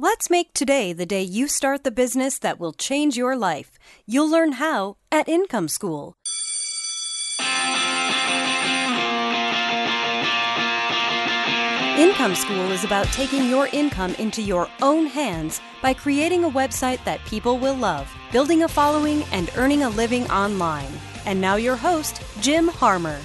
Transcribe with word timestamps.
Let's 0.00 0.30
make 0.30 0.52
today 0.54 0.92
the 0.92 1.06
day 1.06 1.24
you 1.24 1.48
start 1.48 1.82
the 1.82 1.90
business 1.90 2.38
that 2.38 2.60
will 2.60 2.72
change 2.72 3.16
your 3.16 3.34
life. 3.34 3.80
You'll 4.06 4.30
learn 4.30 4.52
how 4.52 4.96
at 5.10 5.28
Income 5.28 5.66
School. 5.66 6.14
Income 11.98 12.36
School 12.36 12.70
is 12.70 12.84
about 12.84 13.06
taking 13.06 13.48
your 13.50 13.66
income 13.72 14.14
into 14.20 14.40
your 14.40 14.68
own 14.82 15.06
hands 15.06 15.60
by 15.82 15.94
creating 15.94 16.44
a 16.44 16.50
website 16.50 17.02
that 17.02 17.24
people 17.24 17.58
will 17.58 17.74
love, 17.74 18.08
building 18.30 18.62
a 18.62 18.68
following, 18.68 19.24
and 19.32 19.50
earning 19.56 19.82
a 19.82 19.90
living 19.90 20.30
online. 20.30 20.92
And 21.26 21.40
now, 21.40 21.56
your 21.56 21.74
host, 21.74 22.22
Jim 22.40 22.68
Harmer. 22.68 23.18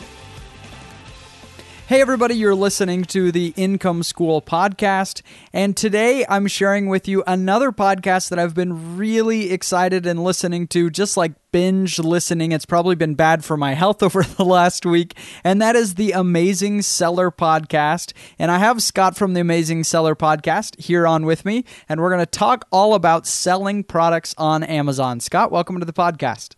Hey, 1.86 2.00
everybody, 2.00 2.36
you're 2.36 2.56
listening 2.56 3.04
to 3.06 3.30
the 3.30 3.54
Income 3.58 4.04
School 4.04 4.42
podcast. 4.42 5.22
And 5.52 5.76
today 5.76 6.26
I'm 6.30 6.48
sharing 6.48 6.88
with 6.88 7.10
you 7.10 7.26
another 7.28 7.74
podcast 7.74 8.30
that 8.30 8.40
I've 8.40 8.56
been 8.56 8.96
really 8.96 9.52
excited 9.52 10.06
and 10.06 10.24
listening 10.24 10.66
to, 10.70 10.90
just 10.90 11.18
like 11.18 11.34
binge 11.52 12.00
listening. 12.00 12.54
It's 12.54 12.66
probably 12.66 12.96
been 12.96 13.16
bad 13.16 13.44
for 13.44 13.58
my 13.58 13.74
health 13.74 14.02
over 14.04 14.24
the 14.24 14.46
last 14.46 14.86
week. 14.86 15.18
And 15.44 15.62
that 15.62 15.76
is 15.76 15.96
the 15.96 16.14
Amazing 16.14 16.84
Seller 16.84 17.30
podcast. 17.30 18.14
And 18.40 18.50
I 18.50 18.60
have 18.60 18.82
Scott 18.82 19.18
from 19.18 19.34
the 19.34 19.42
Amazing 19.42 19.84
Seller 19.84 20.16
podcast 20.16 20.80
here 20.80 21.06
on 21.06 21.26
with 21.26 21.44
me. 21.44 21.66
And 21.90 22.00
we're 22.00 22.10
going 22.10 22.26
to 22.26 22.26
talk 22.26 22.66
all 22.72 22.96
about 22.96 23.28
selling 23.28 23.84
products 23.84 24.34
on 24.38 24.64
Amazon. 24.64 25.20
Scott, 25.20 25.52
welcome 25.52 25.80
to 25.80 25.86
the 25.86 25.92
podcast. 25.92 26.56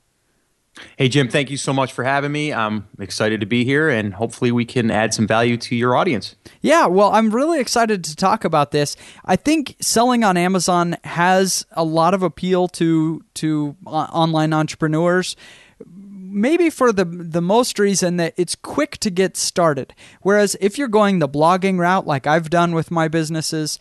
Hey, 0.98 1.08
Jim, 1.08 1.30
thank 1.30 1.50
you 1.50 1.58
so 1.58 1.72
much 1.74 1.94
for 1.94 2.04
having 2.04 2.32
me. 2.32 2.54
I'm 2.54 2.88
excited 3.00 3.40
to 3.40 3.46
be 3.46 3.64
here 3.64 3.90
and 3.90 4.14
hopefully 4.14 4.52
we 4.52 4.66
can 4.66 4.92
add 4.92 5.14
some 5.14 5.26
value 5.26 5.58
to 5.58 5.76
your 5.76 5.96
audience. 5.96 6.36
Yeah, 6.62 6.88
well, 6.88 7.12
I'm 7.12 7.32
really 7.32 7.60
excited 7.60 8.04
to 8.04 8.16
talk 8.16 8.44
about 8.44 8.72
this. 8.72 8.98
I 9.24 9.36
think 9.36 9.76
selling 9.80 10.24
on 10.24 10.36
Amazon 10.36 10.98
has 11.04 11.66
a 11.72 11.84
lot 11.84 12.14
of 12.14 12.24
appeal 12.24 12.68
to 12.70 13.24
to 13.36 13.76
uh, 13.88 13.90
online 13.90 14.54
entrepreneurs 14.54 15.36
maybe 16.36 16.70
for 16.70 16.92
the 16.92 17.06
the 17.06 17.42
most 17.42 17.80
reason 17.80 18.18
that 18.18 18.34
it's 18.36 18.56
quick 18.56 18.98
to 18.98 19.10
get 19.10 19.38
started. 19.38 19.94
Whereas 20.22 20.58
if 20.60 20.78
you're 20.78 20.90
going 20.90 21.20
the 21.20 21.30
blogging 21.30 21.80
route 21.80 22.06
like 22.06 22.28
I've 22.28 22.50
done 22.50 22.74
with 22.74 22.92
my 22.92 23.08
businesses, 23.08 23.80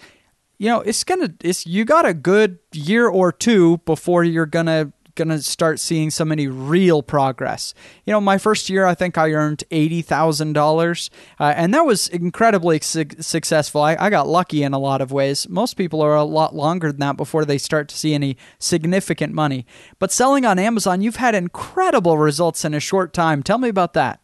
you 0.59 0.69
know, 0.69 0.81
it's 0.81 1.03
going 1.03 1.21
to 1.21 1.35
it's 1.47 1.67
you 1.67 1.85
got 1.85 2.07
a 2.07 2.15
good 2.15 2.59
year 2.73 3.09
or 3.09 3.33
two 3.33 3.79
before 3.79 4.23
you're 4.23 4.47
going 4.47 4.67
to 4.67 4.93
going 5.15 5.29
to 5.29 5.43
start 5.43 5.81
seeing 5.81 6.11
so 6.11 6.25
many 6.25 6.49
real 6.49 7.03
progress. 7.03 7.75
You 8.05 8.13
know, 8.13 8.21
my 8.21 8.39
first 8.39 8.69
year, 8.69 8.87
I 8.87 8.95
think 8.95 9.17
I 9.17 9.33
earned 9.33 9.65
$80,000, 9.71 11.11
uh, 11.39 11.55
and 11.57 11.75
that 11.75 11.87
was 11.87 12.09
incredibly 12.09 12.81
su- 12.81 13.05
successful. 13.21 13.81
I, 13.81 13.97
I 13.99 14.11
got 14.11 14.29
lucky 14.29 14.63
in 14.63 14.73
a 14.73 14.79
lot 14.79 15.01
of 15.01 15.13
ways. 15.13 15.49
Most 15.49 15.75
people 15.75 16.03
are 16.03 16.15
a 16.15 16.25
lot 16.25 16.55
longer 16.55 16.91
than 16.91 17.01
that 17.01 17.17
before 17.17 17.45
they 17.45 17.59
start 17.59 17.89
to 17.89 17.97
see 17.97 18.15
any 18.15 18.37
significant 18.59 19.33
money. 19.33 19.67
But 19.99 20.13
selling 20.13 20.45
on 20.45 20.59
Amazon, 20.59 21.01
you've 21.01 21.17
had 21.17 21.35
incredible 21.35 22.19
results 22.19 22.65
in 22.65 22.75
a 22.75 22.81
short 22.81 23.13
time. 23.13 23.43
Tell 23.43 23.59
me 23.59 23.69
about 23.69 23.95
that. 23.95 24.21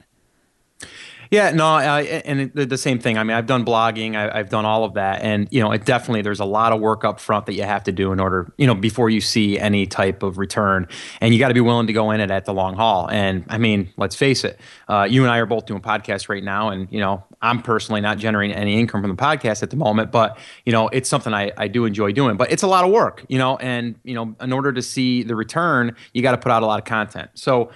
Yeah, 1.31 1.53
no, 1.53 1.65
I, 1.65 2.01
and 2.03 2.53
the 2.53 2.77
same 2.77 2.99
thing. 2.99 3.17
I 3.17 3.23
mean, 3.23 3.37
I've 3.37 3.47
done 3.47 3.65
blogging, 3.65 4.17
I, 4.17 4.37
have 4.37 4.49
done 4.49 4.65
all 4.65 4.83
of 4.83 4.95
that, 4.95 5.23
and 5.23 5.47
you 5.53 5.61
know, 5.61 5.71
it 5.71 5.85
definitely 5.85 6.23
there's 6.23 6.41
a 6.41 6.45
lot 6.45 6.73
of 6.73 6.81
work 6.81 7.05
up 7.05 7.21
front 7.21 7.47
that 7.47 7.55
you 7.55 7.63
have 7.63 7.85
to 7.85 7.93
do 7.93 8.11
in 8.11 8.19
order, 8.19 8.53
you 8.59 8.67
know, 8.67 8.75
before 8.75 9.11
you 9.11 9.21
see 9.21 9.57
any 9.57 9.87
type 9.87 10.25
of 10.25 10.39
return, 10.39 10.89
and 11.21 11.33
you 11.33 11.39
got 11.39 11.47
to 11.47 11.55
be 11.55 11.61
willing 11.61 11.87
to 11.87 11.93
go 11.93 12.11
in 12.11 12.21
it 12.21 12.33
at 12.33 12.47
the 12.47 12.53
long 12.53 12.75
haul. 12.75 13.09
And 13.09 13.45
I 13.49 13.59
mean, 13.59 13.93
let's 13.97 14.17
face 14.17 14.43
it, 14.43 14.59
uh, 14.89 15.07
you 15.09 15.23
and 15.23 15.31
I 15.31 15.39
are 15.39 15.47
both 15.47 15.67
doing 15.67 15.81
podcasts 15.81 16.29
right 16.29 16.43
now, 16.43 16.71
and 16.71 16.89
you 16.91 16.99
know, 16.99 17.23
I'm 17.41 17.63
personally 17.63 18.01
not 18.01 18.19
generating 18.19 18.57
any 18.57 18.81
income 18.81 19.01
from 19.01 19.11
the 19.11 19.23
podcast 19.23 19.63
at 19.63 19.71
the 19.71 19.77
moment, 19.77 20.11
but 20.11 20.37
you 20.67 20.73
know, 20.73 20.89
it's 20.89 21.09
something 21.09 21.33
I, 21.33 21.53
I 21.57 21.69
do 21.69 21.85
enjoy 21.85 22.11
doing. 22.11 22.39
But 22.39 22.51
it's 22.51 22.65
a 22.65 22.69
lot 22.69 22.85
of 22.85 22.91
work, 22.91 23.25
you 23.29 23.39
know, 23.39 23.57
and 23.59 23.95
you 24.03 24.15
know, 24.15 24.35
in 24.41 24.53
order 24.53 24.73
to 24.73 24.83
see 24.83 25.23
the 25.23 25.37
return, 25.37 25.95
you 26.13 26.23
got 26.23 26.33
to 26.33 26.39
put 26.39 26.51
out 26.51 26.65
a 26.65 26.67
lot 26.67 26.81
of 26.81 26.87
content. 26.87 27.31
So 27.35 27.71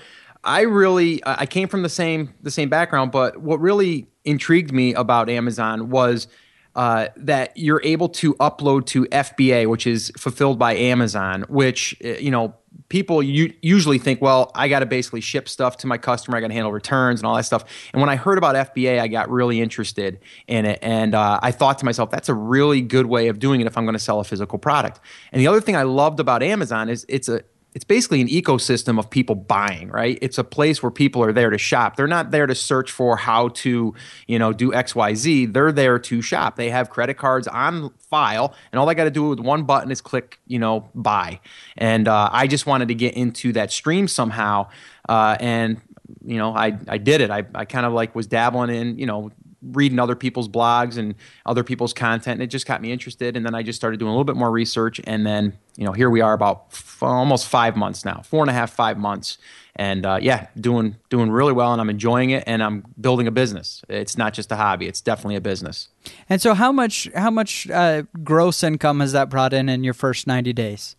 I 0.45 0.63
really 0.63 1.23
I 1.25 1.47
came 1.47 1.69
from 1.69 1.83
the 1.83 1.89
same 1.89 2.35
the 2.43 2.51
same 2.51 2.69
background, 2.69 3.11
but 3.11 3.39
what 3.39 3.61
really 3.61 4.09
intrigued 4.25 4.73
me 4.73 4.95
about 4.95 5.29
Amazon 5.29 5.91
was 5.91 6.29
uh, 6.77 7.09
that 7.17 7.57
you're 7.57 7.81
able 7.85 8.09
to 8.09 8.35
upload 8.35 8.85
to 8.87 9.05
FBA, 9.07 9.69
which 9.69 9.87
is 9.87 10.13
fulfilled 10.19 10.59
by 10.59 10.75
Amazon, 10.75 11.45
which 11.49 11.97
uh, 12.05 12.09
you 12.09 12.31
know 12.31 12.55
people 12.89 13.23
usually 13.23 13.99
think, 13.99 14.21
well, 14.21 14.51
I 14.55 14.69
got 14.69 14.81
to 14.81 14.87
basically 14.87 15.21
ship 15.21 15.49
stuff 15.49 15.77
to 15.79 15.87
my 15.87 15.97
customer, 15.97 16.37
I 16.37 16.41
got 16.41 16.49
to 16.49 16.55
handle 16.55 16.73
returns 16.73 17.21
and 17.21 17.27
all 17.27 17.37
that 17.37 17.45
stuff. 17.45 17.65
And 17.93 18.01
when 18.01 18.11
I 18.11 18.17
heard 18.17 18.37
about 18.37 18.57
FBA, 18.75 18.99
I 18.99 19.07
got 19.07 19.31
really 19.31 19.61
interested 19.61 20.19
in 20.49 20.67
it, 20.67 20.81
and 20.83 21.15
uh, 21.15 21.39
I 21.43 21.53
thought 21.53 21.79
to 21.79 21.85
myself, 21.85 22.11
that's 22.11 22.29
a 22.29 22.35
really 22.35 22.81
good 22.81 23.07
way 23.07 23.29
of 23.29 23.39
doing 23.39 23.61
it 23.61 23.67
if 23.67 23.79
I'm 23.79 23.85
going 23.85 23.95
to 23.95 24.01
sell 24.01 24.21
a 24.21 24.25
physical 24.25 24.59
product. 24.59 25.01
And 25.33 25.41
the 25.41 25.47
other 25.47 25.61
thing 25.61 25.77
I 25.77 25.85
loved 25.85 26.19
about 26.19 26.43
Amazon 26.43 26.89
is 26.89 27.07
it's 27.09 27.29
a 27.29 27.45
it's 27.75 27.85
basically 27.85 28.21
an 28.21 28.29
ecosystem 28.29 28.99
of 29.01 29.11
people 29.11 29.35
buying, 29.35 29.89
right? 29.89 30.17
It's 30.23 30.39
a 30.39 30.45
place 30.45 30.83
where 30.83 30.93
people 30.93 31.23
are 31.25 31.33
there 31.33 31.51
to 31.51 31.59
shop. 31.59 31.97
They're 31.97 32.07
not 32.07 32.31
there 32.31 32.47
to 32.47 32.55
search 32.55 32.93
for 32.93 33.17
how 33.17 33.49
to, 33.49 33.95
you 34.29 34.39
know, 34.39 34.53
do 34.53 34.71
XYZ. 34.71 35.53
They're 35.53 35.73
there 35.73 35.99
to 35.99 36.23
shop. 36.23 36.55
They 36.55 36.71
have 36.71 36.89
credit 36.89 37.15
cards 37.15 37.49
on 37.49 37.91
file, 37.99 38.55
and 38.71 38.79
all 38.79 38.87
they 38.87 38.95
got 38.95 39.05
to 39.05 39.11
do 39.11 39.29
with 39.29 39.41
one 39.41 39.65
button 39.65 39.91
is 39.91 40.01
click, 40.01 40.39
you 40.47 40.61
know, 40.61 40.89
buy. 40.95 41.41
And 41.77 42.07
uh, 42.07 42.31
I 42.33 42.47
just 42.47 42.65
wanted 42.65 42.89
to 42.89 42.95
get 42.95 43.15
into 43.15 43.53
that 43.55 43.73
stream 43.73 44.07
somehow. 44.07 44.69
Uh, 45.09 45.37
and 45.41 45.81
you 46.25 46.39
know, 46.39 46.55
I, 46.55 46.79
I 46.89 46.99
did 46.99 47.21
it. 47.21 47.31
I, 47.31 47.45
I 47.55 47.65
kind 47.65 47.87
of 47.87 47.93
like 47.93 48.15
was 48.15 48.27
dabbling 48.27 48.71
in, 48.71 48.99
you 48.99 49.07
know, 49.07 49.31
reading 49.73 49.99
other 49.99 50.15
people's 50.15 50.49
blogs 50.49 50.99
and 50.99 51.15
other 51.47 51.65
people's 51.65 51.93
content 51.93 52.35
and 52.35 52.43
it 52.43 52.49
just 52.49 52.67
got 52.67 52.83
me 52.83 52.93
interested 52.93 53.37
and 53.37 53.45
then 53.45 53.55
i 53.55 53.63
just 53.63 53.77
started 53.77 53.99
doing 53.99 54.09
a 54.09 54.13
little 54.13 54.25
bit 54.25 54.37
more 54.37 54.51
research 54.51 55.01
and 55.05 55.27
then 55.27 55.57
you 55.77 55.85
know 55.85 55.93
here 55.93 56.11
we 56.11 56.21
are 56.21 56.33
about 56.33 56.67
f- 56.71 57.03
almost 57.03 57.49
five 57.49 57.77
months 57.77 58.05
now 58.05 58.21
four 58.25 58.43
and 58.43 58.51
a 58.51 58.53
half 58.53 58.73
five 58.73 58.99
months 58.99 59.39
and 59.77 60.07
uh, 60.07 60.19
yeah 60.21 60.47
doing 60.61 60.97
doing 61.09 61.31
really 61.31 61.53
well 61.53 61.73
and 61.73 61.81
i'm 61.81 61.91
enjoying 61.91 62.31
it 62.31 62.45
and 62.47 62.63
i'm 62.63 62.85
building 63.01 63.27
a 63.27 63.31
business. 63.31 63.83
It's 63.89 64.17
not 64.17 64.35
just 64.35 64.53
a 64.53 64.57
hobby 64.57 64.87
it's 64.87 65.01
definitely 65.01 65.37
a 65.37 65.41
business. 65.41 65.89
And 66.29 66.41
so 66.41 66.55
how 66.55 66.73
much 66.73 67.09
how 67.15 67.31
much 67.31 67.69
uh, 67.71 68.03
gross 68.23 68.63
income 68.63 69.01
has 69.01 69.13
that 69.13 69.29
brought 69.29 69.53
in 69.53 69.69
in 69.69 69.85
your 69.85 69.95
first 69.95 70.27
90 70.27 70.53
days 70.53 70.97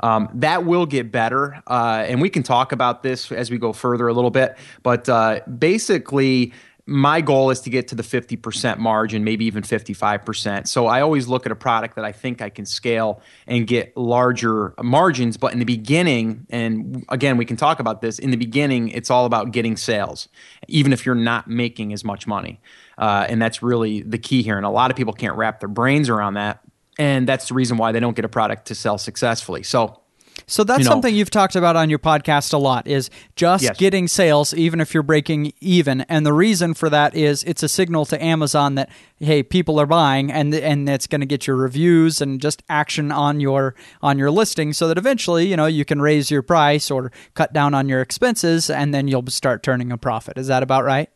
Um, 0.03 0.31
that 0.35 0.65
will 0.65 0.87
get 0.87 1.13
better, 1.13 1.63
uh, 1.67 2.05
and 2.07 2.21
we 2.21 2.31
can 2.31 2.43
talk 2.43 2.73
about 2.73 3.03
this 3.03 3.31
as 3.31 3.51
we 3.51 3.59
go 3.59 3.73
further 3.73 4.09
a 4.09 4.15
little 4.15 4.31
bit. 4.31 4.57
But 4.83 5.09
uh, 5.09 5.41
basically, 5.59 6.53
my 6.91 7.21
goal 7.21 7.51
is 7.51 7.61
to 7.61 7.71
get 7.71 7.87
to 7.89 7.95
the 7.95 8.03
50% 8.03 8.79
margin, 8.79 9.23
maybe 9.23 9.45
even 9.45 9.63
55%. 9.63 10.67
So 10.67 10.89
I 10.89 11.03
always 11.03 11.29
look 11.29 11.47
at 11.47 11.53
a 11.53 11.57
product 11.57 11.95
that 11.95 12.05
I 12.05 12.11
think 12.11 12.43
I 12.43 12.49
can 12.49 12.67
scale 12.67 13.23
and 13.47 13.65
get 13.65 13.97
larger 13.97 14.75
margins. 14.83 15.37
But 15.37 15.53
in 15.53 15.61
the 15.61 15.65
beginning, 15.65 16.47
and 16.51 17.05
again, 17.09 17.37
we 17.37 17.45
can 17.45 17.57
talk 17.57 17.79
about 17.79 18.01
this, 18.01 18.19
in 18.19 18.33
the 18.33 18.37
beginning, 18.37 18.89
it's 18.89 19.09
all 19.09 19.25
about 19.25 19.53
getting 19.53 19.77
sales, 19.77 20.29
even 20.67 20.93
if 20.93 21.07
you're 21.07 21.15
not 21.15 21.47
making 21.49 21.93
as 21.93 22.05
much 22.05 22.27
money. 22.27 22.61
Uh, 22.99 23.25
and 23.29 23.41
that's 23.41 23.63
really 23.63 24.03
the 24.03 24.19
key 24.19 24.43
here. 24.43 24.57
And 24.57 24.67
a 24.67 24.71
lot 24.71 24.91
of 24.91 24.97
people 24.97 25.13
can't 25.13 25.37
wrap 25.37 25.61
their 25.61 25.69
brains 25.69 26.09
around 26.09 26.35
that 26.35 26.61
and 27.01 27.27
that's 27.27 27.49
the 27.49 27.55
reason 27.55 27.79
why 27.79 27.93
they 27.93 27.99
don't 27.99 28.15
get 28.15 28.27
a 28.27 28.29
product 28.29 28.67
to 28.67 28.75
sell 28.75 28.99
successfully. 28.99 29.63
So 29.63 29.97
so 30.47 30.65
that's 30.65 30.81
you 30.81 30.85
know, 30.85 30.91
something 30.91 31.15
you've 31.15 31.31
talked 31.31 31.57
about 31.57 31.77
on 31.77 31.91
your 31.91 31.99
podcast 31.99 32.53
a 32.53 32.59
lot 32.59 32.87
is 32.87 33.11
just 33.37 33.65
yes. 33.65 33.77
getting 33.77 34.07
sales 34.07 34.55
even 34.55 34.81
if 34.81 34.95
you're 34.95 35.03
breaking 35.03 35.53
even 35.61 36.03
and 36.03 36.25
the 36.25 36.33
reason 36.33 36.73
for 36.75 36.89
that 36.89 37.15
is 37.15 37.43
it's 37.45 37.63
a 37.63 37.69
signal 37.69 38.05
to 38.07 38.23
Amazon 38.23 38.75
that 38.75 38.91
hey 39.19 39.43
people 39.43 39.79
are 39.81 39.87
buying 39.87 40.31
and 40.31 40.55
and 40.55 40.89
it's 40.89 41.07
going 41.07 41.21
to 41.21 41.27
get 41.27 41.47
your 41.47 41.57
reviews 41.57 42.21
and 42.21 42.41
just 42.41 42.63
action 42.69 43.13
on 43.13 43.41
your 43.41 43.75
on 44.03 44.19
your 44.19 44.31
listing 44.31 44.73
so 44.73 44.89
that 44.89 44.99
eventually 44.99 45.47
you 45.47 45.57
know 45.57 45.67
you 45.67 45.85
can 45.85 46.01
raise 46.01 46.31
your 46.31 46.43
price 46.43 46.91
or 46.91 47.13
cut 47.35 47.53
down 47.53 47.75
on 47.75 47.89
your 47.89 48.01
expenses 48.01 48.71
and 48.71 48.95
then 48.95 49.09
you'll 49.09 49.27
start 49.27 49.63
turning 49.63 49.93
a 49.93 49.99
profit. 49.99 50.39
Is 50.39 50.47
that 50.47 50.63
about 50.63 50.85
right? 50.85 51.11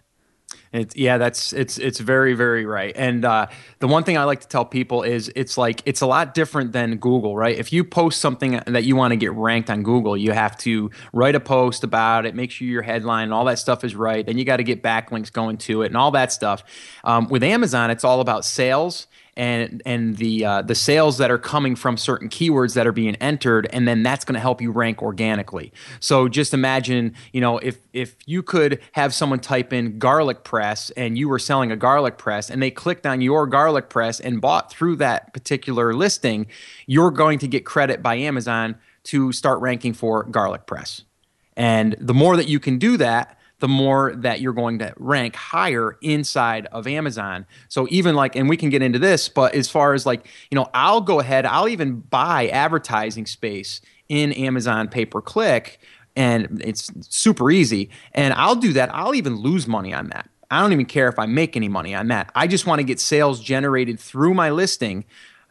It's, 0.75 0.97
yeah, 0.97 1.19
that's 1.19 1.53
it's 1.53 1.79
it's 1.79 2.01
very 2.01 2.35
very 2.35 2.67
right. 2.67 2.93
And 2.97 3.25
uh, 3.25 3.47
the 3.79 3.87
one 3.87 4.03
thing 4.03 4.19
I 4.19 4.25
like 4.25 4.41
to 4.41 4.49
tell 4.49 4.65
people 4.65 5.05
is 5.05 5.31
it's 5.37 5.57
like 5.57 5.83
it's 5.87 6.01
a 6.01 6.07
lot 6.07 6.35
different 6.35 6.73
than 6.73 6.97
Google, 6.97 7.37
right? 7.37 7.57
If 7.57 7.73
you 7.73 7.85
post 7.85 8.21
something 8.21 8.61
that 8.67 8.83
you 8.83 8.97
want 8.97 9.13
to 9.13 9.17
get 9.17 9.33
ranked 9.35 9.71
on 9.71 9.85
Google, 9.85 10.17
you 10.17 10.33
have 10.33 10.59
to 10.59 10.91
write 11.13 11.37
a 11.37 11.41
post 11.41 11.85
about 11.85 12.27
it, 12.27 12.35
make 12.35 12.51
sure 12.51 12.67
your 12.67 12.83
headline 12.83 13.25
and 13.25 13.33
all 13.33 13.45
that 13.45 13.61
stuff 13.61 13.85
is 13.85 13.95
right. 13.95 14.27
Then 14.27 14.37
you 14.37 14.45
got 14.45 14.57
to 14.57 14.65
get 14.65 14.83
backlinks 14.83 15.33
going 15.33 15.59
to 15.59 15.83
it 15.83 15.87
and 15.87 15.97
all 15.97 16.11
that 16.11 16.33
stuff. 16.33 16.65
Um, 17.05 17.29
with 17.29 17.45
Amazon, 17.45 17.93
it's 17.93 18.03
all 18.03 18.21
about 18.21 18.45
sales 18.45 19.07
and 19.37 19.83
and 19.85 20.17
the 20.17 20.45
uh, 20.45 20.63
the 20.63 20.75
sales 20.75 21.19
that 21.19 21.31
are 21.31 21.39
coming 21.39 21.77
from 21.77 21.97
certain 21.97 22.29
keywords 22.29 22.75
that 22.75 22.87
are 22.87 22.93
being 22.93 23.17
entered, 23.17 23.67
and 23.73 23.87
then 23.89 24.03
that's 24.03 24.25
going 24.25 24.35
to 24.35 24.41
help 24.41 24.61
you 24.61 24.71
rank 24.71 25.03
organically. 25.03 25.73
So 26.01 26.29
just 26.29 26.55
imagine, 26.55 27.15
you 27.33 27.41
know, 27.41 27.59
if 27.59 27.79
if 27.93 28.17
you 28.27 28.43
could 28.43 28.81
have 28.93 29.13
someone 29.13 29.41
type 29.41 29.73
in 29.73 29.99
garlic 29.99 30.45
press 30.45 30.91
and 30.91 31.19
you 31.19 31.29
were 31.29 31.39
selling 31.39 31.73
a 31.73 31.77
garlic 31.77 32.19
press, 32.19 32.51
and 32.51 32.63
they 32.63 32.71
clicked 32.71 33.07
on 33.07 33.21
your 33.21 33.47
garlic 33.47 33.89
press 33.89 34.21
and 34.21 34.41
bought 34.41 34.71
through 34.71 34.97
that 34.97 35.33
particular 35.33 35.95
listing, 35.95 36.47
you're 36.87 37.11
going 37.11 37.39
to 37.39 37.49
get 37.49 37.65
credit 37.65 38.03
by 38.03 38.15
Amazon 38.17 38.77
to 39.05 39.33
start 39.33 39.61
ranking 39.61 39.93
for 39.93 40.25
garlic 40.25 40.67
press. 40.67 41.03
And 41.57 41.95
the 42.01 42.15
more 42.15 42.37
that 42.37 42.49
you 42.49 42.59
can 42.59 42.79
do 42.79 42.97
that, 42.97 43.39
the 43.65 43.69
more 43.69 44.15
that 44.17 44.43
you're 44.43 44.53
going 44.53 44.79
to 44.79 44.93
rank 44.99 45.35
higher 45.35 45.97
inside 46.03 46.67
of 46.67 46.87
Amazon. 46.87 47.47
So 47.69 47.87
even 47.89 48.15
like, 48.15 48.37
and 48.37 48.47
we 48.47 48.59
can 48.59 48.69
get 48.69 48.83
into 48.83 48.99
this, 48.99 49.31
but 49.31 49.55
as 49.55 49.71
far 49.71 49.95
as 49.95 50.05
like, 50.05 50.27
you 50.51 50.55
know, 50.55 50.69
I'll 50.75 51.01
go 51.01 51.19
ahead, 51.19 51.47
I'll 51.47 51.69
even 51.69 52.01
buy 52.01 52.49
advertising 52.49 53.25
space 53.25 53.81
in 54.11 54.35
Amazon 54.35 54.89
pay 54.89 55.07
per 55.07 55.23
click, 55.23 55.81
and 56.15 56.61
it's 56.63 56.93
super 57.09 57.51
easy. 57.51 57.89
And 58.13 58.35
I'll 58.35 58.55
do 58.55 58.75
that. 58.75 58.95
I'll 58.95 59.15
even 59.15 59.37
lose 59.37 59.67
money 59.67 59.95
on 59.95 60.09
that. 60.09 60.29
I 60.51 60.61
don't 60.61 60.75
even 60.75 60.85
care 60.85 61.09
if 61.09 61.19
I 61.19 61.25
make 61.25 61.57
any 61.57 61.71
money 61.71 61.95
on 61.95 62.09
that. 62.09 62.31
I 62.35 62.47
just 62.47 62.67
want 62.67 62.81
to 62.81 62.85
get 62.85 63.01
sales 63.01 63.41
generated 63.41 63.99
through 63.99 64.35
my 64.35 64.51
listing, 64.51 65.07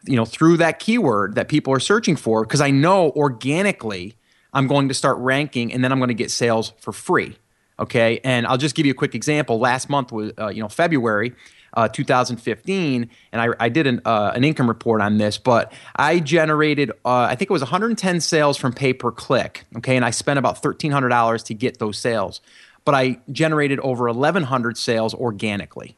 you 0.06 0.14
know, 0.14 0.24
through 0.24 0.58
that 0.58 0.78
keyword 0.78 1.34
that 1.34 1.48
people 1.48 1.72
are 1.72 1.80
searching 1.80 2.14
for, 2.14 2.44
because 2.44 2.60
I 2.60 2.70
know 2.70 3.10
organically 3.16 4.14
I'm 4.52 4.68
going 4.68 4.86
to 4.86 4.94
start 4.94 5.18
ranking 5.18 5.72
and 5.72 5.82
then 5.82 5.90
I'm 5.90 5.98
going 5.98 6.06
to 6.10 6.14
get 6.14 6.30
sales 6.30 6.74
for 6.78 6.92
free. 6.92 7.38
Okay, 7.78 8.20
and 8.22 8.46
I'll 8.46 8.58
just 8.58 8.74
give 8.74 8.86
you 8.86 8.92
a 8.92 8.96
quick 8.96 9.14
example. 9.14 9.58
Last 9.58 9.88
month 9.88 10.12
was 10.12 10.32
uh, 10.38 10.48
you 10.48 10.62
know 10.62 10.68
February. 10.68 11.34
Uh, 11.76 11.88
2015, 11.88 13.10
and 13.32 13.42
I, 13.42 13.48
I 13.58 13.68
did 13.68 13.88
an, 13.88 14.00
uh, 14.04 14.30
an 14.32 14.44
income 14.44 14.68
report 14.68 15.00
on 15.00 15.18
this, 15.18 15.38
but 15.38 15.72
I 15.96 16.20
generated, 16.20 16.92
uh, 17.04 17.26
I 17.28 17.34
think 17.34 17.50
it 17.50 17.52
was 17.52 17.62
110 17.62 18.20
sales 18.20 18.56
from 18.56 18.72
pay 18.72 18.92
per 18.92 19.10
click. 19.10 19.64
Okay, 19.78 19.96
and 19.96 20.04
I 20.04 20.10
spent 20.10 20.38
about 20.38 20.62
$1,300 20.62 21.44
to 21.46 21.52
get 21.54 21.80
those 21.80 21.98
sales, 21.98 22.40
but 22.84 22.94
I 22.94 23.18
generated 23.32 23.80
over 23.80 24.04
1,100 24.04 24.78
sales 24.78 25.14
organically. 25.14 25.96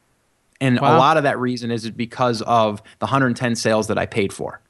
And 0.59 0.79
wow. 0.79 0.95
a 0.95 0.97
lot 0.97 1.17
of 1.17 1.23
that 1.23 1.37
reason 1.37 1.71
is 1.71 1.89
because 1.91 2.41
of 2.41 2.81
the 2.99 3.05
110 3.05 3.55
sales 3.55 3.85
that 3.87 3.99
I 3.99 4.05
paid 4.05 4.33
for. 4.33 4.61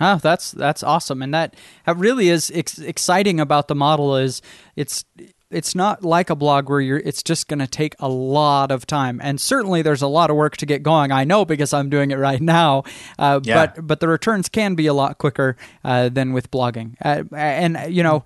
Oh, 0.00 0.16
that's 0.16 0.50
that's 0.50 0.82
awesome, 0.82 1.22
and 1.22 1.32
that 1.34 1.54
that 1.86 1.96
really 1.96 2.28
is 2.28 2.50
ex- 2.52 2.80
exciting 2.80 3.38
about 3.38 3.68
the 3.68 3.76
model. 3.76 4.16
Is 4.16 4.42
it's 4.74 5.04
it's 5.50 5.74
not 5.74 6.02
like 6.02 6.30
a 6.30 6.34
blog 6.34 6.68
where 6.68 6.80
you're 6.80 6.98
it's 6.98 7.22
just 7.22 7.48
going 7.48 7.58
to 7.58 7.66
take 7.66 7.94
a 8.00 8.08
lot 8.08 8.70
of 8.70 8.86
time 8.86 9.20
and 9.22 9.40
certainly 9.40 9.82
there's 9.82 10.02
a 10.02 10.06
lot 10.06 10.30
of 10.30 10.36
work 10.36 10.56
to 10.56 10.66
get 10.66 10.82
going 10.82 11.12
i 11.12 11.24
know 11.24 11.44
because 11.44 11.72
i'm 11.72 11.88
doing 11.88 12.10
it 12.10 12.18
right 12.18 12.40
now 12.40 12.82
uh, 13.18 13.40
yeah. 13.42 13.66
but 13.66 13.86
but 13.86 14.00
the 14.00 14.08
returns 14.08 14.48
can 14.48 14.74
be 14.74 14.86
a 14.86 14.94
lot 14.94 15.18
quicker 15.18 15.56
uh, 15.84 16.08
than 16.08 16.32
with 16.32 16.50
blogging 16.50 16.94
uh, 17.04 17.22
and 17.34 17.78
you 17.94 18.02
know 18.02 18.24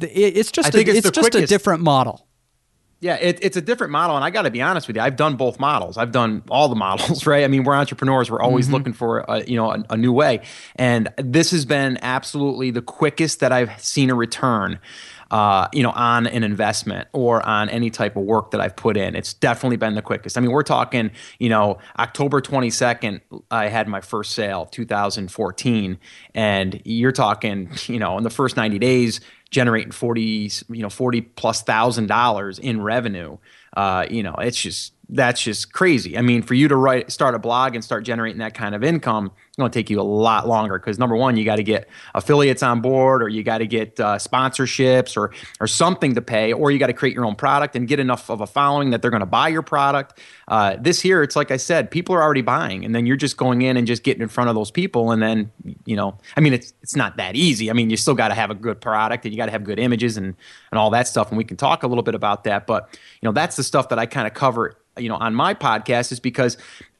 it's 0.00 0.50
just 0.50 0.74
a, 0.74 0.80
it's, 0.80 0.90
it's 0.90 1.10
just 1.10 1.30
quickest. 1.30 1.44
a 1.44 1.46
different 1.46 1.82
model 1.82 2.26
yeah, 2.98 3.16
it, 3.16 3.40
it's 3.42 3.58
a 3.58 3.60
different 3.60 3.92
model, 3.92 4.16
and 4.16 4.24
I 4.24 4.30
got 4.30 4.42
to 4.42 4.50
be 4.50 4.62
honest 4.62 4.86
with 4.86 4.96
you. 4.96 5.02
I've 5.02 5.16
done 5.16 5.36
both 5.36 5.60
models. 5.60 5.98
I've 5.98 6.12
done 6.12 6.42
all 6.48 6.68
the 6.68 6.74
models, 6.86 7.26
right? 7.26 7.44
I 7.44 7.48
mean, 7.48 7.64
we're 7.64 7.74
entrepreneurs. 7.74 8.30
We're 8.30 8.40
always 8.40 8.66
mm-hmm. 8.66 8.74
looking 8.74 8.92
for 8.94 9.18
a, 9.28 9.44
you 9.44 9.56
know 9.56 9.70
a, 9.70 9.84
a, 9.90 9.96
new 9.96 10.12
way, 10.12 10.40
and 10.76 11.12
this 11.18 11.50
has 11.50 11.66
been 11.66 11.98
absolutely 12.00 12.70
the 12.70 12.80
quickest 12.80 13.40
that 13.40 13.52
I've 13.52 13.78
seen 13.82 14.08
a 14.08 14.14
return 14.14 14.78
uh, 15.30 15.68
you 15.72 15.82
know, 15.82 15.90
on 15.90 16.26
an 16.26 16.44
investment 16.44 17.08
or 17.12 17.44
on 17.46 17.68
any 17.68 17.90
type 17.90 18.16
of 18.16 18.22
work 18.24 18.52
that 18.52 18.60
I've 18.60 18.76
put 18.76 18.96
in. 18.96 19.16
It's 19.16 19.34
definitely 19.34 19.76
been 19.76 19.94
the 19.94 20.02
quickest. 20.02 20.38
I 20.38 20.40
mean, 20.40 20.52
we're 20.52 20.62
talking, 20.62 21.10
you 21.38 21.48
know, 21.48 21.78
October 21.98 22.40
22nd, 22.40 23.20
I 23.50 23.68
had 23.68 23.88
my 23.88 24.00
first 24.00 24.32
sale, 24.32 24.66
2014, 24.66 25.98
and 26.34 26.80
you're 26.84 27.12
talking, 27.12 27.70
you 27.86 27.98
know, 27.98 28.16
in 28.18 28.24
the 28.24 28.30
first 28.30 28.56
90 28.56 28.78
days, 28.78 29.20
generating 29.50 29.92
40, 29.92 30.50
you 30.68 30.82
know, 30.82 30.90
40 30.90 31.22
plus 31.22 31.62
thousand 31.62 32.06
dollars 32.06 32.58
in 32.58 32.80
revenue. 32.80 33.36
Uh, 33.76 34.06
you 34.08 34.22
know, 34.22 34.34
it's 34.38 34.60
just 34.60 34.92
that's 35.08 35.40
just 35.40 35.72
crazy. 35.72 36.18
I 36.18 36.22
mean, 36.22 36.42
for 36.42 36.54
you 36.54 36.68
to 36.68 36.76
write, 36.76 37.12
start 37.12 37.34
a 37.34 37.38
blog 37.38 37.74
and 37.74 37.84
start 37.84 38.04
generating 38.04 38.38
that 38.38 38.54
kind 38.54 38.74
of 38.74 38.82
income, 38.82 39.32
it's 39.56 39.62
going 39.62 39.70
to 39.70 39.78
take 39.78 39.88
you 39.88 39.98
a 39.98 40.02
lot 40.02 40.46
longer 40.46 40.78
because 40.78 40.98
number 40.98 41.16
one, 41.16 41.38
you 41.38 41.44
got 41.46 41.56
to 41.56 41.62
get 41.62 41.88
affiliates 42.14 42.62
on 42.62 42.82
board, 42.82 43.22
or 43.22 43.28
you 43.30 43.42
got 43.42 43.58
to 43.58 43.66
get 43.66 43.98
uh, 43.98 44.16
sponsorships, 44.16 45.16
or 45.16 45.32
or 45.60 45.66
something 45.66 46.14
to 46.14 46.20
pay, 46.20 46.52
or 46.52 46.70
you 46.70 46.78
got 46.78 46.88
to 46.88 46.92
create 46.92 47.14
your 47.14 47.24
own 47.24 47.34
product 47.34 47.74
and 47.74 47.88
get 47.88 47.98
enough 47.98 48.28
of 48.28 48.42
a 48.42 48.46
following 48.46 48.90
that 48.90 49.00
they're 49.00 49.10
going 49.10 49.20
to 49.20 49.24
buy 49.24 49.48
your 49.48 49.62
product. 49.62 50.20
Uh, 50.46 50.76
this 50.78 51.00
here, 51.00 51.22
it's 51.22 51.36
like 51.36 51.50
I 51.50 51.56
said, 51.56 51.90
people 51.90 52.14
are 52.14 52.22
already 52.22 52.42
buying, 52.42 52.84
and 52.84 52.94
then 52.94 53.06
you're 53.06 53.16
just 53.16 53.38
going 53.38 53.62
in 53.62 53.78
and 53.78 53.86
just 53.86 54.02
getting 54.02 54.20
in 54.20 54.28
front 54.28 54.50
of 54.50 54.56
those 54.56 54.70
people, 54.70 55.10
and 55.10 55.22
then 55.22 55.50
you 55.86 55.96
know, 55.96 56.18
I 56.36 56.42
mean, 56.42 56.52
it's 56.52 56.74
it's 56.82 56.94
not 56.94 57.16
that 57.16 57.34
easy. 57.34 57.70
I 57.70 57.72
mean, 57.72 57.88
you 57.88 57.96
still 57.96 58.14
got 58.14 58.28
to 58.28 58.34
have 58.34 58.50
a 58.50 58.54
good 58.54 58.82
product, 58.82 59.24
and 59.24 59.32
you 59.32 59.38
got 59.38 59.46
to 59.46 59.52
have 59.52 59.64
good 59.64 59.78
images 59.78 60.18
and 60.18 60.34
and 60.70 60.78
all 60.78 60.90
that 60.90 61.08
stuff, 61.08 61.30
and 61.30 61.38
we 61.38 61.44
can 61.44 61.56
talk 61.56 61.82
a 61.82 61.86
little 61.86 62.04
bit 62.04 62.14
about 62.14 62.44
that. 62.44 62.66
But 62.66 62.90
you 63.22 63.26
know, 63.26 63.32
that's 63.32 63.56
the 63.56 63.64
stuff 63.64 63.88
that 63.88 63.98
I 63.98 64.04
kind 64.04 64.26
of 64.26 64.34
cover 64.34 64.76
you 64.98 65.08
know 65.08 65.16
on 65.16 65.34
my 65.34 65.54
podcast 65.54 66.12
is 66.12 66.20
because 66.20 66.56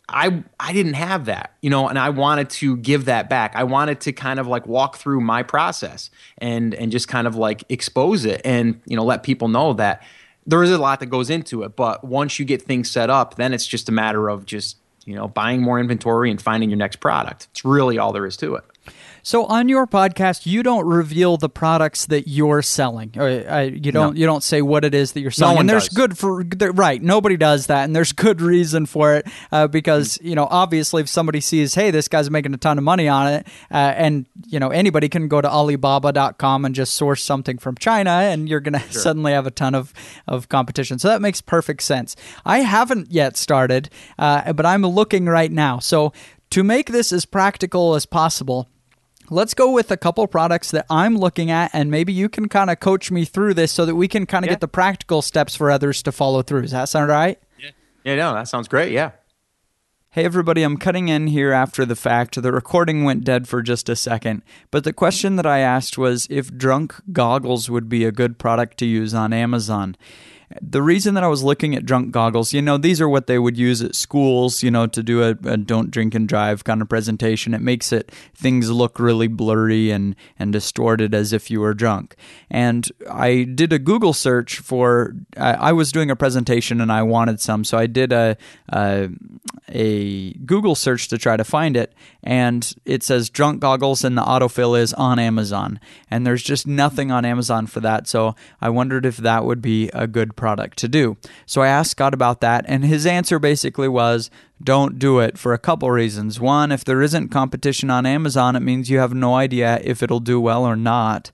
I 0.09 0.45
I 0.61 0.73
didn't 0.73 0.95
have 0.95 1.25
that, 1.25 1.55
you 1.63 1.71
know, 1.71 1.89
and 1.89 1.99
I 1.99 2.11
wanted 2.11 2.51
to 2.51 2.77
give 2.77 3.07
that 3.07 3.29
back. 3.29 3.53
I 3.57 3.65
wanted 3.65 4.01
to 4.03 4.13
kind 4.13 4.39
of 4.39 4.47
like 4.47 4.67
walk 4.67 4.97
through 4.97 5.21
my 5.21 5.43
process 5.43 6.11
and 6.39 6.75
and 6.75 6.93
just 6.93 7.09
kind 7.09 7.27
of 7.27 7.35
like 7.35 7.65
expose 7.69 8.25
it 8.25 8.41
and 8.45 8.81
you 8.87 8.97
know 8.97 9.05
let 9.05 9.25
people 9.25 9.49
know 9.49 9.73
that 9.75 10.03
there 10.47 10.63
is 10.63 10.71
a 10.71 10.79
lot 10.79 11.01
that 11.01 11.07
goes 11.07 11.29
into 11.29 11.65
it. 11.65 11.75
But 11.75 12.05
once 12.05 12.39
you 12.39 12.45
get 12.45 12.63
things 12.63 12.89
set 12.89 13.11
up, 13.11 13.35
then 13.35 13.53
it's 13.53 13.67
just 13.67 13.89
a 13.89 13.93
matter 13.93 14.29
of 14.29 14.47
just 14.47 14.77
you 15.05 15.15
know 15.15 15.27
buying 15.27 15.61
more 15.61 15.81
inventory 15.81 16.31
and 16.31 16.41
finding 16.41 16.71
your 16.71 16.79
next 16.79 16.97
product. 16.97 17.49
It's 17.51 17.65
really 17.65 17.99
all 17.99 18.13
there 18.13 18.27
is 18.27 18.37
to 18.39 18.55
it. 18.55 18.65
So 19.27 19.45
on 19.47 19.69
your 19.69 19.89
podcast, 19.89 20.47
you 20.47 20.63
don't 20.63 20.87
reveal 20.87 21.37
the 21.37 21.49
products 21.49 22.07
that 22.07 22.29
you're 22.29 22.63
selling. 22.63 23.11
Uh, 23.19 23.69
you 23.73 23.91
don't. 23.91 24.15
No. 24.15 24.21
You 24.21 24.25
don't 24.25 24.45
say 24.45 24.63
what 24.63 24.85
it 24.85 24.95
is 24.95 25.15
that 25.15 25.21
you're 25.21 25.33
selling. 25.33 25.57
No 25.57 25.61
and 25.63 25.69
there's 25.69 25.89
does. 25.89 25.97
good 25.97 26.17
for 26.17 26.45
right. 26.45 27.03
Nobody 27.03 27.37
does 27.37 27.67
that, 27.67 27.83
and 27.83 27.97
there's 27.97 28.13
good 28.13 28.41
reason 28.41 28.87
for 28.87 29.17
it 29.17 29.27
uh, 29.51 29.67
because 29.67 30.17
you 30.23 30.37
know 30.37 30.47
obviously 30.49 31.03
if 31.03 31.09
somebody 31.09 31.41
sees, 31.41 31.75
hey, 31.75 31.91
this 31.91 32.07
guy's 32.07 32.31
making 32.31 32.55
a 32.55 32.57
ton 32.57 32.79
of 32.79 32.85
money 32.85 33.09
on 33.09 33.27
it, 33.27 33.49
uh, 33.69 33.75
and 33.75 34.27
you 34.47 34.61
know 34.61 34.69
anybody 34.69 35.09
can 35.09 35.27
go 35.27 35.41
to 35.41 35.51
Alibaba.com 35.51 36.65
and 36.65 36.73
just 36.73 36.95
source 36.95 37.25
something 37.25 37.59
from 37.59 37.75
China, 37.79 38.11
and 38.11 38.49
you're 38.49 38.61
gonna 38.61 38.79
sure. 38.79 39.03
suddenly 39.03 39.33
have 39.33 39.45
a 39.45 39.51
ton 39.51 39.75
of 39.75 39.93
of 40.29 40.49
competition. 40.49 41.01
So 41.01 41.09
that 41.09 41.21
makes 41.21 41.41
perfect 41.41 41.83
sense. 41.83 42.15
I 42.45 42.61
haven't 42.61 43.11
yet 43.11 43.37
started, 43.37 43.91
uh, 44.21 44.53
but 44.53 44.65
I'm 44.65 44.83
looking 44.83 45.27
right 45.27 45.51
now. 45.51 45.81
So 45.81 46.13
to 46.51 46.63
make 46.63 46.93
this 46.93 47.11
as 47.11 47.27
practical 47.27 47.97
as 47.97 48.07
possible 48.07 48.69
let's 49.31 49.55
go 49.55 49.71
with 49.73 49.91
a 49.91 49.97
couple 49.97 50.27
products 50.27 50.71
that 50.71 50.87
I'm 50.91 51.17
looking 51.17 51.51
at, 51.51 51.71
and 51.73 51.91
maybe 51.91 52.13
you 52.13 52.29
can 52.29 52.49
kind 52.49 52.71
of 52.71 52.81
coach 52.81 53.11
me 53.11 53.25
through 53.25 53.55
this 53.55 53.73
so 53.73 53.87
that 53.87 53.95
we 53.95 54.09
can 54.09 54.27
kind 54.27 54.45
of 54.45 54.49
yeah. 54.49 54.55
get 54.55 54.61
the 54.61 54.69
practical 54.69 55.23
steps 55.23 55.55
for 55.55 55.71
others 55.71 56.03
to 56.05 56.13
follow 56.13 56.43
through. 56.43 56.63
Does 56.63 56.71
that 56.73 56.89
sound 56.89 57.11
right? 57.11 57.41
Yeah. 57.59 57.71
Yeah, 58.05 58.15
no, 58.17 58.35
that 58.35 58.49
sounds 58.49 58.69
great. 58.69 58.93
Yeah. 58.93 59.13
Hey, 60.11 60.25
everybody, 60.25 60.63
I'm 60.63 60.79
cutting 60.79 61.09
in 61.09 61.27
here 61.27 61.53
after 61.53 61.85
the 61.85 61.95
fact. 61.95 62.41
The 62.41 62.51
recording 62.51 63.05
went 63.05 63.23
dead 63.23 63.47
for 63.47 63.61
just 63.61 63.91
a 63.91 63.95
second. 63.97 64.41
But 64.71 64.85
the 64.85 64.95
question 64.95 65.37
that 65.37 65.45
I 65.45 65.59
asked 65.59 65.99
was 65.99 66.27
if 66.31 66.57
drunk 66.57 66.95
goggles 67.13 67.69
would 67.69 67.91
be 67.91 68.05
a 68.07 68.13
good 68.13 68.39
product 68.39 68.79
to 68.79 68.87
use 68.87 69.13
on 69.13 69.35
Amazon. 69.35 69.95
The 70.61 70.83
reason 70.83 71.15
that 71.15 71.25
I 71.25 71.29
was 71.29 71.43
looking 71.43 71.75
at 71.75 71.85
drunk 71.85 72.13
goggles, 72.13 72.53
you 72.53 72.63
know, 72.63 72.77
these 72.77 73.01
are 73.01 73.09
what 73.09 73.27
they 73.27 73.39
would 73.39 73.59
use 73.59 73.83
at 73.83 73.97
schools, 73.97 74.63
you 74.63 74.71
know, 74.71 74.87
to 74.87 75.03
do 75.03 75.23
a, 75.23 75.31
a 75.45 75.57
don't 75.57 75.91
drink 75.91 76.15
and 76.15 76.29
drive 76.29 76.63
kind 76.63 76.81
of 76.81 76.89
presentation. 76.89 77.53
It 77.53 77.61
makes 77.61 77.93
it 77.93 78.13
things 78.35 78.71
look 78.71 79.01
really 79.01 79.27
blurry 79.27 79.91
and 79.91 80.15
and 80.39 80.53
distorted 80.53 81.15
as 81.15 81.33
if 81.33 81.51
you 81.51 81.61
were 81.61 81.75
drunk. 81.75 82.15
And 82.49 82.89
I 83.11 83.43
did 83.43 83.73
a 83.73 83.79
Google 83.79 84.13
search 84.13 84.59
for. 84.59 85.15
I, 85.37 85.55
I 85.55 85.73
was 85.73 85.91
doing 85.91 86.11
a 86.11 86.17
presentation 86.17 86.81
and 86.81 86.93
I 86.93 87.03
wanted 87.03 87.41
some, 87.41 87.65
so 87.65 87.77
I 87.77 87.87
did 87.87 88.13
a, 88.13 88.37
a 88.69 89.09
a 89.69 90.33
Google 90.35 90.75
search 90.77 91.09
to 91.09 91.19
try 91.19 91.37
to 91.37 91.45
find 91.45 91.77
it, 91.77 91.93
and 92.23 92.73
it 92.85 93.03
says 93.03 93.31
drunk 93.31 93.61
goggles, 93.61 94.05
and 94.05 94.17
the 94.17 94.23
autofill 94.23 94.79
is 94.79 94.93
on 94.95 95.19
Amazon, 95.19 95.81
and 96.09 96.25
there's 96.25 96.43
just 96.43 96.67
nothing 96.67 97.11
on 97.11 97.25
Amazon 97.25 97.67
for 97.67 97.81
that. 97.81 98.07
So 98.07 98.37
I 98.61 98.69
wondered 98.69 99.05
if 99.05 99.17
that 99.17 99.45
would 99.45 99.61
be 99.61 99.89
a 99.89 100.07
good 100.07 100.36
product 100.37 100.79
to 100.79 100.89
do. 100.89 101.17
So 101.47 101.63
I 101.63 101.69
asked 101.69 101.93
Scott 101.93 102.15
about 102.15 102.41
that, 102.41 102.65
and 102.69 102.85
his 102.85 103.07
answer 103.07 103.39
basically 103.39 103.89
was 103.89 104.31
don't 104.63 104.99
do 104.99 105.19
it 105.19 105.39
for 105.39 105.53
a 105.53 105.59
couple 105.59 105.91
reasons. 105.91 106.41
One, 106.41 106.73
if 106.73 106.85
there 106.85 107.03
isn't 107.03 107.29
competition 107.29 107.91
on 107.91 108.07
Amazon, 108.07 108.57
it 108.57 108.61
means 108.61 108.89
you 108.89 108.99
have 108.99 109.15
no 109.15 109.35
idea 109.35 109.81
if 109.83 110.03
it'll 110.03 110.21
do 110.21 110.41
well 110.41 110.65
or 110.65 110.77
not. 110.77 111.31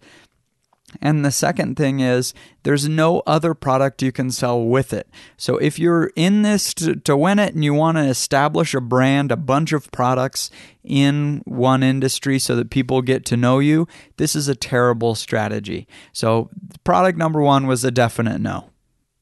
And 1.01 1.25
the 1.25 1.31
second 1.31 1.77
thing 1.77 2.01
is, 2.01 2.35
there's 2.65 2.89
no 2.89 3.23
other 3.27 3.55
product 3.55 4.03
you 4.03 4.13
can 4.13 4.31
sell 4.31 4.63
with 4.63 4.93
it. 4.93 5.09
So 5.37 5.57
if 5.57 5.79
you're 5.79 6.11
in 6.17 6.43
this 6.43 6.75
to, 6.75 6.97
to, 6.97 7.17
win 7.17 7.39
it 7.39 7.55
and 7.55 7.65
you 7.65 7.73
want 7.73 7.97
to 7.97 8.05
establish 8.05 8.75
a 8.75 8.81
brand, 8.81 9.33
a 9.33 9.37
bunch 9.37 9.73
of 9.73 9.91
products 9.93 10.51
in 10.85 11.43
one 11.45 11.83
industry 11.83 12.39
so 12.39 12.57
that 12.57 12.71
people 12.71 13.01
get 13.01 13.25
to 13.27 13.37
know 13.37 13.59
you, 13.59 13.89
this 14.17 14.37
is 14.37 14.49
a 14.49 14.55
terrible 14.55 15.15
strategy. 15.15 15.87
So 16.13 16.51
product 16.85 17.17
number 17.17 17.41
one 17.41 17.67
was 17.67 17.85
a 17.85 17.91
definite 17.91 18.41
no. 18.41 18.72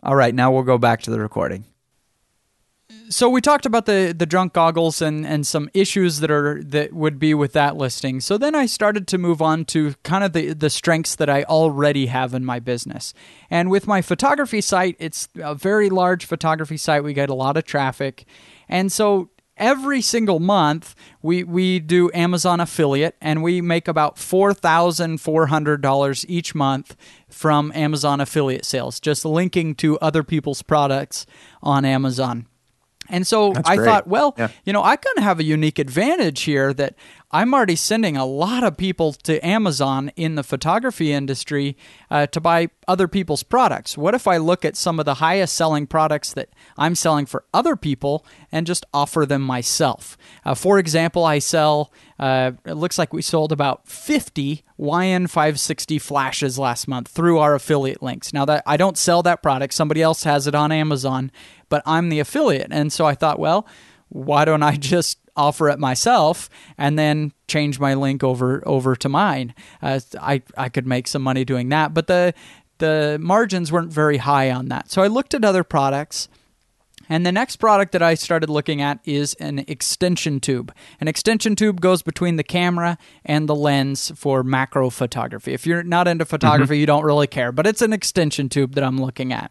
All 0.02 0.16
right, 0.16 0.35
now 0.35 0.50
we'll 0.50 0.62
go 0.62 0.78
back 0.78 1.02
to 1.02 1.11
the 1.11 1.21
recording. 1.21 1.64
so 3.11 3.28
we 3.28 3.40
talked 3.40 3.66
about 3.66 3.87
the 3.87 4.14
the 4.16 4.26
drunk 4.26 4.52
goggles 4.52 5.02
and 5.02 5.26
and 5.26 5.47
some 5.47 5.69
issues 5.75 6.21
that 6.21 6.30
are 6.30 6.62
that 6.64 6.92
would 6.92 7.19
be 7.19 7.35
with 7.35 7.52
that 7.52 7.76
listing. 7.76 8.21
So 8.21 8.38
then 8.38 8.54
I 8.54 8.66
started 8.66 9.07
to 9.09 9.19
move 9.19 9.42
on 9.42 9.64
to 9.66 9.95
kind 10.02 10.25
of 10.25 10.33
the 10.33 10.54
the 10.54 10.71
strengths 10.71 11.14
that 11.16 11.28
I 11.28 11.42
already 11.45 12.07
have 12.07 12.35
in 12.35 12.45
my 12.45 12.61
business. 12.61 13.12
And 13.50 13.71
with 13.71 13.87
my 13.87 14.00
photography 14.00 14.61
site, 14.61 14.97
it's 14.99 15.28
a 15.37 15.54
very 15.54 15.90
large 15.90 16.25
photography 16.25 16.76
site. 16.76 17.04
We 17.04 17.12
get 17.12 17.28
a 17.28 17.35
lot 17.35 17.57
of 17.57 17.64
traffic. 17.64 18.25
And 18.69 18.90
so 18.90 19.30
every 19.61 20.00
single 20.00 20.40
month 20.40 20.95
we 21.23 21.45
we 21.45 21.79
do 21.79 22.11
Amazon 22.14 22.59
affiliate 22.59 23.14
and 23.21 23.43
we 23.43 23.61
make 23.61 23.87
about 23.87 24.17
$4,400 24.17 26.25
each 26.29 26.55
month 26.55 26.97
from 27.29 27.71
Amazon 27.75 28.21
affiliate 28.21 28.64
sales 28.64 29.00
just 29.00 29.25
linking 29.25 29.75
to 29.76 29.99
other 30.00 30.23
people's 30.23 30.62
products 30.62 31.26
on 31.62 31.85
Amazon. 31.85 32.47
And 33.12 33.26
so 33.26 33.52
That's 33.52 33.69
I 33.69 33.76
great. 33.76 33.87
thought, 33.87 34.07
well, 34.07 34.35
Yeah. 34.38 34.49
you 34.64 34.73
know, 34.73 34.83
I 34.85 34.95
kind 34.97 35.19
of 35.19 35.25
have 35.25 35.40
a 35.40 35.45
unique 35.45 35.79
advantage 35.81 36.43
here 36.43 36.73
that 36.75 36.95
I'm 37.32 37.54
already 37.54 37.76
sending 37.76 38.16
a 38.16 38.26
lot 38.26 38.64
of 38.64 38.76
people 38.76 39.12
to 39.12 39.44
Amazon 39.46 40.10
in 40.16 40.34
the 40.34 40.42
photography 40.42 41.12
industry 41.12 41.76
uh, 42.10 42.26
to 42.26 42.40
buy 42.40 42.70
other 42.88 43.06
people's 43.06 43.44
products. 43.44 43.96
What 43.96 44.16
if 44.16 44.26
I 44.26 44.38
look 44.38 44.64
at 44.64 44.76
some 44.76 44.99
of 44.99 45.04
the 45.04 45.14
highest 45.14 45.54
selling 45.54 45.87
products 45.87 46.32
that 46.32 46.49
I'm 46.76 46.96
selling 46.96 47.26
for 47.26 47.44
other 47.54 47.76
people 47.76 48.26
and 48.50 48.66
just 48.66 48.84
offer 48.92 49.25
them 49.26 49.42
myself? 49.42 50.18
Uh, 50.44 50.56
for 50.56 50.80
example, 50.80 51.25
I 51.25 51.38
sell, 51.38 51.92
uh, 52.18 52.52
it 52.64 52.75
looks 52.75 52.99
like 52.99 53.12
we 53.12 53.22
sold 53.22 53.52
about 53.52 53.87
50 53.87 54.64
YN560 54.80 56.00
flashes 56.00 56.58
last 56.58 56.88
month 56.88 57.06
through 57.06 57.38
our 57.38 57.54
affiliate 57.54 58.02
links. 58.02 58.32
Now 58.32 58.44
that 58.46 58.64
I 58.66 58.76
don't 58.76 58.99
sell 58.99 59.22
that 59.22 59.40
product, 59.40 59.72
somebody 59.75 60.02
else 60.02 60.25
has 60.25 60.49
it 60.49 60.56
on 60.56 60.72
Amazon, 60.72 61.30
but 61.68 61.84
I'm 61.87 62.08
the 62.08 62.18
affiliate. 62.18 62.72
And 62.72 62.92
so 62.92 63.06
I 63.06 63.14
thought, 63.14 63.38
well, 63.38 63.68
why 64.08 64.44
don't 64.44 64.64
I 64.64 64.75
just 64.76 65.18
offer 65.40 65.68
it 65.68 65.78
myself 65.78 66.49
and 66.76 66.99
then 66.99 67.32
change 67.49 67.80
my 67.80 67.94
link 67.94 68.23
over 68.23 68.62
over 68.66 68.94
to 68.97 69.09
mine? 69.09 69.54
Uh, 69.82 70.00
I 70.20 70.42
I 70.56 70.68
could 70.68 70.87
make 70.87 71.09
some 71.09 71.23
money 71.23 71.44
doing 71.44 71.70
that, 71.70 71.94
but 71.94 72.06
the 72.06 72.35
the 72.78 73.18
margins 73.20 73.70
weren't 73.70 73.92
very 73.92 74.18
high 74.18 74.50
on 74.50 74.68
that. 74.68 74.90
So 74.90 75.02
I 75.02 75.06
looked 75.06 75.35
at 75.35 75.44
other 75.44 75.64
products. 75.64 76.28
And 77.12 77.26
the 77.26 77.32
next 77.32 77.56
product 77.56 77.90
that 77.90 78.02
I 78.02 78.14
started 78.14 78.49
looking 78.49 78.80
at 78.80 79.00
is 79.04 79.35
an 79.40 79.64
extension 79.66 80.38
tube. 80.38 80.73
An 81.00 81.09
extension 81.09 81.56
tube 81.56 81.80
goes 81.80 82.02
between 82.02 82.37
the 82.37 82.44
camera 82.44 82.99
and 83.25 83.49
the 83.49 83.54
lens 83.54 84.12
for 84.14 84.44
macro 84.44 84.90
photography. 84.90 85.52
If 85.52 85.66
you're 85.66 85.82
not 85.82 86.06
into 86.06 86.25
photography, 86.25 86.78
you 86.78 86.87
don't 86.87 87.02
really 87.02 87.26
care, 87.26 87.50
but 87.50 87.66
it's 87.66 87.82
an 87.82 87.92
extension 87.92 88.49
tube 88.49 88.76
that 88.76 88.85
I'm 88.85 88.97
looking 88.99 89.32
at. 89.32 89.50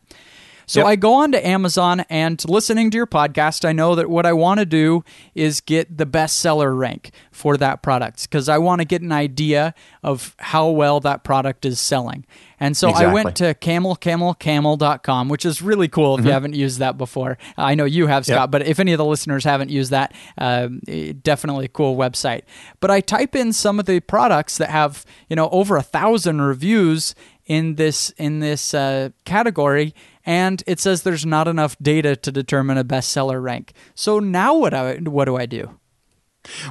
So 0.70 0.82
Yep. 0.82 0.88
I 0.88 0.96
go 0.98 1.14
on 1.16 1.32
to 1.32 1.48
Amazon 1.48 2.02
and 2.12 2.48
listening 2.48 2.92
to 2.92 2.96
your 2.96 3.08
podcast, 3.08 3.68
I 3.68 3.72
know 3.72 3.96
that 3.96 4.08
what 4.08 4.28
I 4.28 4.34
want 4.34 4.60
to 4.60 4.68
do 4.68 5.04
is 5.34 5.62
get 5.62 5.98
the 5.98 6.06
bestseller 6.06 6.78
rank 6.78 7.10
for 7.32 7.58
that 7.58 7.82
product 7.82 8.30
because 8.30 8.48
I 8.48 8.60
want 8.60 8.80
to 8.80 8.86
get 8.86 9.02
an 9.02 9.12
idea 9.12 9.74
of 10.04 10.36
how 10.38 10.70
well 10.70 11.00
that 11.00 11.24
product 11.24 11.66
is 11.66 11.80
selling. 11.80 12.24
And 12.60 12.78
so 12.78 12.90
I 12.90 13.12
went 13.12 13.38
to 13.38 13.56
camelcamelcamel.com, 13.56 15.28
which 15.28 15.44
is 15.44 15.60
really 15.64 15.88
cool 15.88 16.20
if 16.20 16.26
you 16.26 16.32
haven't 16.32 16.54
used 16.54 16.78
that 16.80 17.00
before. 17.00 17.40
I 17.58 17.74
know 17.74 17.86
you 17.86 18.06
have, 18.06 18.28
Scott, 18.28 18.52
but 18.52 18.62
if 18.68 18.80
any 18.80 18.92
of 18.92 19.00
the 19.00 19.06
listeners 19.06 19.46
haven't 19.46 19.72
used 19.72 19.90
that, 19.90 20.14
eh, 20.38 21.14
definitely 21.24 21.66
a 21.66 21.70
cool 21.70 21.96
website. 21.98 22.42
But 22.80 22.92
I 22.92 23.02
type 23.02 23.36
in 23.36 23.54
some 23.54 23.80
of 23.80 23.88
the 23.88 24.02
products 24.02 24.60
that 24.60 24.70
have, 24.70 25.04
you 25.30 25.36
know, 25.36 25.50
over 25.50 25.78
a 25.78 25.82
thousand 25.82 26.42
reviews 26.42 27.16
in 27.46 27.76
this 27.76 28.12
in 28.12 28.40
this 28.40 28.74
uh, 28.76 29.10
category 29.26 29.96
and 30.30 30.64
it 30.68 30.80
says 30.80 31.02
there's 31.04 31.26
not 31.26 31.48
enough 31.48 31.76
data 31.82 32.16
to 32.16 32.32
determine 32.32 32.78
a 32.78 32.84
bestseller 32.84 33.42
rank 33.42 33.74
so 33.96 34.20
now 34.20 34.52
what 34.56 34.74
I, 34.74 34.96
what 35.18 35.26
do 35.26 35.36
i 35.36 35.46
do 35.46 35.64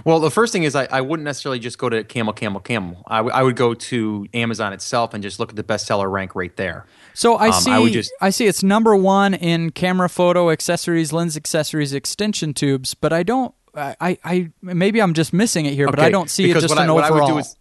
Well, 0.05 0.19
the 0.19 0.31
first 0.31 0.53
thing 0.53 0.63
is 0.65 0.75
I, 0.75 0.87
I 0.91 1.01
wouldn't 1.03 1.25
necessarily 1.25 1.59
just 1.59 1.77
go 1.79 1.89
to 1.91 2.03
Camel, 2.03 2.33
Camel, 2.33 2.61
Camel. 2.61 3.03
I, 3.07 3.19
w- 3.19 3.35
I 3.35 3.43
would 3.43 3.55
go 3.55 3.75
to 3.75 4.27
Amazon 4.33 4.73
itself 4.73 5.13
and 5.13 5.23
just 5.23 5.39
look 5.39 5.51
at 5.51 5.57
the 5.57 5.63
bestseller 5.63 6.11
rank 6.11 6.35
right 6.35 6.55
there. 6.57 6.87
so 7.15 7.37
i 7.37 7.49
Um, 7.49 7.53
see 7.53 7.71
I 7.71 7.77
I, 7.77 7.79
would 7.81 7.93
just- 7.93 8.11
see 8.31 8.47
it's 8.47 8.63
number 8.63 8.97
one 8.97 9.35
in 9.35 9.71
camera 9.71 10.09
photo 10.09 10.51
accessories 10.51 11.13
lens 11.13 11.37
accessories 11.37 11.93
extension 11.93 12.55
tubes 12.55 12.95
but 12.95 13.13
i 13.13 13.23
don't 13.23 13.53
I, 13.75 13.95
I 14.01 14.19
I- 14.25 14.51
maybe 14.63 15.01
i'm 15.03 15.13
just 15.15 15.33
missing 15.33 15.67
it 15.67 15.75
here 15.75 15.87
but 15.87 16.01
i 16.01 16.11
don't 16.11 16.31
see 16.31 16.51
it 16.51 16.55
just 16.55 16.71
what 16.71 16.79
an 16.83 16.89
I, 16.89 16.93
what 16.93 17.05
I 17.05 17.09
overall 17.11 17.35
would 17.35 17.35
do 17.35 17.39
is, 17.47 17.57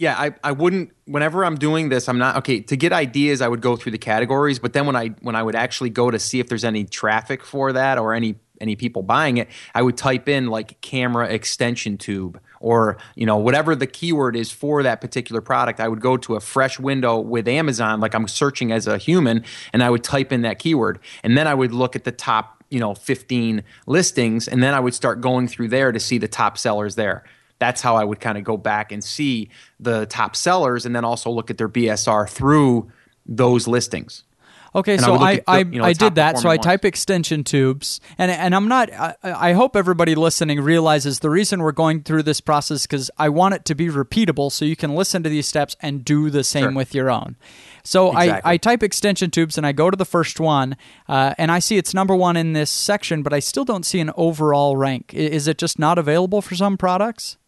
yeah, 0.00 0.18
I, 0.18 0.32
I 0.42 0.52
wouldn't. 0.52 0.92
Whenever 1.04 1.44
I'm 1.44 1.56
doing 1.56 1.90
this, 1.90 2.08
I'm 2.08 2.16
not 2.16 2.36
okay. 2.36 2.60
To 2.60 2.74
get 2.74 2.90
ideas, 2.90 3.42
I 3.42 3.48
would 3.48 3.60
go 3.60 3.76
through 3.76 3.92
the 3.92 3.98
categories, 3.98 4.58
but 4.58 4.72
then 4.72 4.86
when 4.86 4.96
I 4.96 5.08
when 5.20 5.36
I 5.36 5.42
would 5.42 5.54
actually 5.54 5.90
go 5.90 6.10
to 6.10 6.18
see 6.18 6.40
if 6.40 6.48
there's 6.48 6.64
any 6.64 6.84
traffic 6.84 7.44
for 7.44 7.74
that 7.74 7.98
or 7.98 8.14
any 8.14 8.36
any 8.62 8.76
people 8.76 9.02
buying 9.02 9.36
it, 9.36 9.48
I 9.74 9.82
would 9.82 9.98
type 9.98 10.26
in 10.26 10.46
like 10.46 10.80
camera 10.80 11.28
extension 11.28 11.98
tube 11.98 12.40
or 12.60 12.96
you 13.14 13.26
know 13.26 13.36
whatever 13.36 13.76
the 13.76 13.86
keyword 13.86 14.36
is 14.36 14.50
for 14.50 14.82
that 14.84 15.02
particular 15.02 15.42
product. 15.42 15.80
I 15.80 15.88
would 15.88 16.00
go 16.00 16.16
to 16.16 16.34
a 16.34 16.40
fresh 16.40 16.80
window 16.80 17.18
with 17.18 17.46
Amazon, 17.46 18.00
like 18.00 18.14
I'm 18.14 18.26
searching 18.26 18.72
as 18.72 18.86
a 18.86 18.96
human, 18.96 19.44
and 19.74 19.82
I 19.82 19.90
would 19.90 20.02
type 20.02 20.32
in 20.32 20.40
that 20.42 20.58
keyword, 20.58 20.98
and 21.22 21.36
then 21.36 21.46
I 21.46 21.52
would 21.52 21.74
look 21.74 21.94
at 21.94 22.04
the 22.04 22.12
top 22.12 22.64
you 22.70 22.80
know 22.80 22.94
15 22.94 23.62
listings, 23.86 24.48
and 24.48 24.62
then 24.62 24.72
I 24.72 24.80
would 24.80 24.94
start 24.94 25.20
going 25.20 25.46
through 25.46 25.68
there 25.68 25.92
to 25.92 26.00
see 26.00 26.16
the 26.16 26.26
top 26.26 26.56
sellers 26.56 26.94
there 26.94 27.22
that's 27.60 27.80
how 27.80 27.94
I 27.94 28.02
would 28.02 28.18
kind 28.18 28.36
of 28.36 28.42
go 28.42 28.56
back 28.56 28.90
and 28.90 29.04
see 29.04 29.48
the 29.78 30.06
top 30.06 30.34
sellers 30.34 30.84
and 30.86 30.96
then 30.96 31.04
also 31.04 31.30
look 31.30 31.48
at 31.50 31.58
their 31.58 31.68
BSR 31.68 32.28
through 32.28 32.90
those 33.26 33.68
listings. 33.68 34.24
Okay, 34.72 34.92
And 34.94 35.02
so 35.02 35.16
I 35.16 35.34
the- 35.36 35.42
I, 35.48 35.58
you 35.58 35.64
know, 35.80 35.84
I 35.84 35.92
did 35.94 36.14
that. 36.14 36.38
So 36.38 36.48
I 36.48 36.56
performing 36.56 36.60
type 36.62 36.84
extension 36.84 37.42
tubes, 37.42 38.00
and 38.16 38.30
and 38.30 38.54
I'm 38.54 38.68
not. 38.68 38.88
I, 38.92 39.16
I 39.24 39.52
hope 39.52 39.74
everybody 39.74 40.14
listening 40.14 40.60
realizes 40.60 41.18
the 41.18 41.28
reason 41.28 41.60
we're 41.60 41.72
going 41.72 42.04
through 42.04 42.22
this 42.22 42.40
process 42.40 42.86
because 42.86 43.10
I 43.18 43.30
want 43.30 43.54
it 43.54 43.64
to 43.64 43.74
be 43.74 43.88
repeatable, 43.88 44.52
so 44.52 44.64
you 44.64 44.76
can 44.76 44.94
listen 44.94 45.24
to 45.24 45.28
these 45.28 45.48
steps 45.48 45.74
and 45.82 46.04
do 46.04 46.30
the 46.30 46.44
same 46.44 46.62
Sure. 46.66 46.72
with 46.72 46.94
your 46.94 47.10
own. 47.10 47.34
So 47.82 48.10
I, 48.10 48.24
Exactly. 48.26 48.50
I 48.52 48.56
type 48.58 48.82
extension 48.84 49.30
tubes 49.32 49.58
and 49.58 49.66
I 49.66 49.72
go 49.72 49.90
to 49.90 49.96
the 49.96 50.04
first 50.04 50.38
one, 50.38 50.76
uh, 51.08 51.34
and 51.36 51.50
I 51.50 51.58
see 51.58 51.76
it's 51.76 51.92
number 51.92 52.14
one 52.14 52.36
in 52.36 52.52
this 52.52 52.70
section, 52.70 53.24
but 53.24 53.32
I 53.32 53.40
still 53.40 53.64
don't 53.64 53.84
see 53.84 53.98
an 53.98 54.12
overall 54.16 54.76
rank. 54.76 55.12
Is 55.12 55.48
it 55.48 55.58
just 55.58 55.80
not 55.80 55.98
available 55.98 56.40
for 56.42 56.54
some 56.54 56.76
products? 56.76 57.38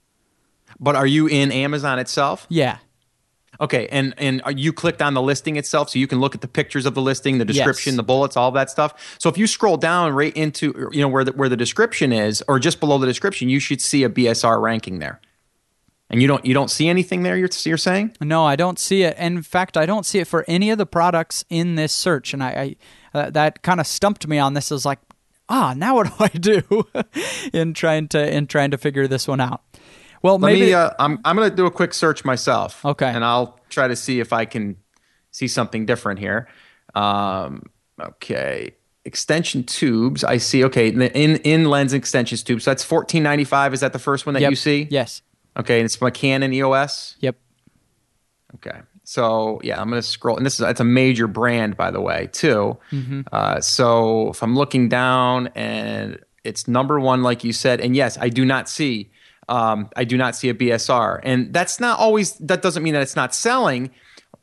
But 0.82 0.96
are 0.96 1.06
you 1.06 1.28
in 1.28 1.52
Amazon 1.52 1.98
itself? 1.98 2.46
Yeah. 2.50 2.78
Okay, 3.60 3.86
and 3.92 4.14
and 4.18 4.42
you 4.56 4.72
clicked 4.72 5.00
on 5.00 5.14
the 5.14 5.22
listing 5.22 5.56
itself, 5.56 5.90
so 5.90 5.98
you 5.98 6.08
can 6.08 6.18
look 6.18 6.34
at 6.34 6.40
the 6.40 6.48
pictures 6.48 6.84
of 6.84 6.94
the 6.94 7.02
listing, 7.02 7.38
the 7.38 7.44
description, 7.44 7.92
Yes. 7.92 7.96
the 7.96 8.02
bullets, 8.02 8.36
all 8.36 8.50
that 8.52 8.70
stuff. 8.70 9.16
So 9.18 9.28
if 9.28 9.38
you 9.38 9.46
scroll 9.46 9.76
down 9.76 10.12
right 10.12 10.36
into 10.36 10.88
you 10.90 11.00
know 11.00 11.06
where 11.08 11.22
the, 11.22 11.32
where 11.32 11.48
the 11.48 11.56
description 11.56 12.12
is, 12.12 12.42
or 12.48 12.58
just 12.58 12.80
below 12.80 12.98
the 12.98 13.06
description, 13.06 13.48
you 13.48 13.60
should 13.60 13.80
see 13.80 14.02
a 14.02 14.08
BSR 14.08 14.60
ranking 14.60 14.98
there. 14.98 15.20
And 16.10 16.20
you 16.20 16.26
don't 16.26 16.44
you 16.44 16.54
don't 16.54 16.70
see 16.70 16.88
anything 16.88 17.22
there. 17.22 17.36
You're 17.36 17.50
you're 17.64 17.76
saying? 17.76 18.16
No, 18.20 18.44
I 18.44 18.56
don't 18.56 18.78
see 18.78 19.02
it. 19.02 19.16
In 19.18 19.42
fact, 19.42 19.76
I 19.76 19.86
don't 19.86 20.04
see 20.04 20.18
it 20.18 20.26
for 20.26 20.44
any 20.48 20.70
of 20.70 20.78
the 20.78 20.86
products 20.86 21.44
in 21.48 21.76
this 21.76 21.92
search, 21.92 22.34
and 22.34 22.42
I, 22.42 22.76
I 23.14 23.18
uh, 23.18 23.30
that 23.30 23.62
kind 23.62 23.78
of 23.80 23.86
stumped 23.86 24.26
me 24.26 24.38
on 24.38 24.54
this. 24.54 24.72
I 24.72 24.74
was 24.74 24.84
like, 24.86 24.98
ah, 25.48 25.72
now 25.76 25.94
what 25.96 26.08
do 26.08 26.12
I 26.18 26.28
do 26.28 26.86
in 27.52 27.74
trying 27.74 28.08
to 28.08 28.34
in 28.34 28.46
trying 28.46 28.72
to 28.72 28.78
figure 28.78 29.06
this 29.06 29.28
one 29.28 29.40
out? 29.40 29.62
Well, 30.22 30.38
Let 30.38 30.52
maybe 30.52 30.66
me. 30.66 30.74
Uh, 30.74 30.90
I'm 30.98 31.18
I'm 31.24 31.36
going 31.36 31.50
to 31.50 31.54
do 31.54 31.66
a 31.66 31.70
quick 31.70 31.92
search 31.94 32.24
myself. 32.24 32.84
Okay. 32.84 33.08
And 33.08 33.24
I'll 33.24 33.58
try 33.68 33.88
to 33.88 33.96
see 33.96 34.20
if 34.20 34.32
I 34.32 34.44
can 34.44 34.76
see 35.30 35.48
something 35.48 35.84
different 35.84 36.20
here. 36.20 36.48
Um, 36.94 37.64
okay. 38.00 38.76
Extension 39.04 39.64
tubes. 39.64 40.22
I 40.22 40.36
see. 40.36 40.64
Okay. 40.64 40.88
In 40.88 41.02
in, 41.02 41.64
lens 41.64 41.92
extensions 41.92 42.42
tubes. 42.42 42.64
So 42.64 42.70
that's 42.70 42.88
1495. 42.88 43.74
Is 43.74 43.80
that 43.80 43.92
the 43.92 43.98
first 43.98 44.26
one 44.26 44.34
that 44.34 44.42
yep, 44.42 44.50
you 44.50 44.56
see? 44.56 44.86
Yes. 44.90 45.22
Okay. 45.58 45.78
And 45.80 45.84
it's 45.84 46.00
my 46.00 46.10
Canon 46.10 46.52
EOS. 46.52 47.16
Yep. 47.20 47.36
Okay. 48.56 48.80
So 49.04 49.60
yeah, 49.64 49.80
I'm 49.80 49.88
gonna 49.88 50.02
scroll, 50.02 50.36
and 50.36 50.46
this 50.46 50.54
is 50.54 50.60
it's 50.60 50.80
a 50.80 50.84
major 50.84 51.26
brand, 51.26 51.76
by 51.76 51.90
the 51.90 52.00
way, 52.00 52.28
too. 52.32 52.78
Mm-hmm. 52.92 53.22
Uh, 53.32 53.60
so 53.60 54.30
if 54.30 54.42
I'm 54.42 54.54
looking 54.54 54.88
down, 54.88 55.48
and 55.48 56.20
it's 56.44 56.68
number 56.68 57.00
one, 57.00 57.22
like 57.22 57.42
you 57.44 57.52
said, 57.52 57.80
and 57.80 57.96
yes, 57.96 58.16
I 58.18 58.28
do 58.28 58.44
not 58.44 58.68
see, 58.68 59.10
um, 59.52 59.90
I 59.94 60.04
do 60.04 60.16
not 60.16 60.34
see 60.34 60.48
a 60.48 60.54
BSR, 60.54 61.20
and 61.22 61.52
that's 61.52 61.78
not 61.78 61.98
always. 61.98 62.32
That 62.38 62.62
doesn't 62.62 62.82
mean 62.82 62.94
that 62.94 63.02
it's 63.02 63.16
not 63.16 63.34
selling. 63.34 63.90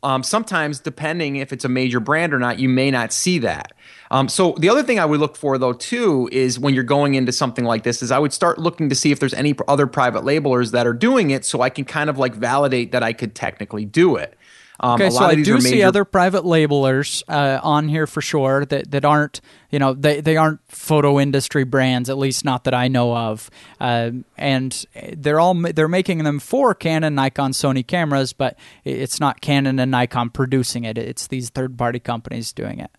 Um, 0.04 0.22
sometimes, 0.22 0.80
depending 0.80 1.38
if 1.38 1.52
it's 1.52 1.66
a 1.66 1.70
major 1.70 2.00
brand 2.00 2.32
or 2.32 2.38
not, 2.38 2.60
you 2.60 2.70
may 2.70 2.92
not 2.92 3.12
see 3.12 3.40
that. 3.40 3.74
Um, 4.12 4.30
so 4.30 4.54
the 4.60 4.70
other 4.70 4.84
thing 4.84 5.00
I 5.00 5.06
would 5.06 5.20
look 5.20 5.36
for 5.36 5.58
though 5.58 5.74
too 5.74 6.30
is 6.32 6.60
when 6.60 6.76
you're 6.76 6.84
going 6.84 7.16
into 7.16 7.32
something 7.32 7.66
like 7.66 7.82
this 7.82 8.04
is 8.04 8.12
I 8.12 8.20
would 8.20 8.34
start 8.34 8.60
looking 8.60 8.90
to 8.90 8.96
see 8.96 9.12
if 9.12 9.20
there's 9.20 9.34
any 9.34 9.56
other 9.68 9.88
private 9.88 10.24
labelers 10.24 10.72
that 10.74 10.86
are 10.86 10.94
doing 10.94 11.32
it, 11.32 11.44
so 11.44 11.62
I 11.62 11.72
can 11.72 11.86
kind 11.86 12.12
of 12.12 12.20
like 12.20 12.36
validate 12.36 12.92
that 12.92 13.02
I 13.02 13.12
could 13.12 13.34
technically 13.34 13.86
do 13.86 14.16
it. 14.16 14.38
Um, 14.80 14.94
Okay, 14.94 15.10
so 15.10 15.26
I 15.26 15.36
do 15.36 15.58
are 15.58 15.62
see 15.62 15.84
other 15.84 16.06
private 16.06 16.44
labelers 16.44 17.24
uh, 17.28 17.60
on 17.62 17.90
here 17.90 18.08
for 18.08 18.22
sure 18.22 18.66
that, 18.66 18.92
that 18.92 19.06
aren't 19.06 19.42
you 19.70 19.80
know 19.80 19.94
they, 19.94 20.22
they 20.22 20.38
aren't 20.38 20.60
photo 20.68 21.20
industry 21.20 21.64
brands 21.64 22.10
at 22.10 22.18
least 22.18 22.46
not 22.46 22.64
that 22.64 22.74
I 22.74 22.88
know 22.88 23.16
of 23.16 23.50
uh, 23.80 24.12
and 24.38 24.86
they're 25.14 25.40
all 25.40 25.54
they're 25.54 25.88
making 25.88 26.24
them 26.24 26.40
for 26.40 26.74
Canon, 26.74 27.16
Nikon, 27.16 27.52
Sony 27.52 27.86
cameras, 27.86 28.34
but 28.34 28.58
it's 28.84 29.20
not 29.20 29.42
Canon 29.42 29.80
and 29.80 29.92
Nikon 29.92 30.30
producing 30.30 30.84
it. 30.86 30.98
It's 30.98 31.28
these 31.28 31.50
third 31.50 31.78
party 31.78 32.00
companies 32.00 32.54
doing 32.54 32.80
it. 32.80 32.92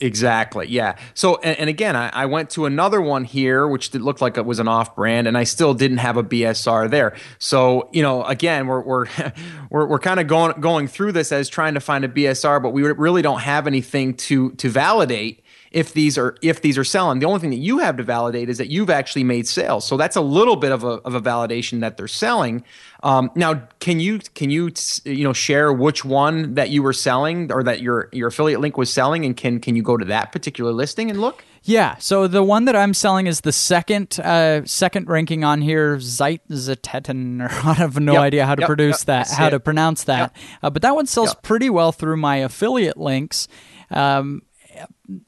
Exactly. 0.00 0.68
Yeah. 0.68 0.96
So, 1.14 1.36
and, 1.42 1.58
and 1.58 1.68
again, 1.68 1.96
I, 1.96 2.08
I, 2.10 2.26
went 2.26 2.50
to 2.50 2.66
another 2.66 3.00
one 3.00 3.24
here, 3.24 3.66
which 3.66 3.92
looked 3.94 4.20
like 4.20 4.36
it 4.36 4.46
was 4.46 4.60
an 4.60 4.68
off 4.68 4.94
brand, 4.94 5.26
and 5.26 5.36
I 5.36 5.42
still 5.42 5.74
didn't 5.74 5.96
have 5.98 6.16
a 6.16 6.22
BSR 6.22 6.88
there. 6.88 7.16
So, 7.40 7.88
you 7.92 8.00
know, 8.00 8.22
again, 8.22 8.68
we're 8.68 8.80
we're 8.80 9.06
we're, 9.70 9.86
we're 9.86 9.98
kind 9.98 10.20
of 10.20 10.28
going 10.28 10.60
going 10.60 10.86
through 10.86 11.12
this 11.12 11.32
as 11.32 11.48
trying 11.48 11.74
to 11.74 11.80
find 11.80 12.04
a 12.04 12.08
BSR, 12.08 12.62
but 12.62 12.70
we 12.70 12.82
really 12.82 13.22
don't 13.22 13.40
have 13.40 13.66
anything 13.66 14.14
to 14.14 14.52
to 14.52 14.68
validate 14.68 15.42
if 15.76 15.92
these 15.92 16.16
are 16.16 16.34
if 16.40 16.62
these 16.62 16.78
are 16.78 16.84
selling. 16.84 17.18
The 17.18 17.26
only 17.26 17.38
thing 17.38 17.50
that 17.50 17.56
you 17.56 17.78
have 17.80 17.98
to 17.98 18.02
validate 18.02 18.48
is 18.48 18.56
that 18.56 18.70
you've 18.70 18.88
actually 18.88 19.24
made 19.24 19.46
sales. 19.46 19.84
So 19.84 19.98
that's 19.98 20.16
a 20.16 20.22
little 20.22 20.56
bit 20.56 20.72
of 20.72 20.84
a 20.84 21.02
of 21.04 21.14
a 21.14 21.20
validation 21.20 21.80
that 21.80 21.98
they're 21.98 22.08
selling. 22.08 22.64
Um, 23.02 23.30
now, 23.34 23.68
can 23.78 24.00
you 24.00 24.20
can 24.34 24.48
you 24.48 24.72
you 25.04 25.22
know 25.22 25.34
share 25.34 25.70
which 25.70 26.02
one 26.02 26.54
that 26.54 26.70
you 26.70 26.82
were 26.82 26.94
selling 26.94 27.52
or 27.52 27.62
that 27.62 27.82
your 27.82 28.08
your 28.10 28.28
affiliate 28.28 28.60
link 28.60 28.78
was 28.78 28.90
selling, 28.90 29.26
and 29.26 29.36
can 29.36 29.60
can 29.60 29.76
you 29.76 29.82
go 29.82 29.98
to 29.98 30.06
that 30.06 30.32
particular 30.32 30.72
listing 30.72 31.10
and 31.10 31.20
look? 31.20 31.44
Yeah, 31.62 31.96
so 31.98 32.26
the 32.26 32.42
one 32.42 32.64
that 32.66 32.76
I'm 32.76 32.94
selling 32.94 33.26
is 33.26 33.42
the 33.42 33.52
second 33.52 34.18
uh, 34.20 34.64
second 34.64 35.08
ranking 35.08 35.44
on 35.44 35.60
here, 35.60 35.98
Zeitzeteten, 35.98 37.42
or 37.42 37.52
I 37.68 37.74
have 37.74 38.00
no 38.00 38.14
yep, 38.14 38.22
idea 38.22 38.46
how 38.46 38.54
to 38.54 38.62
yep, 38.62 38.66
produce 38.66 39.00
yep, 39.00 39.06
that, 39.06 39.30
how 39.30 39.48
it. 39.48 39.50
to 39.50 39.60
pronounce 39.60 40.04
that. 40.04 40.34
Uh, 40.62 40.70
but 40.70 40.80
that 40.80 40.94
one 40.94 41.04
sells 41.04 41.34
pretty 41.34 41.68
well 41.68 41.92
through 41.92 42.16
my 42.16 42.36
affiliate 42.36 42.96
links. 42.96 43.46
Um, 43.90 44.42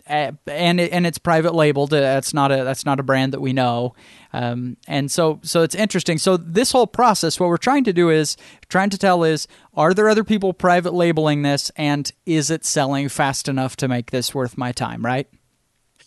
and 0.07 0.81
and 0.81 1.07
it's 1.07 1.19
private 1.19 1.55
labeled. 1.55 1.91
That's 1.91 2.35
not 2.35 2.53
a 2.53 2.65
that's 2.65 2.85
not 2.85 3.01
a 3.01 3.03
brand 3.03 3.33
that 3.33 3.41
we 3.41 3.53
know, 3.53 3.95
um, 4.33 4.77
and 4.87 5.11
so 5.11 5.41
so 5.43 5.63
it's 5.63 5.75
interesting. 5.75 6.19
So 6.19 6.37
this 6.37 6.73
whole 6.73 6.87
process, 6.87 7.39
what 7.39 7.49
we're 7.49 7.57
trying 7.57 7.85
to 7.85 7.93
do 7.93 8.11
is 8.11 8.37
trying 8.69 8.91
to 8.91 8.99
tell 8.99 9.25
is, 9.25 9.47
are 9.75 9.95
there 9.95 10.09
other 10.09 10.25
people 10.25 10.53
private 10.53 10.95
labeling 10.95 11.43
this, 11.43 11.71
and 11.77 12.11
is 12.27 12.51
it 12.51 12.65
selling 12.65 13.09
fast 13.09 13.49
enough 13.49 13.77
to 13.77 13.89
make 13.89 14.11
this 14.11 14.35
worth 14.35 14.59
my 14.59 14.73
time? 14.73 15.05
Right. 15.05 15.29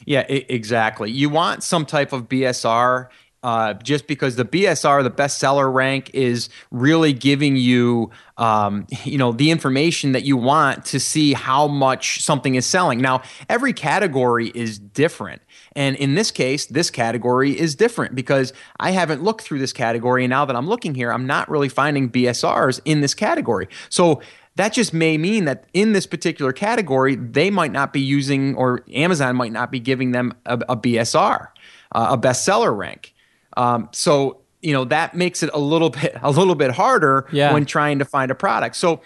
Yeah, 0.06 0.22
exactly. 0.22 1.12
You 1.12 1.30
want 1.30 1.64
some 1.64 1.86
type 1.86 2.12
of 2.12 2.28
BSR 2.28 3.08
uh, 3.44 3.74
just 3.76 4.08
because 4.08 4.36
the 4.36 4.46
BSR, 4.46 5.04
the 5.04 5.12
bestseller 5.12 5.72
rank, 5.74 6.12
is 6.14 6.50
really 6.70 7.14
giving 7.14 7.56
you, 7.56 8.12
um, 8.38 8.86
you 9.04 9.18
know, 9.18 9.32
the 9.32 9.52
information 9.52 10.12
that 10.12 10.24
you 10.24 10.38
want 10.38 10.86
to 10.86 11.00
see 11.00 11.34
how 11.34 11.68
much 11.68 12.22
something 12.22 12.56
is 12.56 12.66
selling. 12.66 13.02
Now, 13.02 13.22
every 13.50 13.74
category 13.74 14.52
is 14.54 14.78
different, 14.78 15.42
and 15.76 15.96
in 15.96 16.16
this 16.16 16.32
case, 16.32 16.66
this 16.66 16.92
category 16.92 17.58
is 17.58 17.76
different 17.76 18.16
because 18.16 18.54
I 18.80 18.92
haven't 18.92 19.24
looked 19.24 19.42
through 19.42 19.60
this 19.60 19.74
category, 19.74 20.24
and 20.24 20.30
now 20.30 20.46
that 20.46 20.56
I'm 20.56 20.68
looking 20.68 20.94
here, 20.94 21.12
I'm 21.12 21.26
not 21.26 21.50
really 21.50 21.70
finding 21.70 22.10
BSRs 22.10 22.82
in 22.86 23.02
this 23.02 23.14
category. 23.14 23.68
So 23.90 24.22
that 24.56 24.74
just 24.74 24.94
may 24.94 25.18
mean 25.18 25.46
that 25.46 25.66
in 25.74 25.94
this 25.94 26.06
particular 26.06 26.52
category, 26.52 27.16
they 27.16 27.50
might 27.50 27.72
not 27.72 27.94
be 27.94 28.02
using, 28.02 28.56
or 28.56 28.84
Amazon 28.94 29.36
might 29.36 29.52
not 29.52 29.72
be 29.72 29.80
giving 29.80 30.12
them 30.12 30.34
a, 30.46 30.56
a 30.70 30.78
BSR, 30.78 31.48
uh, 31.94 32.08
a 32.12 32.18
bestseller 32.18 32.76
rank. 32.76 33.14
Um, 33.58 33.90
so 33.92 34.42
you 34.62 34.74
know 34.74 34.86
that 34.86 35.16
makes 35.16 35.44
it 35.44 35.50
a 35.54 35.60
little 35.60 35.90
bit 36.02 36.16
a 36.22 36.32
little 36.32 36.56
bit 36.56 36.72
harder 36.72 37.28
yeah. 37.32 37.54
when 37.54 37.66
trying 37.66 38.00
to 38.00 38.06
find 38.06 38.32
a 38.32 38.36
product. 38.36 38.76
So 38.76 39.02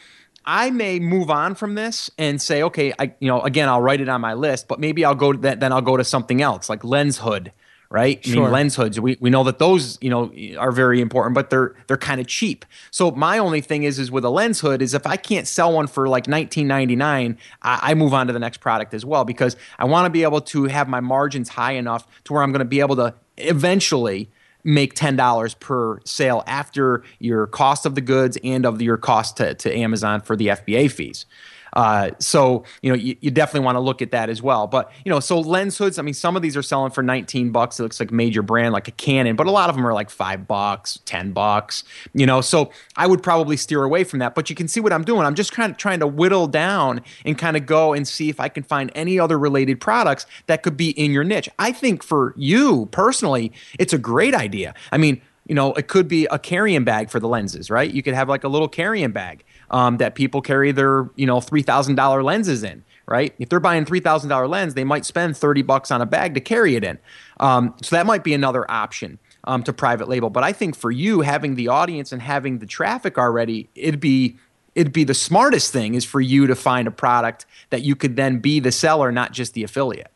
I 0.46 0.70
may 0.70 1.00
move 1.00 1.30
on 1.30 1.56
from 1.56 1.76
this 1.76 2.12
and 2.18 2.42
say, 2.42 2.64
okay, 2.64 2.94
I 3.00 3.14
you 3.20 3.28
know 3.28 3.42
again 3.42 3.70
I'll 3.70 3.82
write 3.82 4.02
it 4.02 4.10
on 4.10 4.22
my 4.22 4.34
list, 4.34 4.68
but 4.68 4.80
maybe 4.80 5.06
I'll 5.06 5.16
go 5.16 5.32
to 5.32 5.40
that, 5.40 5.60
then 5.60 5.72
I'll 5.72 5.82
go 5.82 5.98
to 5.98 6.04
something 6.04 6.42
else 6.42 6.70
like 6.70 6.84
lens 6.84 7.20
hood 7.20 7.52
right? 7.90 8.26
Sure. 8.26 8.42
I 8.42 8.46
mean, 8.46 8.52
lens 8.52 8.76
hoods. 8.76 9.00
We, 9.00 9.18
we 9.20 9.30
know 9.30 9.44
that 9.44 9.60
those 9.60 9.98
you 10.02 10.10
know 10.10 10.32
are 10.58 10.72
very 10.72 11.02
important, 11.02 11.36
but 11.36 11.50
they're 11.50 11.76
they're 11.88 11.98
kind 11.98 12.20
of 12.20 12.28
cheap. 12.28 12.66
So 12.92 13.12
my 13.12 13.38
only 13.38 13.62
thing 13.62 13.84
is 13.84 14.00
is 14.00 14.12
with 14.12 14.26
a 14.26 14.30
lens 14.30 14.60
hood 14.60 14.82
is 14.82 14.94
if 14.94 15.06
I 15.08 15.18
can't 15.18 15.48
sell 15.48 15.74
one 15.74 15.88
for 15.88 16.08
like 16.08 16.26
19.99, 16.26 17.38
I, 17.62 17.80
I 17.82 17.94
move 17.94 18.14
on 18.14 18.28
to 18.28 18.34
the 18.34 18.40
next 18.40 18.58
product 18.60 18.94
as 18.94 19.06
well 19.06 19.24
because 19.24 19.56
I 19.80 19.86
want 19.86 20.06
to 20.06 20.10
be 20.10 20.24
able 20.24 20.42
to 20.42 20.66
have 20.66 20.88
my 20.88 21.00
margins 21.00 21.50
high 21.50 21.74
enough 21.74 22.06
to 22.26 22.34
where 22.34 22.44
I'm 22.44 22.52
going 22.52 22.60
to 22.60 22.66
be 22.66 22.80
able 22.80 22.96
to 22.98 23.14
eventually 23.38 24.30
make 24.66 24.96
$10 24.96 25.60
per 25.60 26.00
sale 26.04 26.44
after 26.48 27.04
your 27.20 27.48
cost 27.48 27.86
of 27.86 27.96
the 27.96 28.02
goods 28.02 28.38
and 28.44 28.66
of 28.66 28.82
your 28.82 28.98
cost 28.98 29.38
to, 29.38 29.54
to 29.54 29.74
Amazon 29.74 30.20
for 30.20 30.36
the 30.36 30.48
FBA 30.48 30.92
fees. 30.92 31.26
Uh, 31.76 32.12
so 32.20 32.64
you 32.82 32.90
know 32.90 32.96
you, 32.96 33.16
you 33.20 33.32
definitely 33.32 33.66
want 33.66 33.76
to 33.76 33.80
look 33.80 34.02
at 34.02 34.12
that 34.12 34.30
as 34.30 34.42
well. 34.42 34.68
But 34.68 34.92
you 35.04 35.10
know, 35.10 35.20
so 35.20 35.40
lens 35.40 35.78
hoods. 35.78 36.00
I 36.00 36.02
mean, 36.02 36.14
some 36.14 36.36
of 36.36 36.42
these 36.42 36.56
are 36.56 36.64
selling 36.64 36.92
for 36.92 37.04
19 37.04 37.52
bucks. 37.52 37.80
It 37.80 37.84
looks 37.84 38.00
like 38.00 38.12
major 38.12 38.42
brand 38.42 38.74
like 38.74 38.88
a 38.88 38.92
Canon, 38.92 39.36
but 39.36 39.48
a 39.48 39.52
lot 39.52 39.70
of 39.70 39.76
them 39.76 39.86
are 39.86 39.94
like 39.94 40.10
five 40.10 40.48
bucks, 40.48 41.00
10 41.06 41.32
bucks. 41.32 41.84
You 42.14 42.26
know, 42.26 42.42
so 42.42 42.72
I 42.96 43.08
would 43.08 43.22
probably 43.22 43.58
steer 43.58 43.84
away 43.84 44.04
from 44.04 44.20
that. 44.20 44.36
But 44.36 44.50
you 44.50 44.56
can 44.56 44.68
see 44.68 44.80
what 44.80 44.94
I'm 44.94 45.04
doing. 45.04 45.26
I'm 45.26 45.36
just 45.36 45.52
kind 45.52 45.72
of 45.72 45.78
trying 45.78 46.00
to 46.00 46.08
whittle 46.08 46.48
down 46.48 47.02
and 47.26 47.38
kind 47.38 47.58
of 47.58 47.66
go 47.66 47.94
and 47.94 48.08
see 48.08 48.30
if 48.30 48.40
I 48.40 48.50
can 48.50 48.64
find 48.64 48.92
any 48.96 49.20
other 49.20 49.38
related 49.38 49.82
products 49.82 50.26
that 50.48 50.64
could 50.64 50.78
be 50.78 50.92
in 50.92 51.12
your 51.12 51.24
niche. 51.24 51.50
I 51.60 51.72
think 51.72 52.04
for 52.04 52.34
you 52.38 52.88
personally, 52.88 53.52
it's 53.80 53.94
a 53.94 53.98
great 53.98 54.34
idea. 54.34 54.74
I 54.92 54.98
mean 54.98 55.22
you 55.48 55.54
know, 55.54 55.74
it 55.74 55.88
could 55.88 56.08
be 56.08 56.26
a 56.32 56.40
carrying 56.40 56.84
bag 56.84 57.10
for 57.10 57.20
the 57.20 57.28
lenses, 57.28 57.70
right? 57.70 57.92
You 57.92 58.02
could 58.02 58.16
have 58.16 58.28
like 58.28 58.44
a 58.44 58.48
little 58.48 58.68
carrying 58.68 59.12
bag 59.12 59.44
um, 59.72 59.98
that 59.98 60.16
people 60.16 60.42
carry 60.42 60.72
their, 60.72 61.10
you 61.16 61.26
know, 61.26 61.42
three 61.42 61.62
thousand 61.62 61.96
dollar 61.96 62.24
lenses 62.24 62.64
in, 62.64 62.84
right? 63.08 63.34
If 63.40 63.50
they're 63.50 63.60
buying 63.60 63.86
three 63.86 64.00
thousand 64.00 64.30
dollar 64.30 64.48
lens, 64.48 64.74
they 64.74 64.84
might 64.84 65.06
spend 65.06 65.38
thirty 65.38 65.62
bucks 65.62 65.92
on 65.92 66.02
a 66.02 66.06
bag 66.06 66.34
to 66.36 66.42
carry 66.42 66.76
it 66.76 66.84
in. 66.84 67.00
Um, 67.40 67.76
so 67.82 67.96
that 67.96 68.06
might 68.06 68.24
be 68.24 68.34
another 68.34 68.70
option 68.70 69.20
um, 69.46 69.64
to 69.64 69.74
private 69.74 70.10
label. 70.10 70.30
But 70.30 70.44
I 70.44 70.54
think 70.54 70.76
for 70.76 70.92
you, 70.92 71.22
having 71.22 71.56
the 71.56 71.68
audience 71.68 72.12
and 72.12 72.22
having 72.22 72.60
the 72.60 72.66
traffic 72.66 73.18
already, 73.18 73.70
it'd 73.76 74.00
be 74.00 74.38
it'd 74.76 74.94
be 74.94 75.06
the 75.06 75.14
smartest 75.14 75.72
thing 75.72 75.96
is 75.96 76.04
for 76.04 76.20
you 76.20 76.48
to 76.48 76.56
find 76.56 76.88
a 76.88 76.92
product 76.92 77.46
that 77.70 77.82
you 77.82 77.96
could 77.96 78.16
then 78.16 78.40
be 78.40 78.60
the 78.60 78.72
seller, 78.72 79.12
not 79.12 79.32
just 79.32 79.54
the 79.54 79.64
affiliate. 79.64 80.12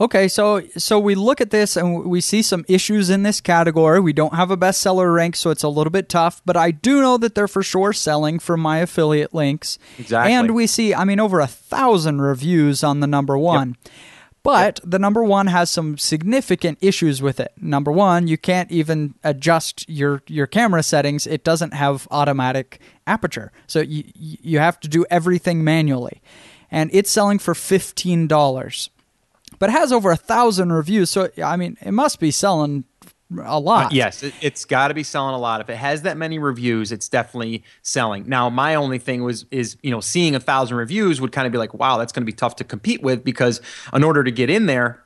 Okay, 0.00 0.28
so 0.28 0.62
so 0.76 0.98
we 0.98 1.16
look 1.16 1.40
at 1.40 1.50
this 1.50 1.76
and 1.76 2.04
we 2.04 2.20
see 2.20 2.40
some 2.40 2.64
issues 2.68 3.10
in 3.10 3.24
this 3.24 3.40
category. 3.40 3.98
We 3.98 4.12
don't 4.12 4.34
have 4.34 4.50
a 4.50 4.56
bestseller 4.56 5.12
rank, 5.12 5.34
so 5.34 5.50
it's 5.50 5.64
a 5.64 5.68
little 5.68 5.90
bit 5.90 6.08
tough. 6.08 6.40
But 6.44 6.56
I 6.56 6.70
do 6.70 7.00
know 7.00 7.18
that 7.18 7.34
they're 7.34 7.48
for 7.48 7.64
sure 7.64 7.92
selling 7.92 8.38
from 8.38 8.60
my 8.60 8.78
affiliate 8.78 9.34
links. 9.34 9.78
Exactly. 9.98 10.32
And 10.32 10.54
we 10.54 10.68
see, 10.68 10.94
I 10.94 11.04
mean, 11.04 11.18
over 11.18 11.40
a 11.40 11.48
thousand 11.48 12.20
reviews 12.20 12.84
on 12.84 13.00
the 13.00 13.08
number 13.08 13.36
one. 13.36 13.76
Yep. 13.84 13.92
But 14.44 14.80
the 14.84 15.00
number 15.00 15.24
one 15.24 15.48
has 15.48 15.68
some 15.68 15.98
significant 15.98 16.78
issues 16.80 17.20
with 17.20 17.40
it. 17.40 17.52
Number 17.60 17.90
one, 17.90 18.28
you 18.28 18.38
can't 18.38 18.70
even 18.70 19.14
adjust 19.24 19.86
your, 19.90 20.22
your 20.28 20.46
camera 20.46 20.82
settings. 20.82 21.26
It 21.26 21.44
doesn't 21.44 21.74
have 21.74 22.06
automatic 22.10 22.80
aperture. 23.06 23.52
So 23.66 23.80
you, 23.80 24.04
you 24.14 24.58
have 24.60 24.78
to 24.80 24.88
do 24.88 25.04
everything 25.10 25.64
manually. 25.64 26.22
And 26.70 26.88
it's 26.92 27.10
selling 27.10 27.38
for 27.38 27.52
$15 27.52 28.88
but 29.58 29.70
it 29.70 29.72
has 29.72 29.92
over 29.92 30.10
a 30.10 30.16
thousand 30.16 30.72
reviews. 30.72 31.10
So 31.10 31.30
I 31.42 31.56
mean, 31.56 31.76
it 31.80 31.92
must 31.92 32.20
be 32.20 32.30
selling 32.30 32.84
a 33.44 33.60
lot. 33.60 33.86
Uh, 33.86 33.88
yes, 33.92 34.22
it, 34.22 34.34
has 34.34 34.64
got 34.64 34.88
to 34.88 34.94
be 34.94 35.02
selling 35.02 35.34
a 35.34 35.38
lot. 35.38 35.60
If 35.60 35.68
it 35.68 35.76
has 35.76 36.02
that 36.02 36.16
many 36.16 36.38
reviews, 36.38 36.92
it's 36.92 37.08
definitely 37.08 37.62
selling. 37.82 38.28
Now, 38.28 38.48
my 38.48 38.74
only 38.74 38.98
thing 38.98 39.22
was 39.22 39.44
is 39.50 39.76
you 39.82 39.90
know 39.90 40.00
seeing 40.00 40.34
a 40.34 40.40
thousand 40.40 40.76
reviews 40.76 41.20
would 41.20 41.32
kind 41.32 41.46
of 41.46 41.52
be 41.52 41.58
like, 41.58 41.74
wow, 41.74 41.98
that's 41.98 42.12
going 42.12 42.22
to 42.22 42.26
be 42.26 42.32
tough 42.32 42.56
to 42.56 42.64
compete 42.64 43.02
with 43.02 43.24
because 43.24 43.60
in 43.92 44.04
order 44.04 44.24
to 44.24 44.30
get 44.30 44.50
in 44.50 44.66
there, 44.66 45.02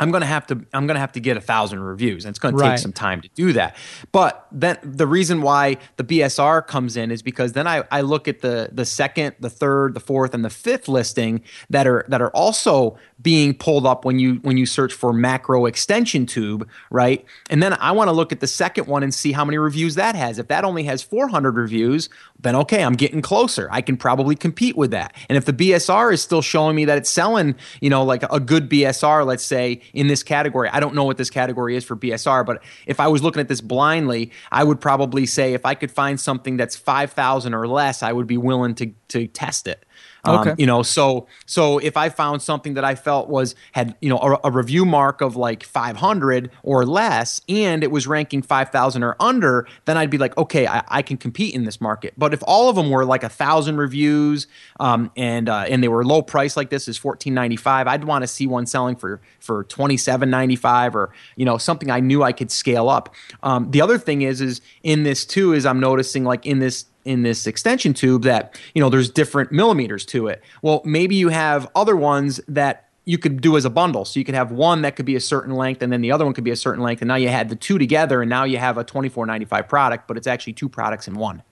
I'm 0.00 0.10
gonna 0.10 0.26
have 0.26 0.46
to 0.48 0.60
I'm 0.72 0.86
gonna 0.86 0.98
have 0.98 1.12
to 1.12 1.20
get 1.20 1.36
a 1.36 1.40
thousand 1.40 1.80
reviews, 1.80 2.24
and 2.24 2.30
it's 2.30 2.38
gonna 2.38 2.56
right. 2.56 2.70
take 2.70 2.78
some 2.78 2.92
time 2.92 3.20
to 3.22 3.28
do 3.34 3.52
that. 3.54 3.76
But 4.12 4.46
then 4.52 4.78
the 4.82 5.06
reason 5.06 5.42
why 5.42 5.78
the 5.96 6.04
BSR 6.04 6.66
comes 6.66 6.96
in 6.96 7.10
is 7.10 7.22
because 7.22 7.52
then 7.52 7.66
I, 7.66 7.84
I 7.90 8.02
look 8.02 8.28
at 8.28 8.40
the 8.40 8.70
the 8.72 8.84
second, 8.84 9.36
the 9.40 9.50
third, 9.50 9.94
the 9.94 10.00
fourth, 10.00 10.34
and 10.34 10.44
the 10.44 10.50
fifth 10.50 10.88
listing 10.88 11.42
that 11.70 11.86
are 11.86 12.04
that 12.08 12.22
are 12.22 12.30
also 12.30 12.98
being 13.20 13.52
pulled 13.54 13.86
up 13.86 14.04
when 14.04 14.18
you 14.18 14.36
when 14.36 14.56
you 14.56 14.66
search 14.66 14.92
for 14.92 15.12
macro 15.12 15.66
extension 15.66 16.26
tube, 16.26 16.68
right? 16.90 17.24
And 17.50 17.62
then 17.62 17.74
I 17.74 17.92
want 17.92 18.08
to 18.08 18.12
look 18.12 18.32
at 18.32 18.40
the 18.40 18.46
second 18.46 18.86
one 18.86 19.02
and 19.02 19.12
see 19.12 19.32
how 19.32 19.44
many 19.44 19.58
reviews 19.58 19.96
that 19.96 20.14
has. 20.14 20.38
If 20.38 20.48
that 20.48 20.64
only 20.64 20.84
has 20.84 21.02
400 21.02 21.56
reviews, 21.56 22.08
then 22.38 22.54
okay, 22.54 22.84
I'm 22.84 22.94
getting 22.94 23.20
closer. 23.20 23.68
I 23.72 23.80
can 23.80 23.96
probably 23.96 24.36
compete 24.36 24.76
with 24.76 24.92
that. 24.92 25.14
And 25.28 25.36
if 25.36 25.44
the 25.44 25.52
BSR 25.52 26.12
is 26.12 26.22
still 26.22 26.42
showing 26.42 26.76
me 26.76 26.84
that 26.84 26.98
it's 26.98 27.10
selling, 27.10 27.56
you 27.80 27.90
know, 27.90 28.04
like 28.04 28.22
a 28.30 28.38
good 28.38 28.68
BSR, 28.70 29.26
let's 29.26 29.44
say 29.44 29.80
in 29.92 30.06
this 30.06 30.22
category, 30.22 30.68
I 30.68 30.80
don't 30.80 30.94
know 30.94 31.04
what 31.04 31.16
this 31.16 31.30
category 31.30 31.76
is 31.76 31.84
for 31.84 31.96
BSR, 31.96 32.44
but 32.44 32.62
if 32.86 33.00
I 33.00 33.08
was 33.08 33.22
looking 33.22 33.40
at 33.40 33.48
this 33.48 33.60
blindly, 33.60 34.32
I 34.50 34.64
would 34.64 34.80
probably 34.80 35.26
say 35.26 35.54
if 35.54 35.64
I 35.64 35.74
could 35.74 35.90
find 35.90 36.18
something 36.20 36.56
that's 36.56 36.76
5,000 36.76 37.54
or 37.54 37.66
less, 37.66 38.02
I 38.02 38.12
would 38.12 38.26
be 38.26 38.36
willing 38.36 38.74
to 38.76 38.92
to 39.08 39.26
test 39.26 39.66
it. 39.66 39.86
Um, 40.24 40.40
okay. 40.40 40.54
You 40.58 40.66
know, 40.66 40.82
so 40.82 41.26
so 41.46 41.78
if 41.78 41.96
I 41.96 42.08
found 42.08 42.42
something 42.42 42.74
that 42.74 42.84
I 42.84 42.94
felt 42.94 43.28
was 43.28 43.54
had 43.72 43.96
you 44.00 44.08
know 44.08 44.18
a, 44.18 44.48
a 44.48 44.50
review 44.50 44.84
mark 44.84 45.20
of 45.20 45.36
like 45.36 45.62
500 45.62 46.50
or 46.62 46.84
less, 46.84 47.40
and 47.48 47.82
it 47.82 47.90
was 47.90 48.06
ranking 48.06 48.42
5,000 48.42 49.02
or 49.02 49.16
under, 49.20 49.66
then 49.84 49.96
I'd 49.96 50.10
be 50.10 50.18
like, 50.18 50.36
okay, 50.36 50.66
I, 50.66 50.82
I, 50.88 51.02
can 51.02 51.16
compete 51.16 51.54
in 51.54 51.64
this 51.64 51.80
market. 51.80 52.14
But 52.16 52.34
if 52.34 52.42
all 52.46 52.68
of 52.68 52.76
them 52.76 52.90
were 52.90 53.04
like 53.04 53.22
a 53.22 53.28
thousand 53.28 53.76
reviews, 53.76 54.46
um, 54.80 55.10
and 55.16 55.48
uh, 55.48 55.66
and 55.68 55.82
they 55.82 55.88
were 55.88 56.04
low 56.04 56.22
price 56.22 56.56
like 56.56 56.70
this 56.70 56.88
is 56.88 56.98
14.95, 56.98 57.86
I'd 57.86 58.04
want 58.04 58.22
to 58.22 58.28
see 58.28 58.46
one 58.46 58.66
selling 58.66 58.96
for 58.96 59.20
for 59.40 59.64
27.95 59.64 60.94
or 60.94 61.12
you 61.36 61.44
know 61.44 61.58
something 61.58 61.90
I 61.90 62.00
knew 62.00 62.22
I 62.22 62.32
could 62.32 62.50
scale 62.50 62.88
up. 62.88 63.14
Um, 63.42 63.70
the 63.70 63.80
other 63.80 63.98
thing 63.98 64.22
is 64.22 64.40
is 64.40 64.60
in 64.82 65.02
this 65.02 65.24
too 65.24 65.52
is 65.52 65.66
I'm 65.66 65.80
noticing 65.80 66.24
like 66.24 66.44
in 66.46 66.58
this 66.58 66.86
in 67.08 67.22
this 67.22 67.46
extension 67.46 67.94
tube 67.94 68.22
that 68.22 68.60
you 68.74 68.82
know 68.82 68.90
there's 68.90 69.10
different 69.10 69.50
millimeters 69.50 70.04
to 70.04 70.28
it. 70.28 70.44
Well, 70.60 70.82
maybe 70.84 71.14
you 71.14 71.30
have 71.30 71.68
other 71.74 71.96
ones 71.96 72.40
that 72.46 72.88
you 73.06 73.16
could 73.16 73.40
do 73.40 73.56
as 73.56 73.64
a 73.64 73.70
bundle. 73.70 74.04
So 74.04 74.20
you 74.20 74.24
could 74.24 74.34
have 74.34 74.52
one 74.52 74.82
that 74.82 74.94
could 74.94 75.06
be 75.06 75.16
a 75.16 75.20
certain 75.20 75.54
length, 75.54 75.82
and 75.82 75.90
then 75.90 76.02
the 76.02 76.12
other 76.12 76.26
one 76.26 76.34
could 76.34 76.44
be 76.44 76.50
a 76.50 76.56
certain 76.56 76.82
length, 76.82 77.00
and 77.00 77.08
now 77.08 77.14
you 77.14 77.30
had 77.30 77.48
the 77.48 77.56
two 77.56 77.78
together, 77.78 78.20
and 78.20 78.28
now 78.28 78.44
you 78.44 78.58
have 78.58 78.76
a 78.76 78.84
twenty 78.84 79.08
four 79.08 79.24
ninety 79.24 79.46
five 79.46 79.66
product, 79.66 80.06
but 80.06 80.18
it's 80.18 80.26
actually 80.26 80.52
two 80.52 80.68
products 80.68 81.08
in 81.08 81.14
one. 81.14 81.42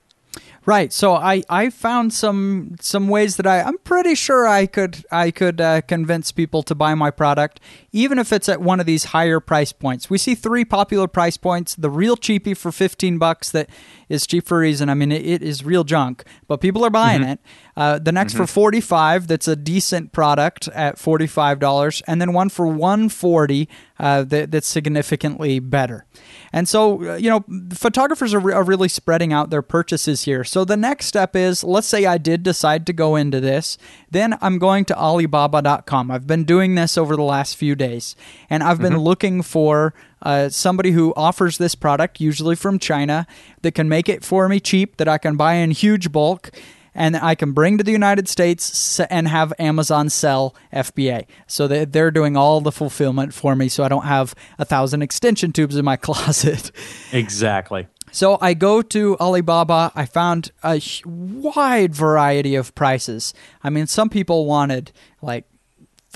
Right. 0.66 0.92
So 0.92 1.14
I, 1.14 1.44
I 1.48 1.70
found 1.70 2.12
some 2.12 2.74
some 2.80 3.06
ways 3.06 3.36
that 3.36 3.46
I 3.46 3.62
I'm 3.62 3.78
pretty 3.78 4.16
sure 4.16 4.48
I 4.48 4.66
could 4.66 5.04
I 5.12 5.30
could 5.30 5.60
uh, 5.60 5.80
convince 5.82 6.32
people 6.32 6.64
to 6.64 6.74
buy 6.74 6.96
my 6.96 7.12
product 7.12 7.60
even 7.92 8.18
if 8.18 8.32
it's 8.32 8.48
at 8.48 8.60
one 8.60 8.80
of 8.80 8.84
these 8.84 9.04
higher 9.04 9.38
price 9.38 9.72
points. 9.72 10.10
We 10.10 10.18
see 10.18 10.34
three 10.34 10.64
popular 10.64 11.06
price 11.06 11.36
points: 11.36 11.76
the 11.76 11.88
real 11.88 12.16
cheapy 12.16 12.52
for 12.52 12.72
15 12.72 13.16
bucks 13.16 13.52
that 13.52 13.70
is 14.08 14.26
cheap 14.26 14.44
for 14.44 14.58
a 14.58 14.60
reason. 14.62 14.90
I 14.90 14.94
mean, 14.94 15.12
it, 15.12 15.24
it 15.24 15.40
is 15.40 15.64
real 15.64 15.84
junk, 15.84 16.24
but 16.48 16.60
people 16.60 16.84
are 16.84 16.90
buying 16.90 17.20
mm-hmm. 17.20 17.30
it. 17.30 17.40
Uh, 17.76 17.98
the 17.98 18.12
next 18.12 18.32
mm-hmm. 18.32 18.44
for 18.44 18.46
45 18.46 19.26
that's 19.26 19.46
a 19.46 19.54
decent 19.54 20.12
product 20.12 20.68
at 20.68 20.96
$45 20.96 22.02
and 22.06 22.20
then 22.20 22.32
one 22.32 22.48
for 22.48 22.66
140 22.66 23.68
uh, 23.98 24.22
that, 24.24 24.50
that's 24.50 24.68
significantly 24.68 25.58
better. 25.58 26.04
And 26.52 26.68
so, 26.68 27.12
uh, 27.12 27.16
you 27.16 27.30
know, 27.30 27.44
photographers 27.74 28.34
are, 28.34 28.38
re- 28.38 28.54
are 28.54 28.64
really 28.64 28.88
spreading 28.88 29.32
out 29.32 29.50
their 29.50 29.62
purchases 29.62 30.24
here. 30.24 30.44
So 30.44 30.64
the 30.64 30.76
next 30.76 31.06
step 31.06 31.34
is 31.36 31.64
let's 31.64 31.86
say 31.86 32.06
I 32.06 32.18
did 32.18 32.42
decide 32.42 32.86
to 32.86 32.92
go 32.92 33.16
into 33.16 33.40
this, 33.40 33.78
then 34.10 34.36
I'm 34.40 34.58
going 34.58 34.84
to 34.86 34.98
Alibaba.com. 34.98 36.10
I've 36.10 36.26
been 36.26 36.44
doing 36.44 36.74
this 36.74 36.96
over 36.96 37.16
the 37.16 37.22
last 37.22 37.56
few 37.56 37.74
days, 37.74 38.16
and 38.48 38.62
I've 38.62 38.78
been 38.78 38.94
mm-hmm. 38.94 39.02
looking 39.02 39.42
for 39.42 39.94
uh, 40.22 40.48
somebody 40.48 40.92
who 40.92 41.12
offers 41.14 41.58
this 41.58 41.74
product, 41.74 42.20
usually 42.20 42.56
from 42.56 42.78
China, 42.78 43.26
that 43.62 43.72
can 43.72 43.88
make 43.88 44.08
it 44.08 44.24
for 44.24 44.48
me 44.48 44.60
cheap, 44.60 44.96
that 44.96 45.08
I 45.08 45.18
can 45.18 45.36
buy 45.36 45.54
in 45.54 45.70
huge 45.70 46.10
bulk, 46.12 46.50
and 46.96 47.16
I 47.16 47.34
can 47.34 47.52
bring 47.52 47.78
to 47.78 47.84
the 47.84 47.92
United 47.92 48.26
States 48.26 48.98
and 49.00 49.28
have 49.28 49.52
Amazon 49.58 50.08
sell 50.08 50.56
FBA. 50.72 51.26
So 51.46 51.68
they're 51.68 52.10
doing 52.10 52.36
all 52.36 52.60
the 52.60 52.72
fulfillment 52.72 53.34
for 53.34 53.54
me, 53.54 53.68
so 53.68 53.84
I 53.84 53.88
don't 53.88 54.06
have 54.06 54.34
a 54.58 54.64
thousand 54.64 55.02
extension 55.02 55.52
tubes 55.52 55.76
in 55.76 55.84
my 55.84 55.96
closet. 56.06 56.72
Exactly. 57.12 57.86
So 58.12 58.38
I 58.40 58.54
go 58.54 58.80
to 58.80 59.16
Alibaba. 59.18 59.92
I 59.94 60.06
found 60.06 60.50
a 60.64 60.80
wide 61.04 61.94
variety 61.94 62.54
of 62.54 62.74
prices. 62.74 63.34
I 63.62 63.68
mean, 63.68 63.86
some 63.86 64.08
people 64.08 64.46
wanted 64.46 64.90
like 65.20 65.44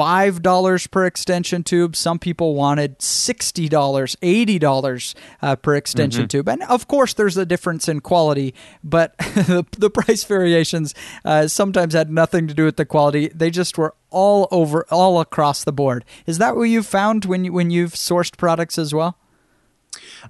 $5 0.00 0.90
per 0.90 1.04
extension 1.04 1.62
tube. 1.62 1.94
Some 1.94 2.18
people 2.18 2.54
wanted 2.54 2.98
$60, 3.00 3.68
$80 3.68 5.14
uh, 5.42 5.56
per 5.56 5.74
extension 5.74 6.22
mm-hmm. 6.22 6.28
tube. 6.28 6.48
And 6.48 6.62
of 6.62 6.88
course, 6.88 7.12
there's 7.12 7.36
a 7.36 7.44
difference 7.44 7.86
in 7.86 8.00
quality, 8.00 8.54
but 8.82 9.16
the, 9.18 9.66
the, 9.76 9.90
price 9.90 10.24
variations 10.24 10.94
uh, 11.26 11.48
sometimes 11.48 11.92
had 11.92 12.10
nothing 12.10 12.48
to 12.48 12.54
do 12.54 12.64
with 12.64 12.76
the 12.76 12.86
quality. 12.86 13.28
They 13.28 13.50
just 13.50 13.76
were 13.76 13.94
all 14.08 14.48
over, 14.50 14.86
all 14.90 15.20
across 15.20 15.64
the 15.64 15.72
board. 15.72 16.06
Is 16.24 16.38
that 16.38 16.56
what 16.56 16.62
you've 16.62 16.86
found 16.86 17.26
when, 17.26 17.44
you, 17.44 17.52
when 17.52 17.70
you've 17.70 17.92
sourced 17.92 18.34
products 18.38 18.78
as 18.78 18.94
well? 18.94 19.18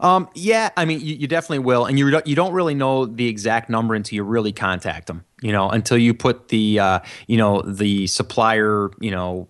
Um, 0.01 0.29
yeah, 0.35 0.71
I 0.77 0.85
mean, 0.85 1.01
you, 1.01 1.15
you, 1.15 1.27
definitely 1.29 1.61
will, 1.61 1.85
and 1.85 1.99
you 1.99 2.21
you 2.25 2.35
don't 2.35 2.53
really 2.53 2.75
know 2.75 3.07
the 3.07 3.29
exact 3.29 3.69
number 3.69 3.95
until 3.95 4.17
you 4.17 4.23
really 4.23 4.53
contact 4.53 5.07
them. 5.07 5.25
You 5.43 5.53
know, 5.53 5.69
until 5.69 5.99
you 5.99 6.15
put 6.15 6.49
the 6.49 6.79
uh, 6.79 7.01
you 7.27 7.37
know 7.37 7.61
the 7.63 8.07
supplier 8.07 8.91
you 9.01 9.11
know 9.11 9.49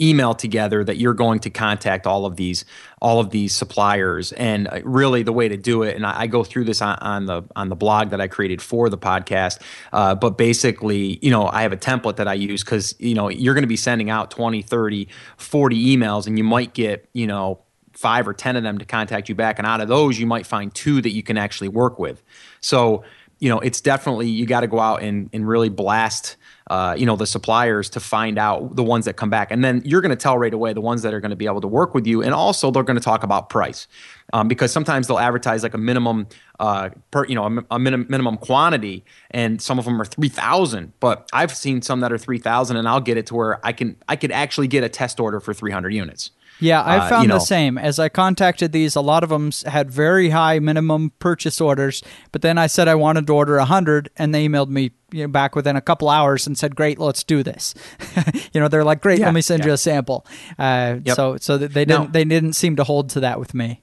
email 0.00 0.34
together 0.34 0.84
that 0.84 0.96
you're 0.96 1.14
going 1.14 1.40
to 1.40 1.50
contact 1.50 2.06
all 2.06 2.24
of 2.24 2.36
these 2.36 2.64
all 3.00 3.20
of 3.20 3.30
these 3.30 3.54
suppliers. 3.54 4.32
And 4.32 4.68
uh, 4.68 4.80
really 4.84 5.22
the 5.22 5.32
way 5.32 5.48
to 5.48 5.56
do 5.56 5.82
it 5.82 5.96
and 5.96 6.06
i, 6.06 6.22
I 6.22 6.26
go 6.26 6.44
through 6.44 6.64
this 6.64 6.80
on, 6.82 6.98
on, 7.00 7.26
the 7.26 7.42
on 7.56 7.68
the 7.68 7.76
blog 7.76 8.10
that 8.10 8.20
i 8.20 8.28
created 8.28 8.62
for 8.62 8.88
the 8.88 8.98
podcast 8.98 9.60
uh, 9.92 10.14
but 10.14 10.38
basically 10.38 11.18
you 11.22 11.30
know 11.30 11.46
i 11.46 11.62
have 11.62 11.72
a 11.72 11.76
template 11.76 12.16
that 12.16 12.28
i 12.28 12.34
use 12.34 12.62
because 12.62 12.94
you 12.98 13.14
know 13.14 13.28
you're 13.28 13.54
going 13.54 13.62
to 13.62 13.68
be 13.68 13.76
sending 13.76 14.10
out 14.10 14.30
20 14.30 14.62
30 14.62 15.08
40 15.36 15.96
emails 15.96 16.26
and 16.26 16.38
you 16.38 16.44
might 16.44 16.74
get 16.74 17.08
you 17.12 17.26
know 17.26 17.60
five 17.98 18.28
or 18.28 18.32
ten 18.32 18.54
of 18.54 18.62
them 18.62 18.78
to 18.78 18.84
contact 18.84 19.28
you 19.28 19.34
back. 19.34 19.58
And 19.58 19.66
out 19.66 19.80
of 19.80 19.88
those 19.88 20.20
you 20.20 20.26
might 20.26 20.46
find 20.46 20.72
two 20.72 21.02
that 21.02 21.10
you 21.10 21.24
can 21.24 21.36
actually 21.36 21.68
work 21.68 21.98
with. 21.98 22.22
So 22.60 23.02
you 23.40 23.48
know 23.48 23.58
it's 23.58 23.80
definitely 23.80 24.28
you 24.28 24.46
got 24.46 24.60
to 24.60 24.68
go 24.68 24.78
out 24.78 25.02
and, 25.02 25.28
and 25.32 25.46
really 25.48 25.68
blast 25.68 26.36
uh, 26.68 26.94
you 26.96 27.06
know 27.06 27.16
the 27.16 27.26
suppliers 27.26 27.90
to 27.90 28.00
find 28.00 28.38
out 28.38 28.76
the 28.76 28.84
ones 28.84 29.04
that 29.06 29.14
come 29.14 29.30
back. 29.30 29.50
And 29.50 29.64
then 29.64 29.82
you're 29.84 30.00
going 30.00 30.10
to 30.10 30.16
tell 30.16 30.38
right 30.38 30.52
away 30.52 30.72
the 30.72 30.80
ones 30.80 31.02
that 31.02 31.14
are 31.14 31.20
going 31.20 31.30
to 31.30 31.36
be 31.36 31.46
able 31.46 31.60
to 31.60 31.68
work 31.68 31.94
with 31.94 32.06
you. 32.06 32.22
And 32.22 32.34
also 32.34 32.70
they're 32.70 32.82
going 32.82 32.98
to 32.98 33.02
talk 33.02 33.22
about 33.22 33.48
price 33.48 33.86
um, 34.32 34.48
because 34.48 34.72
sometimes 34.72 35.06
they'll 35.06 35.18
advertise 35.18 35.62
like 35.62 35.74
a 35.74 35.78
minimum 35.78 36.26
uh, 36.60 36.90
per 37.10 37.24
you 37.26 37.34
know 37.34 37.44
a, 37.44 37.76
a 37.76 37.78
minim, 37.78 38.06
minimum 38.08 38.36
quantity 38.36 39.04
and 39.30 39.62
some 39.62 39.78
of 39.78 39.84
them 39.84 40.00
are 40.00 40.04
3000 40.04 40.92
but 41.00 41.28
i've 41.32 41.54
seen 41.54 41.80
some 41.82 42.00
that 42.00 42.12
are 42.12 42.18
3000 42.18 42.76
and 42.76 42.88
i'll 42.88 43.00
get 43.00 43.16
it 43.16 43.26
to 43.26 43.34
where 43.34 43.64
i 43.64 43.72
can 43.72 43.96
i 44.08 44.16
could 44.16 44.32
actually 44.32 44.66
get 44.66 44.82
a 44.82 44.88
test 44.88 45.20
order 45.20 45.38
for 45.40 45.54
300 45.54 45.94
units 45.94 46.32
yeah, 46.60 46.82
I 46.82 46.98
uh, 46.98 47.08
found 47.08 47.22
you 47.22 47.28
know, 47.28 47.34
the 47.36 47.40
same. 47.40 47.78
As 47.78 47.98
I 47.98 48.08
contacted 48.08 48.72
these, 48.72 48.96
a 48.96 49.00
lot 49.00 49.22
of 49.22 49.30
them 49.30 49.50
had 49.66 49.90
very 49.90 50.30
high 50.30 50.58
minimum 50.58 51.12
purchase 51.18 51.60
orders, 51.60 52.02
but 52.32 52.42
then 52.42 52.58
I 52.58 52.66
said 52.66 52.88
I 52.88 52.94
wanted 52.94 53.26
to 53.28 53.34
order 53.34 53.56
100 53.56 54.10
and 54.16 54.34
they 54.34 54.46
emailed 54.46 54.68
me 54.68 54.92
you 55.10 55.22
know, 55.22 55.28
back 55.28 55.56
within 55.56 55.76
a 55.76 55.80
couple 55.80 56.08
hours 56.08 56.46
and 56.46 56.58
said, 56.58 56.76
"Great, 56.76 56.98
let's 56.98 57.24
do 57.24 57.42
this." 57.42 57.74
you 58.52 58.60
know, 58.60 58.68
they're 58.68 58.84
like, 58.84 59.00
"Great, 59.00 59.20
yeah, 59.20 59.26
let 59.26 59.34
me 59.34 59.40
send 59.40 59.60
yeah. 59.60 59.68
you 59.68 59.72
a 59.72 59.78
sample." 59.78 60.26
Uh, 60.58 60.96
yep. 61.02 61.16
So, 61.16 61.36
so 61.38 61.56
they 61.56 61.84
didn't 61.84 61.88
now, 61.88 62.06
they 62.06 62.24
didn't 62.24 62.52
seem 62.54 62.76
to 62.76 62.84
hold 62.84 63.10
to 63.10 63.20
that 63.20 63.38
with 63.38 63.54
me. 63.54 63.80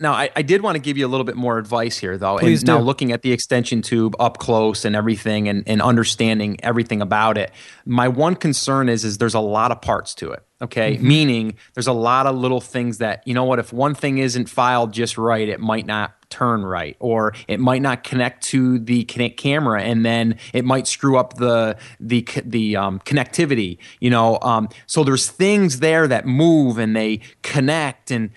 Now, 0.00 0.12
I, 0.12 0.30
I, 0.36 0.42
did 0.42 0.62
want 0.62 0.76
to 0.76 0.78
give 0.80 0.96
you 0.96 1.04
a 1.04 1.08
little 1.08 1.24
bit 1.24 1.34
more 1.34 1.58
advice 1.58 1.98
here, 1.98 2.16
though. 2.16 2.38
Please 2.38 2.60
and 2.60 2.66
do. 2.66 2.72
now, 2.74 2.80
looking 2.80 3.10
at 3.10 3.22
the 3.22 3.32
extension 3.32 3.82
tube 3.82 4.14
up 4.20 4.38
close 4.38 4.84
and 4.84 4.94
everything, 4.94 5.48
and, 5.48 5.64
and 5.66 5.82
understanding 5.82 6.56
everything 6.62 7.02
about 7.02 7.36
it, 7.36 7.50
my 7.84 8.06
one 8.06 8.36
concern 8.36 8.88
is 8.88 9.04
is 9.04 9.18
there's 9.18 9.34
a 9.34 9.40
lot 9.40 9.72
of 9.72 9.82
parts 9.82 10.14
to 10.16 10.30
it. 10.30 10.44
Okay, 10.60 10.96
mm-hmm. 10.96 11.08
meaning 11.08 11.54
there's 11.74 11.86
a 11.86 11.92
lot 11.92 12.26
of 12.26 12.36
little 12.36 12.60
things 12.60 12.98
that 12.98 13.22
you 13.26 13.34
know 13.34 13.44
what 13.44 13.58
if 13.58 13.72
one 13.72 13.94
thing 13.94 14.18
isn't 14.18 14.48
filed 14.48 14.92
just 14.92 15.18
right, 15.18 15.48
it 15.48 15.58
might 15.58 15.86
not 15.86 16.14
turn 16.30 16.64
right, 16.64 16.96
or 17.00 17.34
it 17.48 17.58
might 17.58 17.82
not 17.82 18.04
connect 18.04 18.44
to 18.44 18.78
the 18.78 19.04
camera, 19.04 19.82
and 19.82 20.06
then 20.06 20.38
it 20.52 20.64
might 20.64 20.86
screw 20.86 21.16
up 21.16 21.34
the 21.34 21.76
the 21.98 22.24
the 22.44 22.76
um, 22.76 23.00
connectivity. 23.00 23.78
You 23.98 24.10
know, 24.10 24.38
um, 24.42 24.68
so 24.86 25.02
there's 25.02 25.28
things 25.28 25.80
there 25.80 26.06
that 26.06 26.24
move 26.24 26.78
and 26.78 26.94
they 26.94 27.20
connect 27.42 28.12
and 28.12 28.30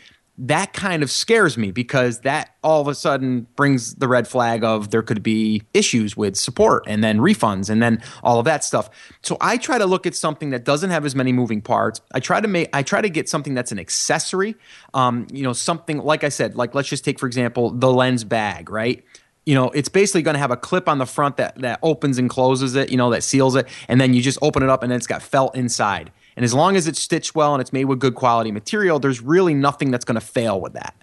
that 0.44 0.74
kind 0.74 1.04
of 1.04 1.12
scares 1.12 1.56
me 1.56 1.72
because 1.72 2.22
that 2.22 2.56
all 2.64 2.82
of 2.82 2.88
a 2.88 2.96
sudden 2.96 3.46
brings 3.56 3.94
the 3.96 4.08
red 4.08 4.28
flag 4.28 4.64
of 4.64 4.90
there 4.90 5.04
could 5.04 5.22
be 5.22 5.62
issues 5.72 6.18
with 6.18 6.36
support 6.36 6.84
and 6.88 7.04
then 7.04 7.20
refunds 7.20 7.70
and 7.70 7.82
then 7.82 8.02
all 8.24 8.40
of 8.40 8.46
that 8.46 8.64
stuff. 8.64 8.90
So 9.22 9.38
I 9.40 9.58
try 9.58 9.78
to 9.78 9.86
look 9.86 10.08
at 10.08 10.16
something 10.16 10.50
that 10.50 10.66
doesn't 10.66 10.90
have 10.90 11.06
as 11.06 11.14
many 11.14 11.32
moving 11.32 11.62
parts. 11.62 12.02
I 12.12 12.20
try 12.20 12.42
to 12.42 12.48
make 12.48 12.70
I 12.74 12.82
try 12.82 13.02
to 13.02 13.10
get 13.10 13.30
something 13.30 13.54
that's 13.54 13.72
an 13.72 13.78
accessory. 13.78 14.56
Um, 14.96 15.28
you 15.32 15.44
know, 15.44 15.54
something 15.54 16.00
like 16.00 16.24
I 16.24 16.30
said, 16.30 16.56
like 16.56 16.74
let's 16.74 16.90
just 16.90 17.06
take 17.06 17.20
for 17.20 17.28
example 17.28 17.70
the 17.70 17.94
lens 17.94 18.24
bag, 18.24 18.72
right? 18.72 19.06
you 19.46 19.56
know, 19.56 19.72
it's 19.72 19.90
basically 19.90 20.22
going 20.22 20.36
to 20.36 20.40
have 20.40 20.52
a 20.52 20.58
clip 20.58 20.88
on 20.88 21.00
the 21.00 21.06
front 21.06 21.38
that 21.38 21.58
that 21.60 21.80
opens 21.82 22.18
and 22.18 22.30
closes 22.30 22.76
it, 22.76 22.92
you 22.92 22.98
know, 22.98 23.10
that 23.10 23.24
seals 23.24 23.56
it, 23.56 23.68
and 23.88 24.00
then 24.00 24.14
you 24.14 24.22
just 24.22 24.38
open 24.42 24.62
it 24.64 24.70
up 24.70 24.84
and 24.84 24.92
then 24.92 24.98
it's 24.98 25.08
got 25.08 25.22
felt 25.22 25.56
inside. 25.56 26.12
And 26.36 26.46
as 26.46 26.54
long 26.54 26.76
as 26.76 26.88
it's 26.88 27.02
stitched 27.02 27.36
well 27.36 27.54
and 27.54 27.62
it's 27.62 27.74
made 27.74 27.86
with 27.86 28.00
good 28.00 28.16
quality 28.16 28.52
material, 28.52 29.00
there's 29.00 29.22
really 29.22 29.54
nothing 29.54 29.92
that's 29.92 30.06
going 30.06 30.16
to 30.16 30.26
fail 30.26 30.60
with 30.60 30.74
that. 30.74 30.96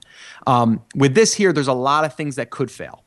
Um, 0.46 0.82
with 0.94 1.14
this 1.14 1.34
here, 1.34 1.52
there's 1.52 1.68
a 1.68 1.74
lot 1.74 2.04
of 2.04 2.14
things 2.14 2.36
that 2.36 2.50
could 2.50 2.70
fail 2.70 3.04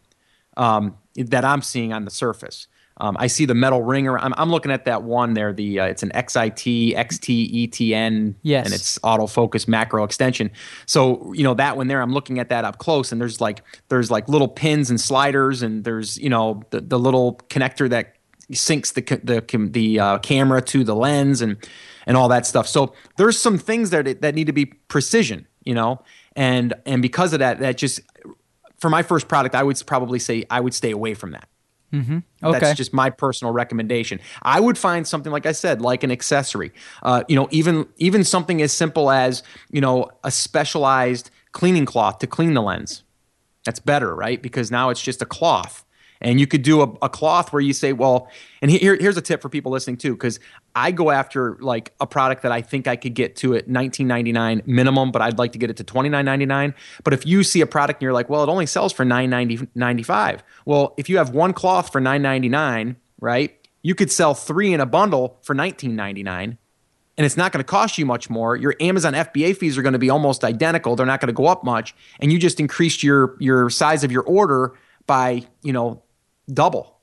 um, 0.57 0.97
that 1.15 1.43
I'm 1.43 1.61
seeing 1.61 1.93
on 1.93 2.05
the 2.05 2.11
surface. 2.11 2.67
Um, 2.97 3.17
I 3.19 3.27
see 3.27 3.45
the 3.45 3.55
metal 3.55 3.81
ringer. 3.81 4.19
I'm, 4.19 4.33
I'm, 4.37 4.51
looking 4.51 4.71
at 4.71 4.85
that 4.85 5.01
one 5.01 5.33
there. 5.33 5.53
The 5.53 5.79
uh, 5.79 5.85
it's 5.85 6.03
an 6.03 6.11
XIT 6.11 6.95
XT 6.95 8.35
yes. 8.43 8.65
and 8.65 8.73
it's 8.73 8.99
autofocus 8.99 9.67
macro 9.67 10.03
extension. 10.03 10.51
So 10.85 11.33
you 11.33 11.43
know 11.43 11.55
that 11.55 11.77
one 11.77 11.87
there. 11.87 11.99
I'm 12.01 12.13
looking 12.13 12.37
at 12.37 12.49
that 12.49 12.63
up 12.63 12.77
close, 12.77 13.11
and 13.11 13.19
there's 13.19 13.41
like 13.41 13.63
there's 13.89 14.11
like 14.11 14.29
little 14.29 14.47
pins 14.47 14.91
and 14.91 15.01
sliders, 15.01 15.63
and 15.63 15.83
there's 15.83 16.19
you 16.19 16.29
know 16.29 16.61
the, 16.69 16.81
the 16.81 16.99
little 16.99 17.39
connector 17.49 17.89
that 17.89 18.13
syncs 18.51 18.93
the 18.93 19.01
the 19.23 19.69
the 19.69 19.99
uh, 19.99 20.17
camera 20.19 20.61
to 20.63 20.83
the 20.83 20.95
lens, 20.95 21.41
and 21.41 21.57
and 22.05 22.17
all 22.17 22.27
that 22.29 22.45
stuff. 22.45 22.67
So 22.67 22.93
there's 23.17 23.39
some 23.39 23.57
things 23.57 23.89
that 23.91 24.21
that 24.21 24.35
need 24.35 24.47
to 24.47 24.53
be 24.53 24.65
precision, 24.65 25.47
you 25.63 25.73
know, 25.73 26.03
and 26.35 26.73
and 26.85 27.01
because 27.01 27.33
of 27.33 27.39
that, 27.39 27.59
that 27.59 27.77
just 27.77 28.01
for 28.77 28.89
my 28.89 29.03
first 29.03 29.27
product, 29.27 29.55
I 29.55 29.63
would 29.63 29.81
probably 29.85 30.19
say 30.19 30.45
I 30.49 30.59
would 30.59 30.73
stay 30.73 30.91
away 30.91 31.13
from 31.13 31.31
that. 31.31 31.47
Mm-hmm. 31.93 32.19
Okay. 32.43 32.59
That's 32.59 32.77
just 32.77 32.93
my 32.93 33.09
personal 33.09 33.53
recommendation. 33.53 34.19
I 34.41 34.59
would 34.59 34.77
find 34.77 35.05
something 35.05 35.31
like 35.31 35.45
I 35.45 35.51
said, 35.51 35.81
like 35.81 36.03
an 36.03 36.11
accessory. 36.11 36.71
Uh, 37.03 37.23
you 37.27 37.35
know, 37.35 37.47
even 37.51 37.87
even 37.97 38.23
something 38.23 38.61
as 38.61 38.71
simple 38.71 39.11
as 39.11 39.43
you 39.71 39.81
know 39.81 40.09
a 40.23 40.31
specialized 40.31 41.29
cleaning 41.51 41.85
cloth 41.85 42.19
to 42.19 42.27
clean 42.27 42.53
the 42.53 42.61
lens. 42.61 43.03
That's 43.65 43.79
better, 43.79 44.15
right? 44.15 44.41
Because 44.41 44.71
now 44.71 44.89
it's 44.89 45.01
just 45.01 45.21
a 45.21 45.25
cloth 45.25 45.85
And 46.21 46.39
you 46.39 46.47
could 46.47 46.61
do 46.61 46.81
a, 46.81 46.93
a 47.01 47.09
cloth 47.09 47.51
where 47.51 47.61
you 47.61 47.73
say, 47.73 47.93
well, 47.93 48.29
and 48.61 48.69
here, 48.69 48.95
here's 48.95 49.17
a 49.17 49.21
tip 49.21 49.41
for 49.41 49.49
people 49.49 49.71
listening 49.71 49.97
too, 49.97 50.13
because 50.13 50.39
I 50.75 50.91
go 50.91 51.11
after 51.11 51.57
like 51.59 51.93
a 51.99 52.07
product 52.07 52.43
that 52.43 52.51
I 52.51 52.61
think 52.61 52.87
I 52.87 52.95
could 52.95 53.13
get 53.13 53.35
to 53.37 53.55
at 53.55 53.67
19.99 53.67 54.67
minimum, 54.67 55.11
but 55.11 55.21
I'd 55.21 55.37
like 55.37 55.53
to 55.53 55.57
get 55.57 55.69
it 55.69 55.77
to 55.77 55.83
29.99. 55.83 56.73
But 57.03 57.13
if 57.13 57.25
you 57.25 57.43
see 57.43 57.61
a 57.61 57.67
product 57.67 58.01
and 58.01 58.03
you're 58.03 58.13
like, 58.13 58.29
well, 58.29 58.43
it 58.43 58.49
only 58.49 58.65
sells 58.65 58.93
for 58.93 59.05
9.95. 59.05 60.39
Well, 60.65 60.93
if 60.97 61.09
you 61.09 61.17
have 61.17 61.31
one 61.31 61.53
cloth 61.53 61.91
for 61.91 61.99
9.99, 61.99 62.95
right? 63.19 63.57
You 63.81 63.95
could 63.95 64.11
sell 64.11 64.33
three 64.33 64.73
in 64.73 64.79
a 64.79 64.85
bundle 64.85 65.39
for 65.41 65.55
19.99 65.55 66.57
and 67.17 67.25
it's 67.25 67.37
not 67.37 67.51
going 67.51 67.59
to 67.59 67.69
cost 67.69 67.97
you 67.97 68.05
much 68.05 68.29
more. 68.29 68.55
Your 68.55 68.75
Amazon 68.79 69.13
FBA 69.13 69.55
fees 69.55 69.77
are 69.77 69.81
going 69.81 69.93
to 69.93 69.99
be 69.99 70.09
almost 70.09 70.43
identical. 70.43 70.95
They're 70.95 71.05
not 71.05 71.19
going 71.19 71.27
to 71.27 71.33
go 71.33 71.45
up 71.45 71.63
much, 71.63 71.93
and 72.19 72.31
you 72.31 72.39
just 72.39 72.59
increased 72.59 73.03
your 73.03 73.35
your 73.39 73.69
size 73.69 74.03
of 74.03 74.11
your 74.11 74.23
order 74.23 74.73
by 75.05 75.45
you 75.61 75.73
know 75.73 76.01
double 76.53 77.01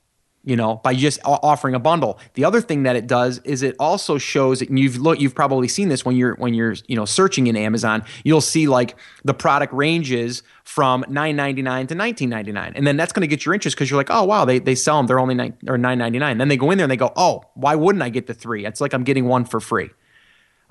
you 0.48 0.56
know 0.56 0.76
by 0.76 0.94
just 0.94 1.20
offering 1.24 1.74
a 1.74 1.78
bundle. 1.78 2.18
The 2.34 2.44
other 2.44 2.60
thing 2.60 2.84
that 2.84 2.96
it 2.96 3.06
does 3.06 3.38
is 3.44 3.62
it 3.62 3.76
also 3.78 4.18
shows 4.18 4.62
and 4.62 4.78
you've 4.78 4.96
look 4.96 5.20
you've 5.20 5.34
probably 5.34 5.68
seen 5.68 5.88
this 5.88 6.04
when 6.04 6.16
you're 6.16 6.34
when 6.36 6.54
you're 6.54 6.74
you 6.86 6.96
know 6.96 7.04
searching 7.04 7.48
in 7.48 7.56
amazon 7.56 8.04
you'll 8.24 8.40
see 8.40 8.66
like 8.66 8.96
the 9.24 9.34
product 9.34 9.72
ranges 9.74 10.42
from 10.64 11.02
9.99 11.04 11.88
to 11.88 11.94
19.99 11.94 12.72
and 12.74 12.86
then 12.86 12.96
that's 12.96 13.12
going 13.12 13.20
to 13.20 13.26
get 13.26 13.44
your 13.44 13.54
interest 13.54 13.76
because 13.76 13.90
you're 13.90 13.98
like 13.98 14.10
oh 14.10 14.24
wow 14.24 14.44
they, 14.44 14.58
they 14.58 14.74
sell 14.74 14.96
them 14.96 15.06
they're 15.06 15.20
only 15.20 15.34
9 15.34 15.58
or 15.66 15.76
9.99 15.76 16.38
then 16.38 16.48
they 16.48 16.56
go 16.56 16.70
in 16.70 16.78
there 16.78 16.84
and 16.84 16.90
they 16.90 16.96
go 16.96 17.12
oh 17.16 17.42
why 17.54 17.74
wouldn't 17.74 18.02
i 18.02 18.08
get 18.08 18.26
the 18.26 18.34
three? 18.34 18.64
It's 18.64 18.80
like 18.80 18.94
i'm 18.94 19.04
getting 19.04 19.26
one 19.26 19.44
for 19.44 19.60
free 19.60 19.90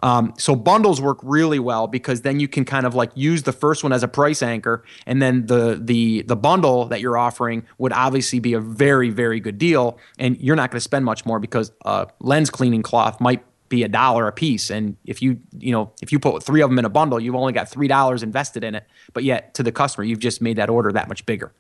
um, 0.04 0.34
so 0.38 0.56
bundles 0.56 1.02
work 1.02 1.20
really 1.24 1.60
well 1.60 1.88
because 1.88 2.22
then 2.22 2.40
you 2.40 2.48
can 2.48 2.66
kind 2.66 2.86
of 2.86 2.94
like 2.94 3.12
use 3.16 3.44
the 3.44 3.52
first 3.52 3.84
one 3.84 3.92
as 3.92 4.04
a 4.04 4.08
price 4.08 4.44
anchor, 4.44 4.84
and 5.06 5.22
then 5.22 5.48
the 5.48 5.80
the 5.82 6.22
the 6.24 6.36
bundle 6.36 6.86
that 6.86 7.02
you're 7.02 7.18
offering 7.18 7.66
would 7.78 7.94
obviously 7.94 8.40
be 8.40 8.54
a 8.54 8.60
very 8.60 9.10
very 9.10 9.40
good 9.40 9.58
deal, 9.58 9.98
and 10.20 10.40
you're 10.40 10.56
not 10.56 10.72
going 10.72 10.78
to 10.78 10.82
spend 10.82 11.06
much 11.06 11.26
more 11.26 11.40
because 11.40 11.72
a 11.86 12.08
lens 12.20 12.50
cleaning 12.50 12.84
cloth 12.84 13.20
might 13.20 13.44
be 13.70 13.84
a 13.84 13.88
dollar 13.88 14.28
a 14.28 14.32
piece, 14.32 14.70
and 14.70 14.96
if 15.06 15.22
you 15.22 15.40
you 15.58 15.72
know 15.72 15.92
if 16.02 16.12
you 16.12 16.20
put 16.20 16.44
three 16.44 16.62
of 16.62 16.70
them 16.70 16.78
in 16.78 16.86
a 16.86 16.90
bundle, 16.90 17.20
you've 17.20 17.36
only 17.36 17.54
got 17.54 17.68
three 17.68 17.88
dollars 17.88 18.22
invested 18.22 18.64
in 18.64 18.76
it, 18.76 18.86
but 19.14 19.24
yet 19.24 19.54
to 19.56 19.64
the 19.64 19.72
customer 19.72 20.04
you've 20.04 20.20
just 20.20 20.42
made 20.42 20.58
that 20.58 20.70
order 20.70 20.92
that 20.92 21.08
much 21.08 21.26
bigger. 21.26 21.52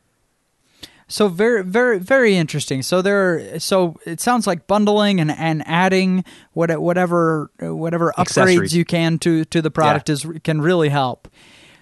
So 1.10 1.30
very, 1.30 1.64
very, 1.64 2.00
very 2.00 2.36
interesting. 2.36 2.82
So 2.82 3.02
there, 3.02 3.56
are, 3.56 3.60
so 3.60 3.98
it 4.06 4.20
sounds 4.20 4.46
like 4.46 4.68
bundling 4.68 5.22
and, 5.22 5.32
and 5.32 5.64
adding 5.66 6.26
what, 6.52 6.70
whatever 6.82 7.50
whatever 7.60 8.14
upgrades 8.18 8.74
you 8.74 8.84
can 8.84 9.18
to 9.20 9.46
to 9.46 9.62
the 9.62 9.72
product 9.72 10.10
yeah. 10.10 10.14
is 10.14 10.26
can 10.44 10.60
really 10.60 10.90
help. 10.90 11.30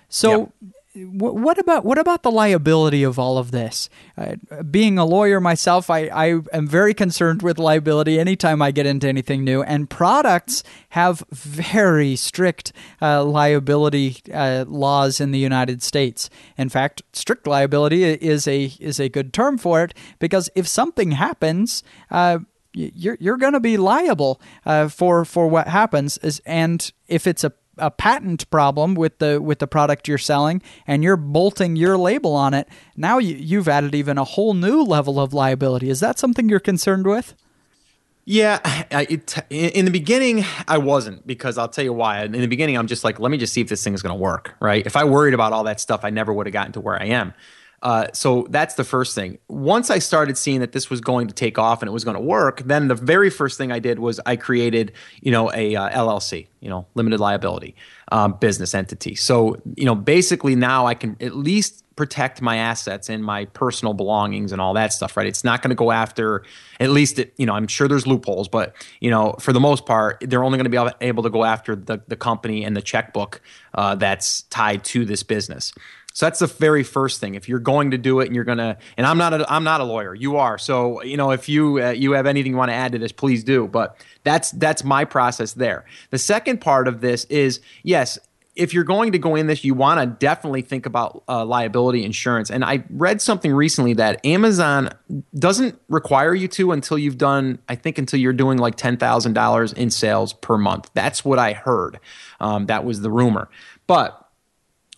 So 0.09 0.39
yep 0.61 0.73
what 0.95 1.59
about 1.59 1.83
what 1.83 1.97
about 1.97 2.23
the 2.23 2.31
liability 2.31 3.03
of 3.03 3.19
all 3.19 3.37
of 3.37 3.51
this? 3.51 3.89
Uh, 4.17 4.35
being 4.69 4.97
a 4.97 5.05
lawyer 5.05 5.41
myself, 5.41 5.89
I, 5.89 6.07
I 6.07 6.39
am 6.53 6.67
very 6.67 6.93
concerned 6.93 7.41
with 7.41 7.59
liability 7.59 8.19
anytime 8.19 8.61
I 8.61 8.71
get 8.71 8.85
into 8.85 9.07
anything 9.07 9.43
new. 9.43 9.61
And 9.61 9.89
products 9.89 10.63
have 10.89 11.23
very 11.29 12.15
strict 12.15 12.71
uh, 13.01 13.25
liability 13.25 14.17
uh, 14.33 14.65
laws 14.67 15.19
in 15.19 15.31
the 15.31 15.39
United 15.39 15.83
States. 15.83 16.29
In 16.57 16.69
fact, 16.69 17.01
strict 17.11 17.45
liability 17.45 18.03
is 18.03 18.47
a 18.47 18.71
is 18.79 18.99
a 18.99 19.09
good 19.09 19.33
term 19.33 19.57
for 19.57 19.83
it 19.83 19.93
because 20.19 20.49
if 20.55 20.67
something 20.67 21.11
happens 21.11 21.83
uh, 22.09 22.39
you're 22.75 23.17
you're 23.19 23.37
going 23.37 23.53
to 23.53 23.59
be 23.59 23.77
liable 23.77 24.41
uh, 24.65 24.87
for 24.87 25.25
for 25.25 25.47
what 25.47 25.67
happens. 25.67 26.17
Is, 26.19 26.41
and 26.45 26.91
if 27.07 27.25
it's 27.25 27.43
a 27.43 27.53
a 27.77 27.91
patent 27.91 28.49
problem 28.49 28.95
with 28.95 29.19
the 29.19 29.41
with 29.41 29.59
the 29.59 29.67
product 29.67 30.07
you're 30.07 30.17
selling 30.17 30.61
and 30.87 31.03
you're 31.03 31.17
bolting 31.17 31.75
your 31.75 31.97
label 31.97 32.33
on 32.33 32.53
it 32.53 32.67
now 32.95 33.17
you, 33.17 33.35
you've 33.35 33.67
added 33.67 33.93
even 33.93 34.17
a 34.17 34.23
whole 34.23 34.53
new 34.53 34.81
level 34.81 35.19
of 35.19 35.33
liability 35.33 35.89
is 35.89 35.99
that 35.99 36.17
something 36.17 36.49
you're 36.49 36.59
concerned 36.59 37.05
with 37.05 37.35
yeah, 38.27 38.59
I, 38.91 39.05
it, 39.07 39.37
in 39.51 39.85
the 39.85 39.91
beginning 39.91 40.45
I 40.67 40.79
wasn't 40.79 41.27
because 41.27 41.59
I'll 41.59 41.69
tell 41.69 41.83
you 41.83 41.93
why. 41.93 42.23
In 42.23 42.31
the 42.31 42.47
beginning 42.47 42.75
I'm 42.75 42.87
just 42.87 43.03
like, 43.03 43.19
let 43.19 43.29
me 43.29 43.37
just 43.37 43.53
see 43.53 43.61
if 43.61 43.69
this 43.69 43.83
thing 43.83 43.93
is 43.93 44.01
going 44.01 44.15
to 44.15 44.19
work, 44.19 44.55
right? 44.59 44.83
If 44.83 44.95
I 44.95 45.03
worried 45.03 45.35
about 45.35 45.53
all 45.53 45.63
that 45.65 45.79
stuff, 45.79 46.03
I 46.03 46.09
never 46.09 46.33
would 46.33 46.47
have 46.47 46.53
gotten 46.53 46.71
to 46.73 46.81
where 46.81 46.99
I 46.99 47.05
am. 47.05 47.35
Uh, 47.85 48.07
so 48.13 48.47
that's 48.49 48.73
the 48.73 48.83
first 48.83 49.13
thing. 49.13 49.37
Once 49.47 49.91
I 49.91 49.99
started 49.99 50.39
seeing 50.39 50.59
that 50.61 50.71
this 50.71 50.89
was 50.89 51.01
going 51.01 51.27
to 51.27 51.35
take 51.35 51.59
off 51.59 51.83
and 51.83 51.87
it 51.87 51.91
was 51.91 52.03
going 52.03 52.17
to 52.17 52.23
work, 52.23 52.63
then 52.65 52.87
the 52.87 52.95
very 52.95 53.29
first 53.29 53.59
thing 53.59 53.71
I 53.71 53.77
did 53.77 53.99
was 53.99 54.19
I 54.25 54.37
created, 54.37 54.91
you 55.21 55.31
know, 55.31 55.51
a 55.53 55.75
uh, 55.75 55.89
LLC, 55.89 56.47
you 56.61 56.69
know, 56.69 56.87
limited 56.95 57.19
liability 57.19 57.75
um, 58.11 58.37
business 58.39 58.73
entity. 58.73 59.13
So 59.13 59.61
you 59.75 59.85
know, 59.85 59.93
basically 59.93 60.55
now 60.55 60.87
I 60.87 60.95
can 60.95 61.15
at 61.21 61.35
least 61.35 61.83
protect 61.95 62.41
my 62.41 62.57
assets 62.57 63.07
and 63.07 63.23
my 63.23 63.45
personal 63.45 63.93
belongings 63.93 64.51
and 64.51 64.59
all 64.59 64.73
that 64.73 64.91
stuff, 64.91 65.15
right? 65.15 65.27
It's 65.27 65.43
not 65.43 65.61
going 65.61 65.69
to 65.69 65.75
go 65.75 65.91
after, 65.91 66.43
at 66.79 66.89
least, 66.89 67.19
it, 67.19 67.33
you 67.37 67.45
know, 67.45 67.53
I'm 67.53 67.67
sure 67.67 67.87
there's 67.87 68.05
loopholes, 68.07 68.49
but, 68.49 68.75
you 68.99 69.09
know, 69.09 69.35
for 69.39 69.53
the 69.53 69.59
most 69.59 69.85
part, 69.85 70.21
they're 70.21 70.43
only 70.43 70.57
going 70.57 70.69
to 70.69 70.89
be 70.89 71.05
able 71.05 71.23
to 71.23 71.29
go 71.29 71.45
after 71.45 71.75
the, 71.75 72.01
the 72.07 72.17
company 72.17 72.65
and 72.65 72.75
the 72.75 72.81
checkbook 72.81 73.41
uh, 73.75 73.95
that's 73.95 74.41
tied 74.43 74.83
to 74.85 75.05
this 75.05 75.23
business. 75.23 75.71
So 76.15 76.25
that's 76.25 76.39
the 76.39 76.47
very 76.47 76.83
first 76.83 77.19
thing. 77.19 77.35
If 77.35 77.49
you're 77.49 77.59
going 77.59 77.91
to 77.91 77.97
do 77.97 78.21
it 78.21 78.27
and 78.27 78.35
you're 78.35 78.45
to, 78.45 78.77
and 78.95 79.05
I'm 79.05 79.17
not, 79.17 79.33
a, 79.33 79.51
I'm 79.51 79.65
not 79.65 79.81
a 79.81 79.83
lawyer. 79.83 80.15
You 80.15 80.37
are. 80.37 80.57
So 80.57 81.03
you 81.03 81.17
know, 81.17 81.31
if 81.31 81.49
you 81.49 81.83
uh, 81.83 81.89
you 81.89 82.13
have 82.13 82.25
anything 82.25 82.53
you 82.53 82.57
want 82.57 82.71
to 82.71 82.75
add 82.75 82.93
to 82.93 82.97
this, 82.97 83.11
please 83.11 83.43
do. 83.43 83.67
But 83.67 83.97
that's 84.23 84.51
that's 84.51 84.85
my 84.85 85.03
process 85.03 85.53
there. 85.53 85.83
The 86.11 86.17
second 86.17 86.61
part 86.61 86.87
of 86.87 87.01
this 87.01 87.25
is 87.25 87.59
yes. 87.83 88.17
If 88.55 88.73
you're 88.73 88.85
going 88.85 89.11
to 89.11 89.19
go 89.19 89.35
in 89.35 89.47
this, 89.47 89.65
you 89.65 89.73
want 89.73 89.99
to 89.99 90.05
definitely 90.05 90.61
think 90.61 90.85
about 90.85 91.25
uh, 91.27 91.43
liability 91.43 92.05
insurance. 92.05 92.49
And 92.49 92.63
I 92.63 92.85
read 92.89 93.21
something 93.21 93.51
recently 93.51 93.95
that 93.95 94.25
Amazon 94.25 94.91
doesn't 95.37 95.77
require 95.89 96.33
you 96.33 96.47
to 96.47 96.71
until 96.71 96.97
you've 96.97 97.17
done, 97.17 97.59
I 97.67 97.75
think, 97.75 97.97
until 97.97 98.17
you're 98.21 98.31
doing 98.31 98.57
like 98.57 98.77
ten 98.77 98.95
thousand 98.95 99.33
dollars 99.33 99.73
in 99.73 99.89
sales 99.89 100.31
per 100.31 100.57
month. 100.57 100.89
That's 100.93 101.25
what 101.25 101.37
I 101.37 101.51
heard. 101.51 101.99
Um, 102.39 102.67
that 102.67 102.85
was 102.85 103.01
the 103.01 103.11
rumor. 103.11 103.49
But 103.87 104.25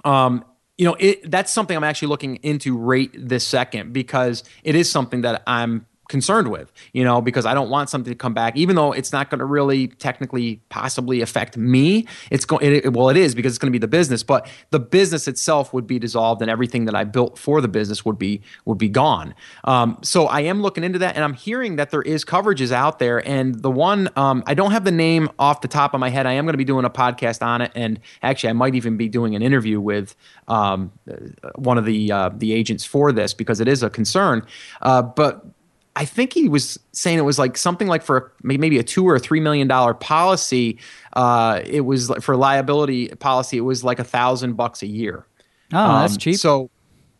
um, 0.05 0.45
you 0.77 0.85
know, 0.85 0.95
it, 0.99 1.29
that's 1.29 1.51
something 1.51 1.75
I'm 1.75 1.83
actually 1.83 2.09
looking 2.09 2.35
into 2.37 2.77
right 2.77 3.09
this 3.13 3.47
second 3.47 3.93
because 3.93 4.43
it 4.63 4.75
is 4.75 4.89
something 4.89 5.21
that 5.21 5.41
I'm 5.47 5.87
concerned 6.07 6.49
with, 6.49 6.71
you 6.93 7.03
know, 7.03 7.21
because 7.21 7.45
I 7.45 7.53
don't 7.53 7.69
want 7.69 7.89
something 7.89 8.11
to 8.11 8.17
come 8.17 8.33
back, 8.33 8.55
even 8.55 8.75
though 8.75 8.91
it's 8.91 9.11
not 9.11 9.29
going 9.29 9.39
to 9.39 9.45
really 9.45 9.87
technically 9.87 10.61
possibly 10.69 11.21
affect 11.21 11.57
me. 11.57 12.05
It's 12.31 12.45
going, 12.45 12.65
it, 12.65 12.93
well, 12.93 13.09
it 13.09 13.17
is 13.17 13.35
because 13.35 13.53
it's 13.53 13.59
going 13.59 13.71
to 13.71 13.77
be 13.77 13.81
the 13.81 13.87
business, 13.87 14.23
but 14.23 14.49
the 14.71 14.79
business 14.79 15.27
itself 15.27 15.73
would 15.73 15.87
be 15.87 15.99
dissolved, 15.99 16.41
and 16.41 16.49
everything 16.49 16.85
that 16.85 16.95
I 16.95 17.03
built 17.03 17.37
for 17.37 17.61
the 17.61 17.67
business 17.67 18.05
would 18.05 18.17
be 18.17 18.41
would 18.65 18.77
be 18.77 18.89
gone. 18.89 19.33
Um, 19.63 19.97
so 20.01 20.27
I 20.27 20.41
am 20.41 20.61
looking 20.61 20.83
into 20.83 20.99
that, 20.99 21.15
and 21.15 21.23
I'm 21.23 21.33
hearing 21.33 21.75
that 21.77 21.91
there 21.91 22.01
is 22.01 22.23
coverages 22.25 22.71
out 22.71 22.99
there, 22.99 23.25
and 23.27 23.61
the 23.61 23.71
one 23.71 24.09
um, 24.15 24.43
I 24.45 24.53
don't 24.53 24.71
have 24.71 24.83
the 24.83 24.91
name 24.91 25.29
off 25.39 25.61
the 25.61 25.67
top 25.67 25.93
of 25.93 25.99
my 25.99 26.09
head. 26.09 26.25
I 26.25 26.33
am 26.33 26.45
going 26.45 26.53
to 26.53 26.57
be 26.57 26.65
doing 26.65 26.85
a 26.85 26.89
podcast 26.89 27.45
on 27.45 27.61
it, 27.61 27.71
and 27.75 27.99
actually, 28.23 28.49
I 28.49 28.53
might 28.53 28.75
even 28.75 28.97
be 28.97 29.09
doing 29.09 29.35
an 29.35 29.41
interview 29.41 29.79
with 29.79 30.15
um, 30.47 30.91
one 31.55 31.77
of 31.77 31.85
the 31.85 32.11
uh, 32.11 32.29
the 32.33 32.53
agents 32.53 32.85
for 32.85 33.11
this 33.11 33.33
because 33.33 33.59
it 33.59 33.67
is 33.67 33.83
a 33.83 33.89
concern. 33.89 34.45
Uh, 34.81 35.01
but 35.01 35.45
I 35.97 36.05
think 36.05 36.31
he 36.31 36.47
was 36.47 36.79
saying 36.91 37.17
it 37.17 37.23
was 37.23 37.39
like 37.39 37.57
something 37.57 37.87
like 37.87 38.03
for 38.03 38.31
maybe 38.43 38.77
a 38.77 38.83
two 38.83 39.03
or 39.09 39.15
a 39.15 39.19
three 39.19 39.39
million 39.39 39.67
dollar 39.67 39.95
policy. 39.95 40.77
Uh, 41.13 41.61
it 41.65 41.81
was 41.81 42.11
for 42.21 42.37
liability 42.37 43.07
policy. 43.07 43.57
It 43.57 43.61
was 43.61 43.83
like 43.83 43.97
a 43.97 44.03
thousand 44.03 44.53
bucks 44.53 44.83
a 44.83 44.87
year. 44.87 45.25
Oh, 45.73 45.79
um, 45.79 46.01
that's 46.01 46.15
cheap. 46.15 46.35
So 46.35 46.69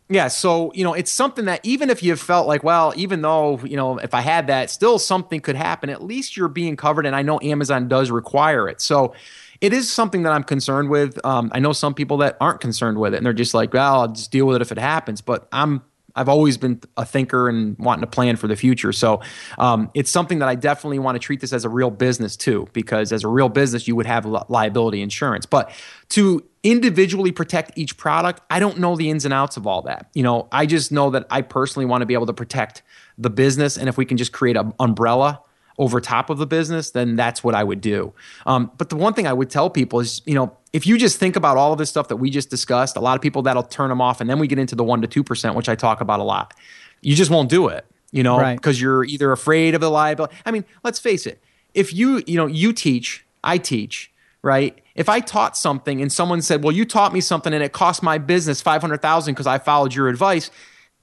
yeah, 0.10 0.28
so 0.28 0.72
you 0.76 0.84
know, 0.84 0.94
it's 0.94 1.12
something 1.12 1.46
that 1.46 1.60
even 1.64 1.90
if 1.90 2.04
you 2.04 2.16
felt 2.16 2.48
like, 2.48 2.64
well, 2.64 2.94
even 2.96 3.24
though 3.24 3.60
you 3.64 3.76
know, 3.76 3.98
if 3.98 4.14
I 4.14 4.22
had 4.22 4.46
that, 4.46 4.70
still 4.70 5.00
something 5.00 5.40
could 5.40 5.56
happen. 5.56 5.90
At 5.90 6.04
least 6.04 6.38
you're 6.38 6.48
being 6.48 6.76
covered, 6.76 7.08
and 7.08 7.16
I 7.16 7.24
know 7.24 7.40
Amazon 7.42 7.88
does 7.88 8.12
require 8.12 8.70
it. 8.70 8.80
So 8.80 9.16
it 9.60 9.74
is 9.74 9.92
something 9.92 10.22
that 10.22 10.34
I'm 10.34 10.44
concerned 10.44 10.92
with. 10.92 11.20
Um, 11.26 11.50
I 11.52 11.58
know 11.58 11.74
some 11.74 11.96
people 11.96 12.18
that 12.18 12.38
aren't 12.40 12.62
concerned 12.62 13.00
with 13.00 13.16
it, 13.16 13.18
and 13.18 13.26
they're 13.26 13.34
just 13.34 13.56
like, 13.56 13.74
well, 13.74 14.02
I'll 14.02 14.08
just 14.08 14.32
deal 14.32 14.46
with 14.46 14.58
it 14.58 14.62
if 14.62 14.72
it 14.72 14.78
happens. 14.78 15.22
But 15.22 15.48
I'm 15.52 15.82
I've 16.18 16.30
always 16.30 16.58
been 16.58 16.82
a 16.98 17.06
thinker 17.06 17.48
and 17.48 17.78
wanting 17.78 18.02
to 18.02 18.08
plan 18.08 18.36
for 18.36 18.48
the 18.48 18.56
future. 18.56 18.92
So 18.92 19.22
um, 19.58 19.90
it's 19.94 20.12
something 20.12 20.40
that 20.40 20.50
I 20.50 20.56
definitely 20.56 21.00
want 21.00 21.16
to 21.16 21.20
treat 21.20 21.40
this 21.40 21.54
as 21.54 21.64
a 21.64 21.70
real 21.70 21.92
business 21.92 22.36
too, 22.36 22.68
because 22.74 23.14
as 23.14 23.24
a 23.24 23.28
real 23.28 23.50
business, 23.50 23.88
you 23.88 23.96
would 23.96 24.08
have 24.08 24.26
liability 24.26 25.02
insurance. 25.02 25.46
But 25.46 25.72
to 26.10 26.44
individually 26.64 27.32
protect 27.32 27.78
each 27.78 27.96
product, 27.98 28.42
I 28.50 28.60
don't 28.60 28.80
know 28.80 28.96
the 28.96 29.10
ins 29.10 29.24
and 29.24 29.34
outs 29.34 29.56
of 29.56 29.68
all 29.68 29.84
that. 29.84 30.10
You 30.14 30.24
know, 30.24 30.48
I 30.52 30.66
just 30.66 30.92
know 30.92 31.12
that 31.12 31.28
I 31.30 31.42
personally 31.42 31.86
want 31.86 32.02
to 32.02 32.06
be 32.06 32.14
able 32.14 32.26
to 32.26 32.34
protect 32.34 32.82
the 33.18 33.30
business, 33.30 33.78
and 33.78 33.88
if 33.88 33.98
we 33.98 34.06
can 34.06 34.18
just 34.18 34.32
create 34.32 34.58
an 34.58 34.74
umbrella 34.80 35.42
over 35.80 36.02
top 36.02 36.32
of 36.32 36.40
the 36.40 36.48
business, 36.48 36.90
then 36.92 37.16
that's 37.16 37.44
what 37.44 37.54
I 37.54 37.64
would 37.64 37.82
do. 37.82 38.12
Um, 38.48 38.72
but 38.78 38.90
the 38.90 38.96
one 38.96 39.14
thing 39.14 39.28
I 39.28 39.34
would 39.34 39.52
tell 39.52 39.70
people 39.70 40.00
is, 40.00 40.24
you 40.26 40.34
know, 40.34 40.57
if 40.74 40.86
you 40.86 40.98
just 40.98 41.18
think 41.18 41.36
about 41.36 41.58
all 41.58 41.72
of 41.72 41.78
this 41.78 41.90
stuff 41.90 42.08
that 42.10 42.18
we 42.18 42.30
just 42.30 42.50
discussed, 42.50 42.98
a 42.98 43.00
lot 43.00 43.16
of 43.16 43.22
people 43.22 43.42
that'll 43.42 43.64
turn 43.64 43.90
them 43.90 44.02
off, 44.02 44.22
and 44.22 44.30
then 44.30 44.40
we 44.40 44.48
get 44.48 44.60
into 44.60 44.76
the 44.76 44.84
one 44.84 45.02
to 45.02 45.08
two 45.08 45.24
percent, 45.24 45.56
which 45.56 45.70
I 45.70 45.76
talk 45.76 46.02
about 46.02 46.20
a 46.20 46.24
lot. 46.24 46.54
You 47.02 47.16
just 47.16 47.32
won't 47.32 47.50
do 47.50 47.68
it, 47.68 47.86
you 48.12 48.24
know, 48.24 48.38
because 48.38 48.78
right. 48.78 48.82
you're 48.82 49.04
either 49.06 49.32
afraid 49.32 49.76
of 49.76 49.82
the 49.82 49.90
liability. 49.90 50.36
I 50.46 50.52
mean, 50.52 50.66
let's 50.84 51.00
face 51.00 51.26
it. 51.26 51.42
If 51.74 51.94
you, 51.94 52.24
you 52.28 52.38
know, 52.38 52.48
you 52.48 52.74
teach, 52.74 53.26
I 53.44 53.58
teach, 53.58 54.12
right? 54.42 54.80
If 54.96 55.10
I 55.10 55.20
taught 55.20 55.56
something 55.56 56.02
and 56.02 56.12
someone 56.12 56.42
said, 56.42 56.64
"Well, 56.64 56.74
you 56.74 56.86
taught 56.86 57.14
me 57.14 57.22
something 57.22 57.54
and 57.54 57.64
it 57.64 57.72
cost 57.72 58.04
my 58.04 58.18
business 58.18 58.62
five 58.62 58.82
hundred 58.82 59.02
thousand 59.02 59.36
because 59.36 59.48
I 59.48 59.60
followed 59.60 59.94
your 59.94 60.10
advice," 60.10 60.52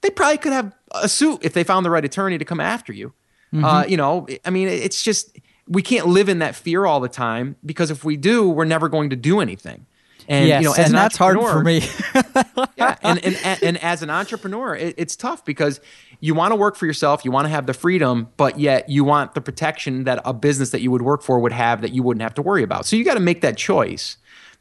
they 0.02 0.10
probably 0.10 0.38
could 0.38 0.52
have 0.52 0.74
a 0.92 1.08
suit 1.08 1.40
if 1.42 1.54
they 1.54 1.64
found 1.64 1.86
the 1.86 1.90
right 1.90 2.04
attorney 2.04 2.38
to 2.38 2.44
come 2.44 2.60
after 2.60 2.92
you. 2.92 3.12
Mm-hmm. 3.52 3.64
Uh, 3.64 3.84
you 3.86 3.96
know, 3.96 4.26
I 4.44 4.50
mean, 4.50 4.68
it's 4.68 5.02
just 5.02 5.38
we 5.68 5.82
can't 5.82 6.06
live 6.06 6.28
in 6.28 6.40
that 6.40 6.54
fear 6.54 6.84
all 6.84 7.00
the 7.00 7.08
time 7.08 7.56
because 7.64 7.90
if 7.90 8.04
we 8.04 8.16
do, 8.16 8.48
we're 8.48 8.64
never 8.64 8.88
going 8.88 9.10
to 9.10 9.16
do 9.16 9.40
anything. 9.40 9.86
And 10.26 10.48
yes, 10.48 10.62
you 10.62 10.68
know, 10.68 10.74
and 10.74 10.94
that's 10.94 11.16
hard 11.16 11.38
for 11.38 11.62
me. 11.62 11.82
yeah, 12.76 12.96
and, 13.02 13.22
and 13.22 13.62
and 13.62 13.76
as 13.82 14.02
an 14.02 14.08
entrepreneur, 14.08 14.74
it, 14.74 14.94
it's 14.96 15.16
tough 15.16 15.44
because 15.44 15.80
you 16.20 16.34
want 16.34 16.52
to 16.52 16.56
work 16.56 16.76
for 16.76 16.86
yourself, 16.86 17.24
you 17.24 17.30
want 17.30 17.44
to 17.44 17.50
have 17.50 17.66
the 17.66 17.74
freedom, 17.74 18.28
but 18.38 18.58
yet 18.58 18.88
you 18.88 19.04
want 19.04 19.34
the 19.34 19.42
protection 19.42 20.04
that 20.04 20.22
a 20.24 20.32
business 20.32 20.70
that 20.70 20.80
you 20.80 20.90
would 20.90 21.02
work 21.02 21.22
for 21.22 21.38
would 21.40 21.52
have 21.52 21.82
that 21.82 21.92
you 21.92 22.02
wouldn't 22.02 22.22
have 22.22 22.34
to 22.34 22.42
worry 22.42 22.62
about. 22.62 22.86
So 22.86 22.96
you 22.96 23.04
got 23.04 23.14
to 23.14 23.20
make 23.20 23.42
that 23.42 23.56
choice. 23.56 24.16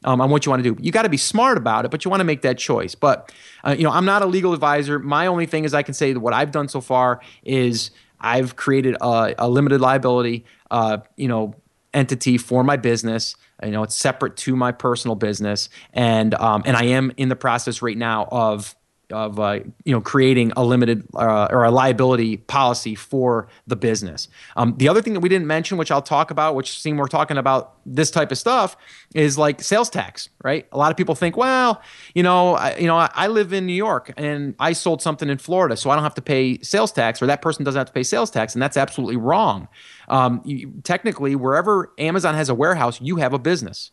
Um, 0.06 0.20
on 0.20 0.30
what 0.30 0.46
you 0.46 0.50
want 0.50 0.62
to 0.62 0.76
do. 0.76 0.84
You 0.84 0.92
got 0.92 1.04
to 1.04 1.10
be 1.10 1.16
smart 1.16 1.58
about 1.58 1.86
it, 1.86 1.92
but 1.92 2.04
you 2.04 2.12
want 2.12 2.20
to 2.20 2.26
make 2.26 2.42
that 2.42 2.58
choice. 2.58 2.94
But 2.94 3.32
uh, 3.66 3.74
you 3.78 3.86
know, 3.86 3.89
I'm 3.89 4.04
not 4.04 4.22
a 4.22 4.26
legal 4.26 4.52
advisor. 4.52 5.00
My 5.00 5.28
only 5.28 5.46
thing 5.46 5.63
is 5.63 5.74
I 5.74 5.82
can 5.82 5.94
say 5.94 6.12
that 6.12 6.20
what 6.20 6.34
I've 6.34 6.52
done 6.52 6.68
so 6.68 6.82
far 6.82 7.22
is 7.46 7.89
I've 8.20 8.58
created 8.58 8.98
a, 9.00 9.34
a 9.38 9.50
limited 9.50 9.80
liability, 9.80 10.44
uh, 10.74 10.98
you 11.16 11.28
know, 11.28 11.54
entity 11.94 12.38
for 12.38 12.64
my 12.64 12.76
business. 12.76 13.36
You 13.64 13.72
know, 13.72 13.84
it's 13.84 13.96
separate 13.96 14.36
to 14.38 14.56
my 14.56 14.74
personal 14.74 15.16
business, 15.16 15.70
and 15.94 16.34
um, 16.34 16.64
and 16.66 16.76
I 16.76 16.86
am 16.86 17.14
in 17.16 17.30
the 17.30 17.36
process 17.36 17.82
right 17.82 17.98
now 17.98 18.28
of 18.30 18.76
of 19.12 19.39
uh, 19.39 19.60
you 19.86 19.94
know 19.94 20.02
creating 20.02 20.52
a 20.56 20.63
limited 20.63 21.08
uh, 21.16 21.48
or 21.50 21.63
a 21.63 21.72
liability 21.72 22.38
policy 22.38 22.96
for 22.96 23.48
the 23.68 23.76
business. 23.76 24.28
Um, 24.56 24.76
the 24.78 24.88
other 24.88 25.02
thing 25.02 25.13
that 25.13 25.20
we 25.20 25.30
didn't 25.30 25.48
mention, 25.48 25.78
which 25.78 25.92
I'll 25.92 26.02
talk 26.02 26.32
about, 26.32 26.56
which 26.56 26.80
seem 26.80 26.98
we're 26.98 27.08
talking 27.08 27.38
about 27.38 27.78
this 27.86 28.12
type 28.12 28.32
of 28.32 28.38
stuff, 28.38 28.78
is 29.13 29.38
like 29.38 29.62
sales 29.62 29.89
tax. 29.89 30.30
Right? 30.44 30.68
A 30.72 30.78
lot 30.78 30.92
of 30.92 30.98
people 30.98 31.16
think, 31.16 31.38
well, 31.38 31.82
you 32.13 32.24
know, 32.24 32.56
I, 32.56 32.78
you 32.78 32.88
know, 32.88 32.98
I 32.98 33.28
live 33.28 33.54
in 33.54 33.66
New 33.66 33.74
York 33.74 34.13
and 34.18 34.56
I 34.60 34.74
sold 34.74 35.02
something 35.02 35.30
in 35.30 35.38
Florida, 35.38 35.78
so 35.78 35.89
I 35.89 35.96
don't 35.96 36.04
have 36.04 36.16
to 36.16 36.22
pay 36.22 36.60
sales 36.62 36.92
tax, 36.92 37.22
or 37.22 37.28
that 37.28 37.42
person 37.42 37.63
doesn't 37.63 37.80
have 37.80 37.88
to 37.88 37.94
pay 37.94 38.04
sales 38.04 38.32
tax, 38.32 38.56
and 38.56 38.62
that's 38.62 38.78
absolutely 38.78 39.18
wrong. 39.18 39.68
Um, 40.08 40.42
you, 40.46 40.74
technically, 40.84 41.36
wherever 41.36 41.94
Amazon 41.98 42.36
has 42.36 42.50
a 42.50 42.56
warehouse, 42.56 43.00
you 43.02 43.18
have 43.18 43.34
a 43.34 43.39
business. 43.39 43.92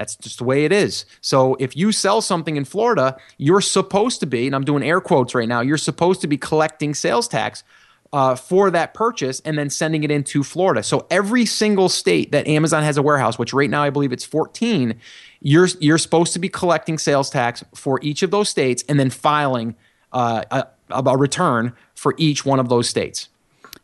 That's 0.00 0.16
just 0.16 0.38
the 0.38 0.44
way 0.44 0.64
it 0.64 0.72
is. 0.72 1.04
So 1.20 1.56
if 1.60 1.76
you 1.76 1.92
sell 1.92 2.22
something 2.22 2.56
in 2.56 2.64
Florida, 2.64 3.18
you're 3.36 3.60
supposed 3.60 4.20
to 4.20 4.26
be, 4.26 4.46
and 4.46 4.56
I'm 4.56 4.64
doing 4.64 4.82
air 4.82 4.98
quotes 4.98 5.34
right 5.34 5.46
now, 5.46 5.60
you're 5.60 5.76
supposed 5.76 6.22
to 6.22 6.26
be 6.26 6.38
collecting 6.38 6.94
sales 6.94 7.28
tax 7.28 7.64
uh, 8.10 8.34
for 8.34 8.70
that 8.70 8.94
purchase 8.94 9.40
and 9.40 9.58
then 9.58 9.68
sending 9.68 10.02
it 10.02 10.10
into 10.10 10.42
Florida. 10.42 10.82
So 10.82 11.06
every 11.10 11.44
single 11.44 11.90
state 11.90 12.32
that 12.32 12.46
Amazon 12.46 12.82
has 12.82 12.96
a 12.96 13.02
warehouse, 13.02 13.38
which 13.38 13.52
right 13.52 13.68
now 13.68 13.82
I 13.82 13.90
believe 13.90 14.10
it's 14.10 14.24
14, 14.24 14.98
you're 15.42 15.68
you're 15.80 15.98
supposed 15.98 16.32
to 16.32 16.38
be 16.38 16.48
collecting 16.48 16.96
sales 16.96 17.28
tax 17.28 17.62
for 17.74 18.00
each 18.02 18.22
of 18.22 18.30
those 18.30 18.48
states 18.48 18.82
and 18.88 18.98
then 18.98 19.10
filing 19.10 19.76
uh, 20.14 20.44
a, 20.50 20.66
a 20.88 21.18
return 21.18 21.74
for 21.94 22.14
each 22.16 22.46
one 22.46 22.58
of 22.58 22.70
those 22.70 22.88
states. 22.88 23.28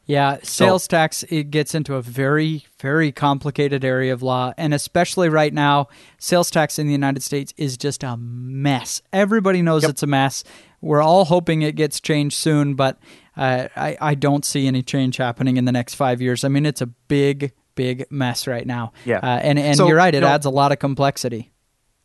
Yeah, 0.07 0.39
sales 0.43 0.85
so, 0.85 0.89
tax 0.89 1.25
it 1.25 1.51
gets 1.51 1.75
into 1.75 1.95
a 1.95 2.03
very 2.03 2.65
very 2.81 3.11
complicated 3.11 3.85
area 3.85 4.13
of 4.13 4.23
law 4.23 4.53
and 4.57 4.73
especially 4.73 5.29
right 5.29 5.53
now 5.53 5.89
sales 6.19 6.51
tax 6.51 6.79
in 6.79 6.87
the 6.87 6.93
United 6.93 7.23
States 7.23 7.53
is 7.57 7.77
just 7.77 8.05
a 8.05 8.17
mess. 8.17 9.03
Everybody 9.13 9.63
knows 9.63 9.83
yep. 9.83 9.91
it's 9.91 10.03
a 10.03 10.07
mess. 10.07 10.45
We're 10.81 11.03
all 11.03 11.25
hoping 11.25 11.63
it 11.63 11.75
gets 11.75 12.01
changed 12.01 12.37
soon, 12.37 12.75
but 12.75 12.99
uh, 13.37 13.69
I 13.75 13.97
I 14.01 14.15
don't 14.15 14.45
see 14.45 14.67
any 14.67 14.83
change 14.83 15.17
happening 15.17 15.57
in 15.57 15.65
the 15.65 15.73
next 15.73 15.95
5 15.95 16.23
years. 16.23 16.45
I 16.45 16.49
mean, 16.49 16.67
it's 16.67 16.81
a 16.81 16.87
big 16.87 17.53
big 17.75 18.07
mess 18.11 18.47
right 18.47 18.67
now. 18.67 18.93
Yeah. 19.05 19.19
Uh, 19.19 19.41
and 19.43 19.59
and 19.59 19.77
so, 19.77 19.89
you're 19.89 19.97
right, 19.97 20.15
it 20.15 20.19
you 20.19 20.21
know, 20.23 20.29
adds 20.29 20.47
a 20.47 20.51
lot 20.51 20.73
of 20.73 20.79
complexity. 20.79 21.53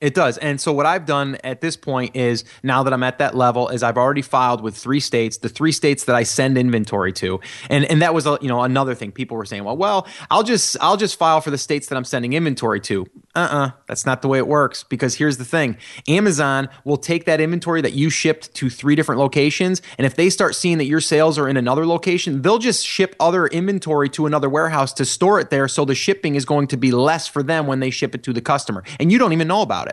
It 0.02 0.16
does. 0.16 0.40
And 0.40 0.60
so 0.60 0.74
what 0.74 0.88
I've 0.88 1.06
done 1.06 1.38
at 1.44 1.62
this 1.62 1.78
point 1.78 2.16
is 2.16 2.44
now 2.64 2.82
that 2.82 2.92
I'm 2.92 3.04
at 3.04 3.20
that 3.20 3.36
level 3.36 3.70
is 3.70 3.84
I've 3.84 3.98
already 3.98 4.24
filed 4.24 4.62
with 4.62 4.76
three 4.76 5.00
states, 5.00 5.38
the 5.38 5.50
three 5.50 5.72
states 5.72 6.06
that 6.06 6.16
I 6.16 6.24
send 6.24 6.58
inventory 6.58 7.14
to. 7.14 7.40
And 7.70 7.86
and 7.86 8.02
that 8.02 8.14
was 8.14 8.26
a, 8.26 8.40
you 8.42 8.48
know 8.48 8.64
another 8.64 8.96
thing 8.96 9.12
people 9.12 9.38
were 9.38 9.46
saying, 9.46 9.64
well, 9.64 9.78
well, 9.78 10.08
I'll 10.32 10.44
just 10.44 10.76
I'll 10.82 10.98
just 10.98 11.18
file 11.18 11.40
for 11.40 11.52
the 11.52 11.58
states 11.58 11.88
that 11.88 11.96
I'm 11.96 12.04
sending 12.04 12.34
inventory 12.34 12.80
to. 12.82 13.06
Uh-uh, 13.36 13.72
that's 13.88 14.06
not 14.06 14.22
the 14.22 14.28
way 14.28 14.40
it 14.40 14.48
works 14.48 14.84
because 14.84 15.16
here's 15.16 15.38
the 15.38 15.46
thing. 15.46 15.78
Amazon 16.08 16.68
will 16.84 16.98
take 16.98 17.26
that 17.26 17.40
inventory 17.40 17.82
that 17.82 17.94
you 17.94 18.10
shipped 18.10 18.54
to 18.56 18.70
three 18.70 18.96
different 18.96 19.20
locations 19.20 19.82
and 19.98 20.06
if 20.06 20.16
they 20.16 20.30
start 20.30 20.56
seeing 20.56 20.80
that 20.80 20.86
your 20.86 21.00
sales 21.00 21.38
are 21.38 21.48
in 21.48 21.58
another 21.58 21.86
location, 21.86 22.42
they'll 22.42 22.58
just 22.58 22.86
ship 22.86 23.16
other 23.20 23.46
inventory 23.48 24.10
to 24.10 24.26
another 24.26 24.50
warehouse 24.50 24.94
to 24.94 25.06
store 25.06 25.40
it 25.40 25.52
there 25.52 25.68
so 25.68 25.86
the 25.86 25.96
shipping 25.96 26.36
is 26.36 26.44
going 26.44 26.68
to 26.68 26.78
be 26.78 26.92
less 26.92 27.28
for 27.28 27.44
them 27.44 27.68
when 27.68 27.80
they 27.80 27.92
ship 27.92 28.16
it 28.16 28.24
to 28.24 28.34
the 28.34 28.42
customer. 28.42 28.84
And 29.00 29.12
you 29.12 29.20
don't 29.20 29.34
even 29.34 29.48
know 29.48 29.62
about 29.62 29.88
it. 29.88 29.91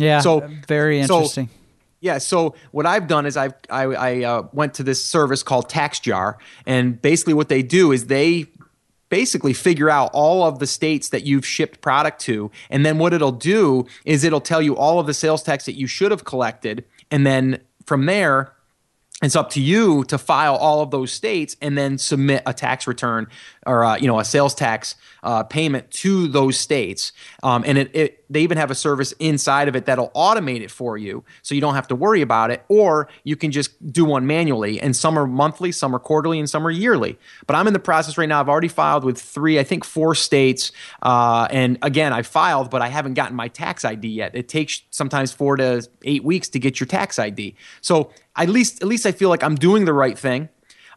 Yeah. 0.00 0.20
So 0.20 0.40
very 0.66 0.98
interesting. 0.98 1.48
So, 1.48 1.52
yeah. 2.00 2.18
So 2.18 2.54
what 2.70 2.86
I've 2.86 3.06
done 3.06 3.26
is 3.26 3.36
I've 3.36 3.54
I, 3.68 3.82
I 3.84 4.24
uh, 4.24 4.48
went 4.52 4.74
to 4.74 4.82
this 4.82 5.04
service 5.04 5.42
called 5.42 5.68
TaxJar, 5.68 6.36
and 6.66 7.00
basically 7.00 7.34
what 7.34 7.48
they 7.48 7.62
do 7.62 7.92
is 7.92 8.06
they 8.06 8.46
basically 9.10 9.52
figure 9.52 9.90
out 9.90 10.10
all 10.14 10.44
of 10.44 10.58
the 10.58 10.66
states 10.66 11.10
that 11.10 11.26
you've 11.26 11.44
shipped 11.44 11.80
product 11.82 12.20
to, 12.22 12.50
and 12.70 12.86
then 12.86 12.98
what 12.98 13.12
it'll 13.12 13.30
do 13.30 13.86
is 14.04 14.24
it'll 14.24 14.40
tell 14.40 14.62
you 14.62 14.76
all 14.76 14.98
of 14.98 15.06
the 15.06 15.14
sales 15.14 15.42
tax 15.42 15.66
that 15.66 15.74
you 15.74 15.86
should 15.86 16.10
have 16.10 16.24
collected, 16.24 16.84
and 17.10 17.26
then 17.26 17.60
from 17.84 18.06
there 18.06 18.54
it's 19.22 19.36
up 19.36 19.50
to 19.50 19.60
you 19.60 20.04
to 20.04 20.16
file 20.16 20.56
all 20.56 20.80
of 20.80 20.90
those 20.90 21.12
states 21.12 21.54
and 21.60 21.76
then 21.76 21.98
submit 21.98 22.42
a 22.46 22.54
tax 22.54 22.86
return 22.86 23.26
or 23.66 23.84
uh, 23.84 23.96
you 23.96 24.06
know 24.06 24.18
a 24.18 24.24
sales 24.24 24.54
tax 24.54 24.94
uh, 25.22 25.42
payment 25.42 25.90
to 25.90 26.26
those 26.28 26.56
states. 26.56 27.12
Um, 27.42 27.62
and 27.66 27.78
it, 27.78 27.90
it, 27.94 28.24
they 28.30 28.40
even 28.40 28.56
have 28.56 28.70
a 28.70 28.74
service 28.74 29.12
inside 29.18 29.68
of 29.68 29.76
it 29.76 29.86
that'll 29.86 30.10
automate 30.10 30.62
it 30.62 30.70
for 30.70 30.96
you 30.96 31.24
so 31.42 31.54
you 31.54 31.60
don't 31.60 31.74
have 31.74 31.88
to 31.88 31.94
worry 31.94 32.22
about 32.22 32.50
it. 32.50 32.64
Or 32.68 33.08
you 33.24 33.36
can 33.36 33.50
just 33.50 33.92
do 33.92 34.04
one 34.04 34.26
manually 34.26 34.80
and 34.80 34.96
some 34.96 35.18
are 35.18 35.26
monthly 35.26 35.72
some 35.72 35.94
are 35.94 35.98
quarterly 35.98 36.38
and 36.38 36.48
some 36.48 36.66
are 36.66 36.70
yearly. 36.70 37.18
But 37.46 37.56
i'm 37.56 37.66
in 37.66 37.72
the 37.72 37.80
process 37.80 38.16
right 38.16 38.28
now. 38.28 38.40
I've 38.40 38.48
already 38.48 38.68
filed 38.68 39.04
with 39.04 39.20
three 39.20 39.58
i 39.58 39.64
think 39.64 39.84
four 39.84 40.14
states 40.14 40.72
uh, 41.02 41.48
and 41.50 41.78
again 41.82 42.12
i 42.12 42.22
filed 42.22 42.70
but 42.70 42.82
i 42.82 42.88
haven't 42.88 43.14
gotten 43.14 43.36
my 43.36 43.48
tax 43.48 43.84
id 43.84 44.06
yet. 44.06 44.34
It 44.34 44.48
takes 44.48 44.82
sometimes 44.90 45.32
four 45.32 45.56
to 45.56 45.86
eight 46.04 46.24
weeks 46.24 46.48
to 46.50 46.58
get 46.58 46.80
your 46.80 46.86
tax 46.86 47.18
id 47.18 47.54
so 47.80 48.10
at 48.36 48.48
least 48.48 48.82
at 48.82 48.88
least 48.88 49.06
I 49.06 49.12
feel 49.12 49.28
like 49.28 49.42
I'm 49.42 49.54
doing 49.54 49.84
the 49.84 49.92
right 49.92 50.18
thing. 50.18 50.48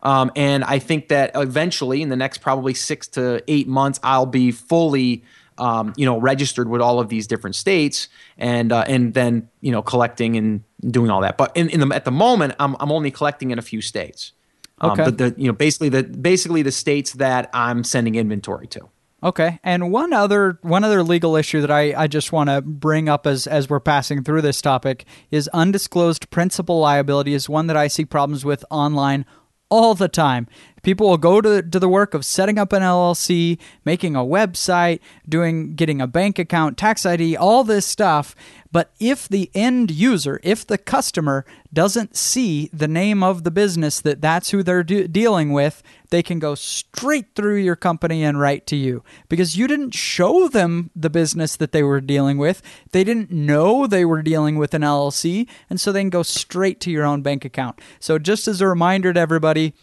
Um, 0.04 0.32
and 0.36 0.64
I 0.66 0.80
think 0.80 1.08
that 1.08 1.32
eventually, 1.34 2.02
in 2.02 2.10
the 2.10 2.16
next 2.16 2.40
probably 2.40 2.74
six 2.74 3.08
to 3.10 3.42
eight 3.48 3.68
months, 3.68 4.00
I'll 4.04 4.26
be 4.26 4.52
fully, 4.52 5.24
um, 5.58 5.94
you 5.96 6.06
know, 6.06 6.20
registered 6.20 6.68
with 6.68 6.82
all 6.82 7.00
of 7.00 7.08
these 7.08 7.26
different 7.26 7.56
states, 7.56 8.10
and 8.38 8.72
uh, 8.72 8.84
and 8.86 9.14
then 9.14 9.50
you 9.62 9.72
know 9.72 9.82
collecting 9.82 10.36
and 10.36 10.64
doing 10.92 11.10
all 11.10 11.22
that. 11.22 11.38
But 11.38 11.56
in, 11.56 11.70
in 11.70 11.80
the 11.80 11.96
at 11.96 12.04
the 12.04 12.12
moment, 12.12 12.54
I'm 12.60 12.76
I'm 12.82 12.92
only 12.92 13.12
collecting 13.12 13.52
in 13.52 13.60
a 13.60 13.64
few 13.64 13.82
states. 13.82 14.34
Um, 14.80 14.92
okay. 14.92 15.04
Um, 15.04 15.16
the, 15.16 15.30
the 15.30 15.42
you 15.42 15.48
know 15.48 15.54
basically 15.54 15.90
the 15.90 16.04
basically 16.04 16.64
the 16.64 16.72
states 16.72 17.14
that 17.14 17.50
I'm 17.54 17.86
sending 17.86 18.16
inventory 18.16 18.68
to. 18.68 18.90
Okay. 19.24 19.58
And 19.64 19.90
one 19.90 20.12
other 20.12 20.60
one 20.64 20.84
other 20.84 21.02
legal 21.02 21.38
issue 21.38 21.62
that 21.62 21.72
I, 21.72 21.94
I 21.96 22.08
just 22.08 22.34
want 22.34 22.50
to 22.50 22.62
bring 22.62 23.08
up 23.08 23.26
as 23.26 23.48
as 23.48 23.70
we're 23.70 23.80
passing 23.80 24.22
through 24.22 24.42
this 24.42 24.62
topic 24.62 25.06
is 25.32 25.48
undisclosed 25.54 26.30
principal 26.30 26.80
liability 26.80 27.34
is 27.34 27.48
one 27.48 27.68
that 27.68 27.78
I 27.78 27.88
see 27.88 28.04
problems 28.04 28.44
with 28.44 28.66
online 28.70 29.26
all 29.74 29.96
the 29.96 30.08
time. 30.08 30.48
People 30.84 31.10
will 31.10 31.18
go 31.18 31.42
to, 31.42 31.62
to 31.62 31.80
the 31.80 31.90
work 31.90 32.14
of 32.14 32.26
setting 32.26 32.60
up 32.60 32.74
an 32.74 32.82
LLC, 32.84 33.58
making 33.86 34.16
a 34.16 34.20
website, 34.20 35.00
doing 35.28 35.76
getting 35.76 36.02
a 36.02 36.08
bank 36.08 36.38
account, 36.38 36.78
tax 36.78 37.06
ID, 37.06 37.36
all 37.38 37.64
this 37.64 37.86
stuff. 37.86 38.36
But 38.74 38.92
if 39.00 39.30
the 39.30 39.50
end 39.54 39.92
user, 39.92 40.40
if 40.44 40.66
the 40.66 40.78
customer 40.78 41.46
doesn't 41.72 42.18
see 42.18 42.70
the 42.74 42.88
name 42.88 43.24
of 43.24 43.44
the 43.44 43.52
business 43.52 44.02
that 44.02 44.20
that's 44.20 44.50
who 44.50 44.62
they're 44.64 44.84
de- 44.84 45.08
dealing 45.08 45.54
with, 45.54 45.84
they 46.10 46.24
can 46.24 46.40
go 46.40 46.54
straight 46.54 47.28
through 47.36 47.58
your 47.58 47.76
company 47.76 48.24
and 48.24 48.40
write 48.40 48.68
to 48.68 48.76
you 48.76 49.04
because 49.30 49.56
you 49.56 49.68
didn't 49.68 49.94
show 49.94 50.48
them 50.48 50.90
the 50.96 51.10
business 51.10 51.56
that 51.56 51.72
they 51.72 51.84
were 51.84 52.02
dealing 52.02 52.38
with. 52.38 52.62
They 52.92 53.04
didn't 53.04 53.32
know 53.32 53.88
they 53.88 54.06
were 54.06 54.22
dealing 54.22 54.58
with 54.58 54.74
an 54.74 54.82
LLC, 54.82 55.48
and 55.70 55.80
so 55.80 55.92
they 55.92 56.02
can 56.02 56.10
go 56.10 56.24
straight 56.24 56.80
to 56.82 56.92
your 56.92 57.06
own 57.06 57.22
bank 57.22 57.46
account. 57.46 57.80
So 58.00 58.20
just 58.20 58.48
as 58.48 58.60
a 58.60 58.68
reminder 58.68 59.14
to 59.14 59.20
everybody, 59.20 59.74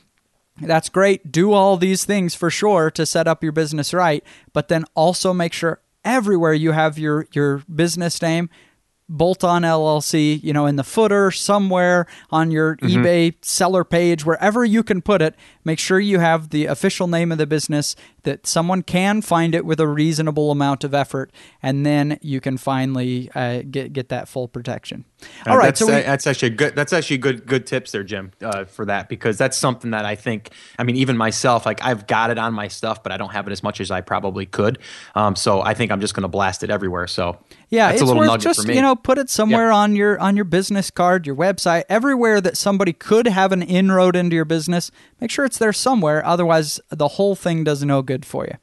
that's 0.60 0.88
great. 0.88 1.30
Do 1.30 1.52
all 1.52 1.76
these 1.76 2.04
things 2.04 2.34
for 2.34 2.50
sure 2.50 2.90
to 2.92 3.06
set 3.06 3.26
up 3.26 3.42
your 3.42 3.52
business 3.52 3.92
right, 3.94 4.24
but 4.52 4.68
then 4.68 4.84
also 4.94 5.32
make 5.32 5.52
sure 5.52 5.80
everywhere 6.04 6.54
you 6.54 6.72
have 6.72 6.98
your 6.98 7.26
your 7.32 7.62
business 7.72 8.20
name 8.22 8.48
bolt 9.10 9.42
on 9.42 9.62
LLC, 9.62 10.40
you 10.42 10.52
know, 10.52 10.66
in 10.66 10.76
the 10.76 10.84
footer 10.84 11.32
somewhere 11.32 12.06
on 12.30 12.52
your 12.52 12.76
mm-hmm. 12.76 13.04
eBay 13.04 13.34
seller 13.44 13.82
page, 13.82 14.24
wherever 14.24 14.64
you 14.64 14.84
can 14.84 15.02
put 15.02 15.20
it. 15.20 15.34
Make 15.64 15.80
sure 15.80 15.98
you 15.98 16.20
have 16.20 16.50
the 16.50 16.66
official 16.66 17.08
name 17.08 17.32
of 17.32 17.38
the 17.38 17.46
business, 17.46 17.96
that 18.22 18.46
someone 18.46 18.82
can 18.82 19.20
find 19.20 19.54
it 19.54 19.66
with 19.66 19.80
a 19.80 19.88
reasonable 19.88 20.50
amount 20.50 20.84
of 20.84 20.94
effort, 20.94 21.32
and 21.62 21.84
then 21.84 22.18
you 22.22 22.40
can 22.40 22.56
finally 22.56 23.30
uh, 23.34 23.62
get 23.68 23.92
get 23.92 24.08
that 24.08 24.28
full 24.28 24.46
protection. 24.46 25.04
All 25.46 25.56
right, 25.56 25.66
that's, 25.66 25.80
so 25.80 25.86
we, 25.86 25.92
uh, 25.92 26.02
that's 26.02 26.26
actually 26.26 26.50
good. 26.50 26.74
That's 26.74 26.92
actually 26.92 27.18
good 27.18 27.46
good 27.46 27.66
tips 27.66 27.92
there, 27.92 28.04
Jim, 28.04 28.32
uh, 28.42 28.64
for 28.64 28.84
that 28.86 29.08
because 29.08 29.38
that's 29.38 29.56
something 29.56 29.92
that 29.92 30.04
I 30.04 30.14
think. 30.14 30.50
I 30.78 30.84
mean, 30.84 30.96
even 30.96 31.16
myself, 31.16 31.66
like 31.66 31.82
I've 31.82 32.06
got 32.06 32.30
it 32.30 32.38
on 32.38 32.54
my 32.54 32.68
stuff, 32.68 33.02
but 33.02 33.12
I 33.12 33.16
don't 33.16 33.32
have 33.32 33.46
it 33.46 33.52
as 33.52 33.62
much 33.62 33.80
as 33.80 33.90
I 33.90 34.00
probably 34.00 34.46
could. 34.46 34.78
Um, 35.14 35.36
so 35.36 35.60
I 35.60 35.74
think 35.74 35.90
I'm 35.92 36.00
just 36.00 36.14
going 36.14 36.22
to 36.22 36.28
blast 36.28 36.62
it 36.62 36.70
everywhere. 36.70 37.06
So 37.06 37.38
yeah, 37.70 37.90
it's 37.90 38.02
worth 38.02 38.40
just 38.40 38.66
you 38.68 38.82
know 38.82 38.96
put 38.96 39.18
it 39.18 39.30
somewhere 39.30 39.68
yep. 39.68 39.74
on 39.74 39.96
your 39.96 40.18
on 40.18 40.36
your 40.36 40.44
business 40.44 40.90
card, 40.90 41.26
your 41.26 41.36
website, 41.36 41.84
everywhere 41.88 42.40
that 42.40 42.56
somebody 42.56 42.92
could 42.92 43.26
have 43.26 43.52
an 43.52 43.62
inroad 43.62 44.16
into 44.16 44.36
your 44.36 44.44
business. 44.44 44.90
Make 45.20 45.30
sure 45.30 45.44
it's 45.44 45.58
there 45.58 45.72
somewhere. 45.72 46.24
Otherwise, 46.26 46.80
the 46.88 47.08
whole 47.08 47.34
thing 47.34 47.64
does 47.64 47.84
no 47.84 48.02
good 48.02 48.24
for 48.24 48.44
you. 48.44 48.54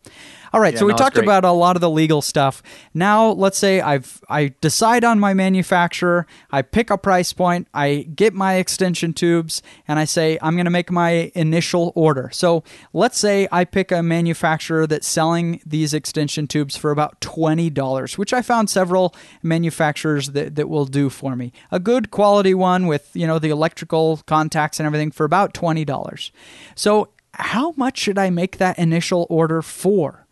All 0.53 0.59
right, 0.59 0.73
yeah, 0.73 0.79
so 0.79 0.85
we 0.85 0.93
no, 0.93 0.97
talked 0.97 1.17
about 1.17 1.43
a 1.43 1.51
lot 1.51 1.75
of 1.75 1.81
the 1.81 1.89
legal 1.89 2.21
stuff. 2.21 2.63
Now, 2.93 3.29
let's 3.29 3.57
say 3.57 3.81
I've 3.81 4.21
I 4.29 4.53
decide 4.61 5.03
on 5.03 5.19
my 5.19 5.33
manufacturer, 5.33 6.25
I 6.51 6.61
pick 6.61 6.89
a 6.89 6.97
price 6.97 7.33
point, 7.33 7.67
I 7.73 8.07
get 8.15 8.33
my 8.33 8.55
extension 8.55 9.13
tubes, 9.13 9.61
and 9.87 9.99
I 9.99 10.05
say 10.05 10.37
I'm 10.41 10.55
going 10.55 10.65
to 10.65 10.71
make 10.71 10.91
my 10.91 11.31
initial 11.35 11.91
order. 11.95 12.29
So, 12.31 12.63
let's 12.93 13.17
say 13.17 13.47
I 13.51 13.65
pick 13.65 13.91
a 13.91 14.01
manufacturer 14.01 14.87
that's 14.87 15.07
selling 15.07 15.61
these 15.65 15.93
extension 15.93 16.47
tubes 16.47 16.77
for 16.77 16.91
about 16.91 17.19
$20, 17.21 18.17
which 18.17 18.33
I 18.33 18.41
found 18.41 18.69
several 18.69 19.15
manufacturers 19.43 20.27
that, 20.31 20.55
that 20.55 20.69
will 20.69 20.85
do 20.85 21.09
for 21.09 21.35
me. 21.35 21.51
A 21.71 21.79
good 21.79 22.11
quality 22.11 22.53
one 22.53 22.87
with, 22.87 23.09
you 23.13 23.27
know, 23.27 23.39
the 23.39 23.49
electrical 23.49 24.21
contacts 24.25 24.79
and 24.79 24.85
everything 24.85 25.11
for 25.11 25.25
about 25.25 25.53
$20. 25.53 26.31
So, 26.75 27.09
how 27.33 27.73
much 27.77 27.99
should 27.99 28.17
I 28.17 28.29
make 28.29 28.57
that 28.57 28.79
initial 28.79 29.27
order 29.29 29.61
for? 29.61 30.26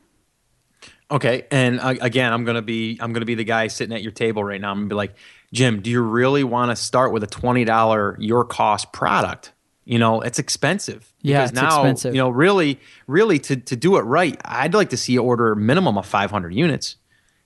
Okay, 1.10 1.46
and 1.52 1.80
uh, 1.80 1.96
again, 2.02 2.34
I'm 2.34 2.46
gonna 2.46 2.62
be 2.62 2.98
I'm 3.00 3.14
gonna 3.14 3.26
be 3.26 3.36
the 3.36 3.44
guy 3.44 3.68
sitting 3.68 3.96
at 3.96 4.02
your 4.02 4.12
table 4.12 4.44
right 4.44 4.60
now. 4.60 4.72
I'm 4.72 4.78
gonna 4.78 4.88
be 4.88 4.96
like, 4.96 5.16
Jim, 5.54 5.82
do 5.82 5.92
you 5.92 6.02
really 6.02 6.44
want 6.44 6.72
to 6.72 6.76
start 6.76 7.12
with 7.12 7.24
a 7.24 7.28
twenty 7.28 7.64
dollar 7.64 8.18
your 8.20 8.44
cost 8.44 8.92
product? 8.92 9.52
You 9.86 10.00
know, 10.00 10.22
it's 10.22 10.40
expensive. 10.40 11.14
Yeah, 11.22 11.44
it's 11.44 11.54
now, 11.54 11.68
expensive. 11.68 12.16
You 12.16 12.22
know, 12.22 12.30
really, 12.30 12.80
really, 13.06 13.38
to 13.40 13.56
to 13.56 13.76
do 13.76 13.98
it 13.98 14.02
right, 14.02 14.40
I'd 14.44 14.74
like 14.74 14.90
to 14.90 14.98
see 14.98 15.14
you 15.14 15.22
order 15.22 15.54
minimum 15.54 15.98
of 16.00 16.08
500 16.08 16.54
units. 16.54 16.96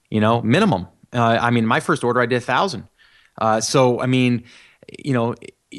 You 0.09 0.21
know, 0.21 0.41
minimum. 0.41 0.87
Uh, 1.13 1.37
I 1.41 1.49
mean, 1.49 1.65
my 1.65 1.81
first 1.81 2.03
order 2.03 2.21
I 2.21 2.27
did 2.27 2.37
a 2.37 2.41
thousand. 2.41 2.87
Uh, 3.37 3.59
so 3.59 3.99
I 3.99 4.05
mean, 4.05 4.45
you 5.03 5.13
know, 5.13 5.35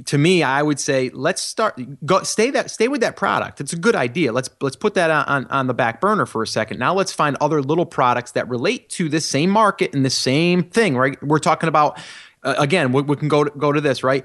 to 0.07 0.18
me, 0.18 0.43
I 0.43 0.62
would 0.62 0.78
say 0.78 1.11
let's 1.12 1.43
start 1.43 1.80
go 2.07 2.22
stay 2.22 2.51
that 2.51 2.70
stay 2.70 2.88
with 2.88 3.01
that 3.01 3.16
product. 3.16 3.61
It's 3.61 3.72
a 3.72 3.76
good 3.76 3.97
idea. 3.97 4.32
Let's 4.32 4.49
let's 4.61 4.76
put 4.76 4.95
that 4.95 5.11
on, 5.11 5.47
on 5.47 5.66
the 5.66 5.74
back 5.74 6.01
burner 6.01 6.26
for 6.26 6.43
a 6.43 6.47
second. 6.47 6.78
Now 6.78 6.95
let's 6.95 7.12
find 7.12 7.36
other 7.41 7.61
little 7.61 7.86
products 7.86 8.32
that 8.32 8.49
relate 8.49 8.88
to 8.91 9.09
this 9.09 9.26
same 9.26 9.51
market 9.51 9.95
and 9.95 10.05
the 10.05 10.11
same 10.11 10.62
thing. 10.62 10.97
Right? 10.97 11.20
We're 11.22 11.41
talking 11.41 11.68
about 11.68 11.99
uh, 12.45 12.55
again. 12.59 12.93
We, 12.93 13.03
we, 13.03 13.16
can 13.16 13.28
go 13.28 13.45
to, 13.45 13.51
go 13.51 13.72
to 13.72 13.80
this. 13.80 14.05
Right? 14.05 14.24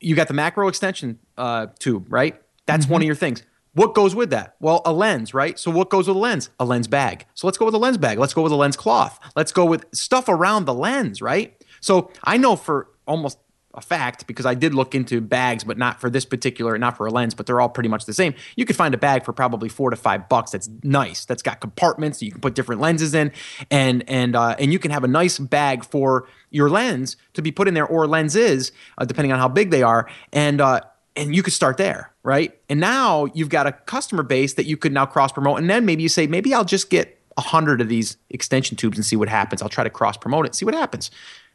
You 0.00 0.16
got 0.16 0.28
the 0.28 0.34
macro 0.34 0.68
extension 0.68 1.18
uh, 1.36 1.66
tube. 1.78 2.06
Right? 2.08 2.40
That's 2.66 2.84
mm-hmm. 2.84 2.92
one 2.94 3.02
of 3.02 3.06
your 3.06 3.16
things. 3.16 3.42
What 3.74 3.94
goes 3.94 4.14
with 4.14 4.30
that? 4.30 4.54
Well, 4.60 4.82
a 4.84 4.92
lens, 4.92 5.34
right? 5.34 5.58
So 5.58 5.68
what 5.68 5.90
goes 5.90 6.06
with 6.06 6.16
a 6.16 6.20
lens? 6.20 6.48
A 6.60 6.64
lens 6.64 6.86
bag. 6.86 7.26
So 7.34 7.48
let's 7.48 7.58
go 7.58 7.64
with 7.64 7.74
a 7.74 7.78
lens 7.78 7.98
bag. 7.98 8.20
Let's 8.20 8.32
go 8.32 8.42
with 8.42 8.52
a 8.52 8.56
lens 8.56 8.76
cloth. 8.76 9.18
Let's 9.34 9.50
go 9.50 9.64
with 9.64 9.84
stuff 9.92 10.28
around 10.28 10.66
the 10.66 10.74
lens, 10.74 11.20
right? 11.20 11.60
So 11.80 12.12
I 12.22 12.36
know 12.36 12.54
for 12.54 12.88
almost 13.06 13.38
a 13.74 13.80
fact 13.80 14.26
because 14.26 14.46
I 14.46 14.54
did 14.54 14.74
look 14.74 14.94
into 14.94 15.20
bags, 15.20 15.64
but 15.64 15.76
not 15.76 16.00
for 16.00 16.08
this 16.08 16.24
particular, 16.24 16.78
not 16.78 16.96
for 16.96 17.06
a 17.06 17.10
lens, 17.10 17.34
but 17.34 17.46
they're 17.46 17.60
all 17.60 17.68
pretty 17.68 17.88
much 17.88 18.04
the 18.06 18.12
same. 18.12 18.34
You 18.56 18.64
could 18.64 18.76
find 18.76 18.94
a 18.94 18.98
bag 18.98 19.24
for 19.24 19.32
probably 19.32 19.68
four 19.68 19.90
to 19.90 19.96
five 19.96 20.28
bucks. 20.28 20.52
That's 20.52 20.68
nice. 20.82 21.24
That's 21.24 21.42
got 21.42 21.60
compartments 21.60 22.22
you 22.22 22.30
can 22.30 22.40
put 22.40 22.54
different 22.54 22.80
lenses 22.80 23.14
in, 23.14 23.32
and 23.70 24.08
and 24.08 24.36
uh, 24.36 24.56
and 24.58 24.72
you 24.72 24.78
can 24.78 24.90
have 24.90 25.04
a 25.04 25.08
nice 25.08 25.38
bag 25.38 25.84
for 25.84 26.28
your 26.50 26.70
lens 26.70 27.16
to 27.34 27.42
be 27.42 27.50
put 27.50 27.68
in 27.68 27.74
there 27.74 27.86
or 27.86 28.06
lenses, 28.06 28.72
uh, 28.98 29.04
depending 29.04 29.32
on 29.32 29.38
how 29.38 29.48
big 29.48 29.70
they 29.70 29.82
are, 29.82 30.08
and 30.32 30.60
uh, 30.60 30.80
and 31.16 31.34
you 31.34 31.42
could 31.42 31.52
start 31.52 31.76
there, 31.76 32.12
right? 32.22 32.58
And 32.68 32.80
now 32.80 33.26
you've 33.34 33.48
got 33.48 33.66
a 33.66 33.72
customer 33.72 34.22
base 34.22 34.54
that 34.54 34.66
you 34.66 34.76
could 34.76 34.92
now 34.92 35.06
cross 35.06 35.32
promote, 35.32 35.58
and 35.58 35.68
then 35.68 35.84
maybe 35.84 36.02
you 36.02 36.08
say, 36.08 36.26
maybe 36.26 36.54
I'll 36.54 36.64
just 36.64 36.90
get 36.90 37.20
a 37.36 37.40
hundred 37.40 37.80
of 37.80 37.88
these 37.88 38.16
extension 38.30 38.76
tubes 38.76 38.96
and 38.96 39.04
see 39.04 39.16
what 39.16 39.28
happens. 39.28 39.60
I'll 39.60 39.68
try 39.68 39.84
to 39.84 39.90
cross 39.90 40.16
promote 40.16 40.46
it, 40.46 40.54
see 40.54 40.64
what 40.64 40.74
happens. 40.74 41.10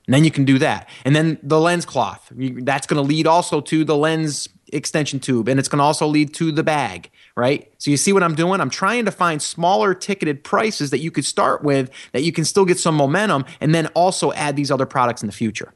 And 0.10 0.14
then 0.16 0.24
you 0.24 0.32
can 0.32 0.44
do 0.44 0.58
that. 0.58 0.90
And 1.06 1.16
then 1.16 1.38
the 1.44 1.60
lens 1.60 1.86
cloth, 1.86 2.34
that's 2.36 2.88
going 2.88 3.00
to 3.00 3.08
lead 3.08 3.28
also 3.28 3.62
to 3.62 3.86
the 3.86 3.96
lens 3.96 4.50
extension 4.74 5.20
tube 5.20 5.48
and 5.48 5.60
it's 5.60 5.70
going 5.70 5.78
to 5.78 5.84
also 5.84 6.08
lead 6.08 6.34
to 6.34 6.52
the 6.52 6.64
bag, 6.64 7.12
right? 7.36 7.72
So 7.78 7.92
you 7.92 7.98
see 7.98 8.12
what 8.12 8.24
I'm 8.24 8.34
doing? 8.34 8.60
I'm 8.60 8.72
trying 8.72 9.06
to 9.06 9.12
find 9.12 9.40
smaller 9.40 9.94
ticketed 9.94 10.44
prices 10.44 10.90
that 10.90 10.98
you 10.98 11.12
could 11.12 11.26
start 11.26 11.64
with 11.64 11.92
that 12.14 12.24
you 12.24 12.32
can 12.32 12.44
still 12.44 12.66
get 12.66 12.80
some 12.80 12.96
momentum 12.96 13.46
and 13.62 13.76
then 13.76 13.86
also 13.94 14.32
add 14.34 14.56
these 14.56 14.72
other 14.72 14.88
products 14.88 15.22
in 15.22 15.28
the 15.28 15.32
future. 15.32 15.76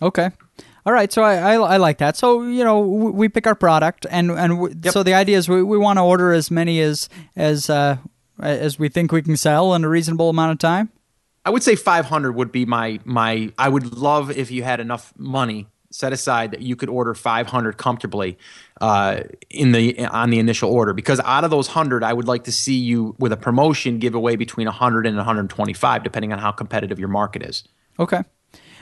Okay. 0.00 0.30
All 0.86 0.94
right, 0.94 1.12
so 1.12 1.22
I, 1.22 1.34
I, 1.34 1.54
I, 1.56 1.76
like 1.76 1.98
that. 1.98 2.16
So 2.16 2.44
you 2.44 2.64
know, 2.64 2.80
we 2.80 3.28
pick 3.28 3.46
our 3.46 3.56
product, 3.56 4.06
and 4.08 4.30
and 4.30 4.84
yep. 4.84 4.92
so 4.94 5.02
the 5.02 5.14
idea 5.14 5.36
is 5.36 5.48
we, 5.48 5.60
we 5.60 5.76
want 5.76 5.98
to 5.98 6.02
order 6.02 6.32
as 6.32 6.48
many 6.48 6.80
as 6.80 7.08
as 7.34 7.68
uh, 7.68 7.96
as 8.40 8.78
we 8.78 8.88
think 8.88 9.10
we 9.10 9.20
can 9.20 9.36
sell 9.36 9.74
in 9.74 9.82
a 9.82 9.88
reasonable 9.88 10.30
amount 10.30 10.52
of 10.52 10.58
time. 10.58 10.90
I 11.46 11.50
would 11.50 11.62
say 11.62 11.76
500 11.76 12.32
would 12.32 12.50
be 12.50 12.66
my 12.66 12.98
my. 13.04 13.52
I 13.56 13.68
would 13.68 13.96
love 13.96 14.32
if 14.32 14.50
you 14.50 14.64
had 14.64 14.80
enough 14.80 15.14
money 15.16 15.68
set 15.92 16.12
aside 16.12 16.50
that 16.50 16.60
you 16.60 16.74
could 16.74 16.88
order 16.88 17.14
500 17.14 17.76
comfortably 17.76 18.36
uh, 18.80 19.20
in 19.48 19.70
the 19.70 20.04
on 20.06 20.30
the 20.30 20.40
initial 20.40 20.70
order. 20.70 20.92
Because 20.92 21.20
out 21.20 21.44
of 21.44 21.50
those 21.50 21.68
100 21.68 22.02
i 22.02 22.12
would 22.12 22.26
like 22.26 22.44
to 22.44 22.52
see 22.52 22.74
you 22.74 23.14
with 23.20 23.32
a 23.32 23.36
promotion 23.36 24.00
give 24.00 24.14
away 24.14 24.34
between 24.34 24.66
100 24.66 25.06
and 25.06 25.16
125 25.16 26.02
depending 26.02 26.32
on 26.32 26.40
how 26.40 26.50
competitive 26.50 26.98
your 26.98 27.08
market 27.08 27.42
is. 27.42 27.62
Okay. 28.00 28.22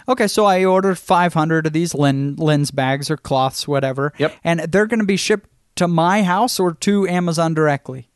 Okay 0.09 0.27
so 0.27 0.47
i 0.47 0.65
ordered 0.65 0.99
500 0.99 1.67
of 1.67 1.73
these 1.75 1.95
lens 1.95 2.71
bags 2.71 3.11
or 3.11 3.19
cloths 3.19 3.69
whatever. 3.69 4.15
Yep. 4.17 4.35
and 4.43 4.61
they're 4.61 4.87
going 4.87 5.01
to 5.01 5.07
be 5.07 5.19
shipped 5.19 5.51
to 5.77 5.87
my 5.87 6.23
house 6.23 6.59
or 6.59 6.73
to 6.73 7.07
amazon 7.09 7.53
directly? 7.53 8.09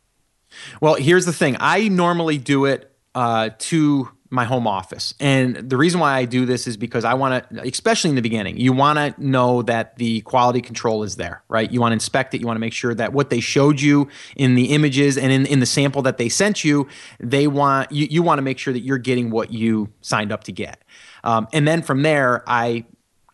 Well 0.81 0.95
here's 0.95 1.27
the 1.27 1.35
thing. 1.35 1.59
I 1.61 1.89
normally 1.89 2.39
do 2.39 2.65
it 2.65 2.91
uh, 3.15 3.51
to 3.59 4.09
my 4.31 4.45
home 4.45 4.67
office. 4.67 5.15
And 5.19 5.57
the 5.57 5.77
reason 5.77 6.01
why 6.01 6.15
I 6.15 6.25
do 6.27 6.45
this 6.45 6.67
is 6.67 6.77
because 6.77 7.05
I 7.05 7.15
want 7.15 7.49
to, 7.51 7.63
especially 7.63 8.11
in 8.11 8.17
the 8.17 8.23
beginning, 8.23 8.59
you 8.59 8.73
want 8.73 8.99
to 8.99 9.15
know 9.25 9.63
that 9.63 9.97
the 9.97 10.21
quality 10.23 10.61
control 10.61 11.03
is 11.03 11.17
there, 11.17 11.43
right? 11.49 11.71
You 11.71 11.81
want 11.81 11.93
to 11.93 11.95
inspect 11.95 12.35
it. 12.35 12.41
You 12.41 12.47
want 12.47 12.57
to 12.57 12.61
make 12.61 12.75
sure 12.75 12.95
that 12.95 13.13
what 13.13 13.31
they 13.31 13.41
showed 13.41 13.81
you 13.81 14.09
in 14.37 14.55
the 14.55 14.67
images 14.75 15.17
and 15.17 15.33
in, 15.33 15.47
in 15.47 15.61
the 15.61 15.67
sample 15.67 16.03
that 16.03 16.19
they 16.19 16.29
sent 16.29 16.63
you, 16.63 16.87
they 17.19 17.47
want, 17.47 17.91
you, 17.91 18.07
you 18.11 18.23
want 18.23 18.39
to 18.39 18.43
make 18.43 18.59
sure 18.59 18.73
that 18.73 18.81
you're 18.81 18.99
getting 18.99 19.31
what 19.31 19.53
you 19.53 19.89
signed 20.03 20.31
up 20.31 20.45
to 20.45 20.53
get. 20.53 20.85
Um, 21.25 21.49
and 21.53 21.67
then 21.67 21.83
from 21.83 22.03
there, 22.03 22.45
I 22.47 22.85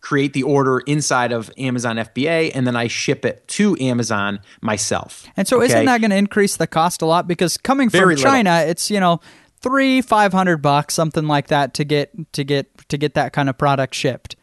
create 0.05 0.35
the 0.35 0.43
order 0.43 0.81
inside 0.81 1.33
of 1.33 1.51
Amazon 1.57 1.97
FBA 1.97 2.53
and 2.55 2.67
then 2.67 2.77
I 2.77 2.89
ship 2.89 3.25
it 3.25 3.49
to 3.49 3.75
Amazon 3.81 4.39
myself. 4.61 5.27
And 5.35 5.49
so 5.49 5.57
okay? 5.57 5.67
isn't 5.67 5.87
that 5.87 6.01
going 6.03 6.11
to 6.11 6.17
increase 6.17 6.57
the 6.57 6.67
cost 6.67 7.01
a 7.01 7.07
lot 7.07 7.27
because 7.27 7.57
coming 7.57 7.89
from 7.89 8.01
Very 8.01 8.17
China, 8.17 8.53
little. 8.53 8.71
it's, 8.71 8.91
you 8.91 9.01
know, 9.01 9.21
three 9.65 10.03
five 10.03 10.33
hundred 10.33 10.59
bucks 10.59 10.93
something 10.93 11.27
like 11.27 11.49
that 11.49 11.73
to 11.75 11.85
get 11.85 12.11
to 12.35 12.45
get 12.45 12.69
to 12.89 12.99
get 12.99 13.15
that 13.15 13.33
kind 13.33 13.49
of 13.49 13.57
product 13.57 13.95
shipped. 13.95 14.37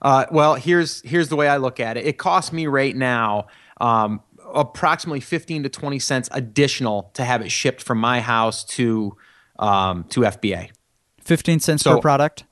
Uh, 0.00 0.24
well 0.32 0.54
here's 0.54 1.02
here's 1.02 1.28
the 1.28 1.36
way 1.36 1.46
i 1.46 1.58
look 1.58 1.78
at 1.78 1.96
it. 1.96 2.06
It 2.06 2.18
costs 2.18 2.52
me 2.52 2.66
right 2.66 2.96
now 2.96 3.46
um, 3.80 4.22
approximately 4.52 5.20
15 5.20 5.64
to 5.64 5.68
20 5.68 5.98
cents 5.98 6.28
additional 6.32 7.10
to 7.14 7.24
have 7.24 7.42
it 7.42 7.50
shipped 7.50 7.82
from 7.82 7.98
my 7.98 8.20
house 8.20 8.64
to 8.64 9.16
um, 9.58 10.04
to 10.04 10.20
fba 10.22 10.70
15 11.20 11.60
cents 11.60 11.82
so, 11.82 11.96
per 11.96 12.00
product? 12.00 12.44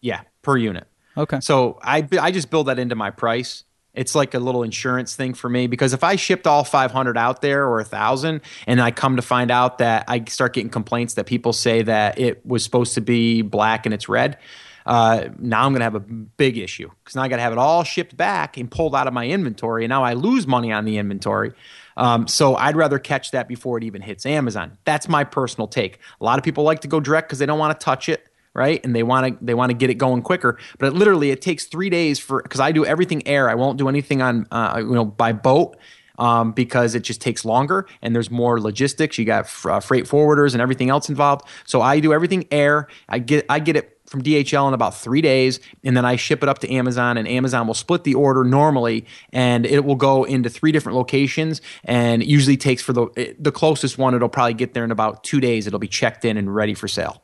Yeah 0.00 0.20
per 0.42 0.56
unit. 0.56 0.86
Okay. 1.16 1.40
So 1.40 1.78
i 1.82 2.06
i 2.20 2.30
just 2.30 2.50
build 2.50 2.66
that 2.66 2.78
into 2.78 2.94
my 2.94 3.10
price 3.10 3.64
it's 3.94 4.14
like 4.14 4.34
a 4.34 4.38
little 4.38 4.62
insurance 4.62 5.14
thing 5.14 5.34
for 5.34 5.48
me 5.48 5.66
because 5.66 5.92
if 5.92 6.02
I 6.02 6.16
shipped 6.16 6.46
all 6.46 6.64
500 6.64 7.18
out 7.18 7.42
there 7.42 7.66
or 7.66 7.80
a 7.80 7.84
thousand, 7.84 8.40
and 8.66 8.80
I 8.80 8.90
come 8.90 9.16
to 9.16 9.22
find 9.22 9.50
out 9.50 9.78
that 9.78 10.04
I 10.08 10.24
start 10.24 10.54
getting 10.54 10.70
complaints 10.70 11.14
that 11.14 11.26
people 11.26 11.52
say 11.52 11.82
that 11.82 12.18
it 12.18 12.44
was 12.46 12.64
supposed 12.64 12.94
to 12.94 13.00
be 13.00 13.42
black 13.42 13.84
and 13.86 13.94
it's 13.94 14.08
red, 14.08 14.38
uh, 14.86 15.28
now 15.38 15.64
I'm 15.64 15.72
going 15.72 15.80
to 15.80 15.84
have 15.84 15.94
a 15.94 16.00
big 16.00 16.58
issue 16.58 16.90
because 17.02 17.14
now 17.14 17.22
I 17.22 17.28
got 17.28 17.36
to 17.36 17.42
have 17.42 17.52
it 17.52 17.58
all 17.58 17.84
shipped 17.84 18.16
back 18.16 18.56
and 18.56 18.70
pulled 18.70 18.96
out 18.96 19.06
of 19.06 19.14
my 19.14 19.26
inventory, 19.26 19.84
and 19.84 19.90
now 19.90 20.02
I 20.02 20.14
lose 20.14 20.46
money 20.46 20.72
on 20.72 20.84
the 20.84 20.98
inventory. 20.98 21.52
Um, 21.96 22.26
so 22.26 22.56
I'd 22.56 22.74
rather 22.74 22.98
catch 22.98 23.32
that 23.32 23.48
before 23.48 23.76
it 23.76 23.84
even 23.84 24.00
hits 24.00 24.24
Amazon. 24.24 24.78
That's 24.84 25.08
my 25.08 25.24
personal 25.24 25.68
take. 25.68 25.98
A 26.20 26.24
lot 26.24 26.38
of 26.38 26.44
people 26.44 26.64
like 26.64 26.80
to 26.80 26.88
go 26.88 27.00
direct 27.00 27.28
because 27.28 27.38
they 27.38 27.46
don't 27.46 27.58
want 27.58 27.78
to 27.78 27.84
touch 27.84 28.08
it 28.08 28.26
right? 28.54 28.80
And 28.84 28.94
they 28.94 29.02
want 29.02 29.38
to 29.38 29.44
they 29.44 29.54
want 29.54 29.70
to 29.70 29.74
get 29.74 29.90
it 29.90 29.94
going 29.94 30.22
quicker. 30.22 30.58
But 30.78 30.86
it, 30.86 30.92
literally, 30.94 31.30
it 31.30 31.42
takes 31.42 31.64
three 31.64 31.90
days 31.90 32.18
for 32.18 32.42
because 32.42 32.60
I 32.60 32.72
do 32.72 32.84
everything 32.84 33.26
air. 33.26 33.48
I 33.48 33.54
won't 33.54 33.78
do 33.78 33.88
anything 33.88 34.22
on 34.22 34.46
uh, 34.50 34.76
you 34.78 34.94
know 34.94 35.04
by 35.04 35.32
boat. 35.32 35.76
Um, 36.18 36.52
because 36.52 36.94
it 36.94 37.02
just 37.04 37.22
takes 37.22 37.42
longer 37.42 37.86
and 38.02 38.14
there's 38.14 38.30
more 38.30 38.60
logistics. 38.60 39.16
You 39.16 39.24
got 39.24 39.50
uh, 39.64 39.80
freight 39.80 40.04
forwarders 40.04 40.52
and 40.52 40.60
everything 40.60 40.90
else 40.90 41.08
involved. 41.08 41.48
So 41.64 41.80
I 41.80 42.00
do 42.00 42.12
everything 42.12 42.46
air. 42.50 42.86
I 43.08 43.18
get 43.18 43.46
I 43.48 43.60
get 43.60 43.76
it 43.76 43.98
from 44.12 44.22
DHL 44.22 44.68
in 44.68 44.74
about 44.74 44.94
three 44.94 45.22
days, 45.22 45.58
and 45.82 45.96
then 45.96 46.04
I 46.04 46.16
ship 46.16 46.42
it 46.42 46.48
up 46.48 46.58
to 46.58 46.70
Amazon, 46.70 47.16
and 47.16 47.26
Amazon 47.26 47.66
will 47.66 47.74
split 47.74 48.04
the 48.04 48.14
order 48.14 48.44
normally, 48.44 49.06
and 49.32 49.64
it 49.64 49.86
will 49.86 49.96
go 49.96 50.24
into 50.24 50.50
three 50.50 50.70
different 50.70 50.96
locations, 50.98 51.62
and 51.84 52.22
usually 52.22 52.58
takes 52.58 52.82
for 52.82 52.92
the 52.92 53.34
the 53.40 53.50
closest 53.50 53.96
one, 53.96 54.14
it'll 54.14 54.28
probably 54.28 54.54
get 54.54 54.74
there 54.74 54.84
in 54.84 54.90
about 54.90 55.24
two 55.24 55.40
days. 55.40 55.66
It'll 55.66 55.78
be 55.78 55.88
checked 55.88 56.26
in 56.26 56.36
and 56.36 56.54
ready 56.54 56.74
for 56.74 56.86
sale. 56.86 57.22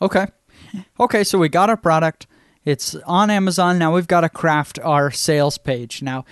Okay, 0.00 0.26
okay, 0.98 1.24
so 1.24 1.38
we 1.38 1.48
got 1.48 1.70
our 1.70 1.76
product. 1.76 2.26
It's 2.64 2.94
on 3.06 3.28
Amazon. 3.28 3.78
Now 3.78 3.94
we've 3.94 4.06
got 4.06 4.22
to 4.22 4.30
craft 4.30 4.78
our 4.78 5.10
sales 5.10 5.58
page. 5.58 6.00
Now, 6.00 6.24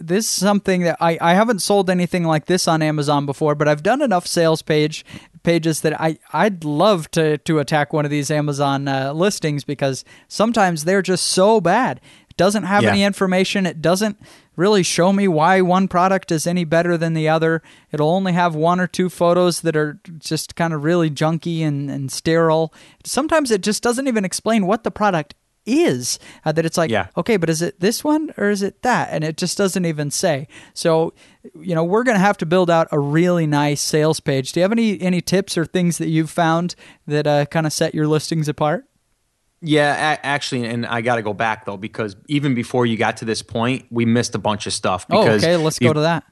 this 0.00 0.24
is 0.24 0.30
something 0.30 0.82
that 0.82 0.96
I, 1.00 1.18
I 1.20 1.34
haven't 1.34 1.60
sold 1.60 1.90
anything 1.90 2.24
like 2.24 2.46
this 2.46 2.68
on 2.68 2.80
Amazon 2.80 3.26
before, 3.26 3.56
but 3.56 3.66
I've 3.66 3.82
done 3.82 4.00
enough 4.00 4.26
sales 4.26 4.62
page 4.62 5.04
pages 5.42 5.80
that 5.80 6.00
I, 6.00 6.18
I'd 6.32 6.64
love 6.64 7.10
to, 7.12 7.38
to 7.38 7.58
attack 7.58 7.92
one 7.92 8.04
of 8.04 8.10
these 8.10 8.30
Amazon 8.30 8.86
uh, 8.86 9.12
listings 9.12 9.64
because 9.64 10.04
sometimes 10.28 10.84
they're 10.84 11.02
just 11.02 11.26
so 11.26 11.60
bad. 11.60 12.00
It 12.28 12.36
doesn't 12.36 12.64
have 12.64 12.84
yeah. 12.84 12.90
any 12.90 13.02
information. 13.02 13.66
It 13.66 13.82
doesn't 13.82 14.20
really 14.60 14.82
show 14.82 15.10
me 15.10 15.26
why 15.26 15.62
one 15.62 15.88
product 15.88 16.30
is 16.30 16.46
any 16.46 16.64
better 16.64 16.98
than 16.98 17.14
the 17.14 17.28
other. 17.28 17.62
It'll 17.90 18.10
only 18.10 18.34
have 18.34 18.54
one 18.54 18.78
or 18.78 18.86
two 18.86 19.08
photos 19.08 19.62
that 19.62 19.74
are 19.74 19.98
just 20.18 20.54
kind 20.54 20.74
of 20.74 20.84
really 20.84 21.10
junky 21.10 21.62
and, 21.62 21.90
and 21.90 22.12
sterile. 22.12 22.72
Sometimes 23.04 23.50
it 23.50 23.62
just 23.62 23.82
doesn't 23.82 24.06
even 24.06 24.24
explain 24.24 24.66
what 24.66 24.84
the 24.84 24.90
product 24.90 25.34
is 25.66 26.18
uh, 26.44 26.52
that 26.52 26.64
it's 26.64 26.78
like 26.78 26.90
yeah. 26.90 27.08
okay 27.18 27.36
but 27.36 27.50
is 27.50 27.60
it 27.60 27.78
this 27.80 28.02
one 28.02 28.32
or 28.38 28.48
is 28.48 28.62
it 28.62 28.80
that 28.80 29.08
and 29.12 29.22
it 29.22 29.36
just 29.36 29.58
doesn't 29.58 29.84
even 29.84 30.10
say 30.10 30.48
so 30.72 31.12
you 31.54 31.74
know 31.74 31.84
we're 31.84 32.02
going 32.02 32.16
to 32.16 32.20
have 32.20 32.38
to 32.38 32.46
build 32.46 32.70
out 32.70 32.88
a 32.90 32.98
really 32.98 33.46
nice 33.46 33.80
sales 33.80 34.20
page 34.20 34.52
do 34.52 34.60
you 34.60 34.62
have 34.62 34.72
any 34.72 34.98
any 35.02 35.20
tips 35.20 35.58
or 35.58 35.66
things 35.66 35.98
that 35.98 36.08
you've 36.08 36.30
found 36.30 36.74
that 37.06 37.26
uh, 37.26 37.44
kind 37.44 37.66
of 37.66 37.74
set 37.74 37.94
your 37.94 38.08
listings 38.08 38.48
apart 38.48 38.86
yeah, 39.62 40.12
a- 40.12 40.26
actually, 40.26 40.66
and 40.66 40.86
I 40.86 41.00
got 41.00 41.16
to 41.16 41.22
go 41.22 41.32
back 41.32 41.66
though 41.66 41.76
because 41.76 42.16
even 42.28 42.54
before 42.54 42.86
you 42.86 42.96
got 42.96 43.18
to 43.18 43.24
this 43.24 43.42
point, 43.42 43.86
we 43.90 44.04
missed 44.04 44.34
a 44.34 44.38
bunch 44.38 44.66
of 44.66 44.72
stuff. 44.72 45.06
Oh, 45.10 45.20
because 45.20 45.44
oh, 45.44 45.48
okay. 45.48 45.56
Let's 45.56 45.78
go 45.78 45.92
to 45.92 46.00
that 46.00 46.24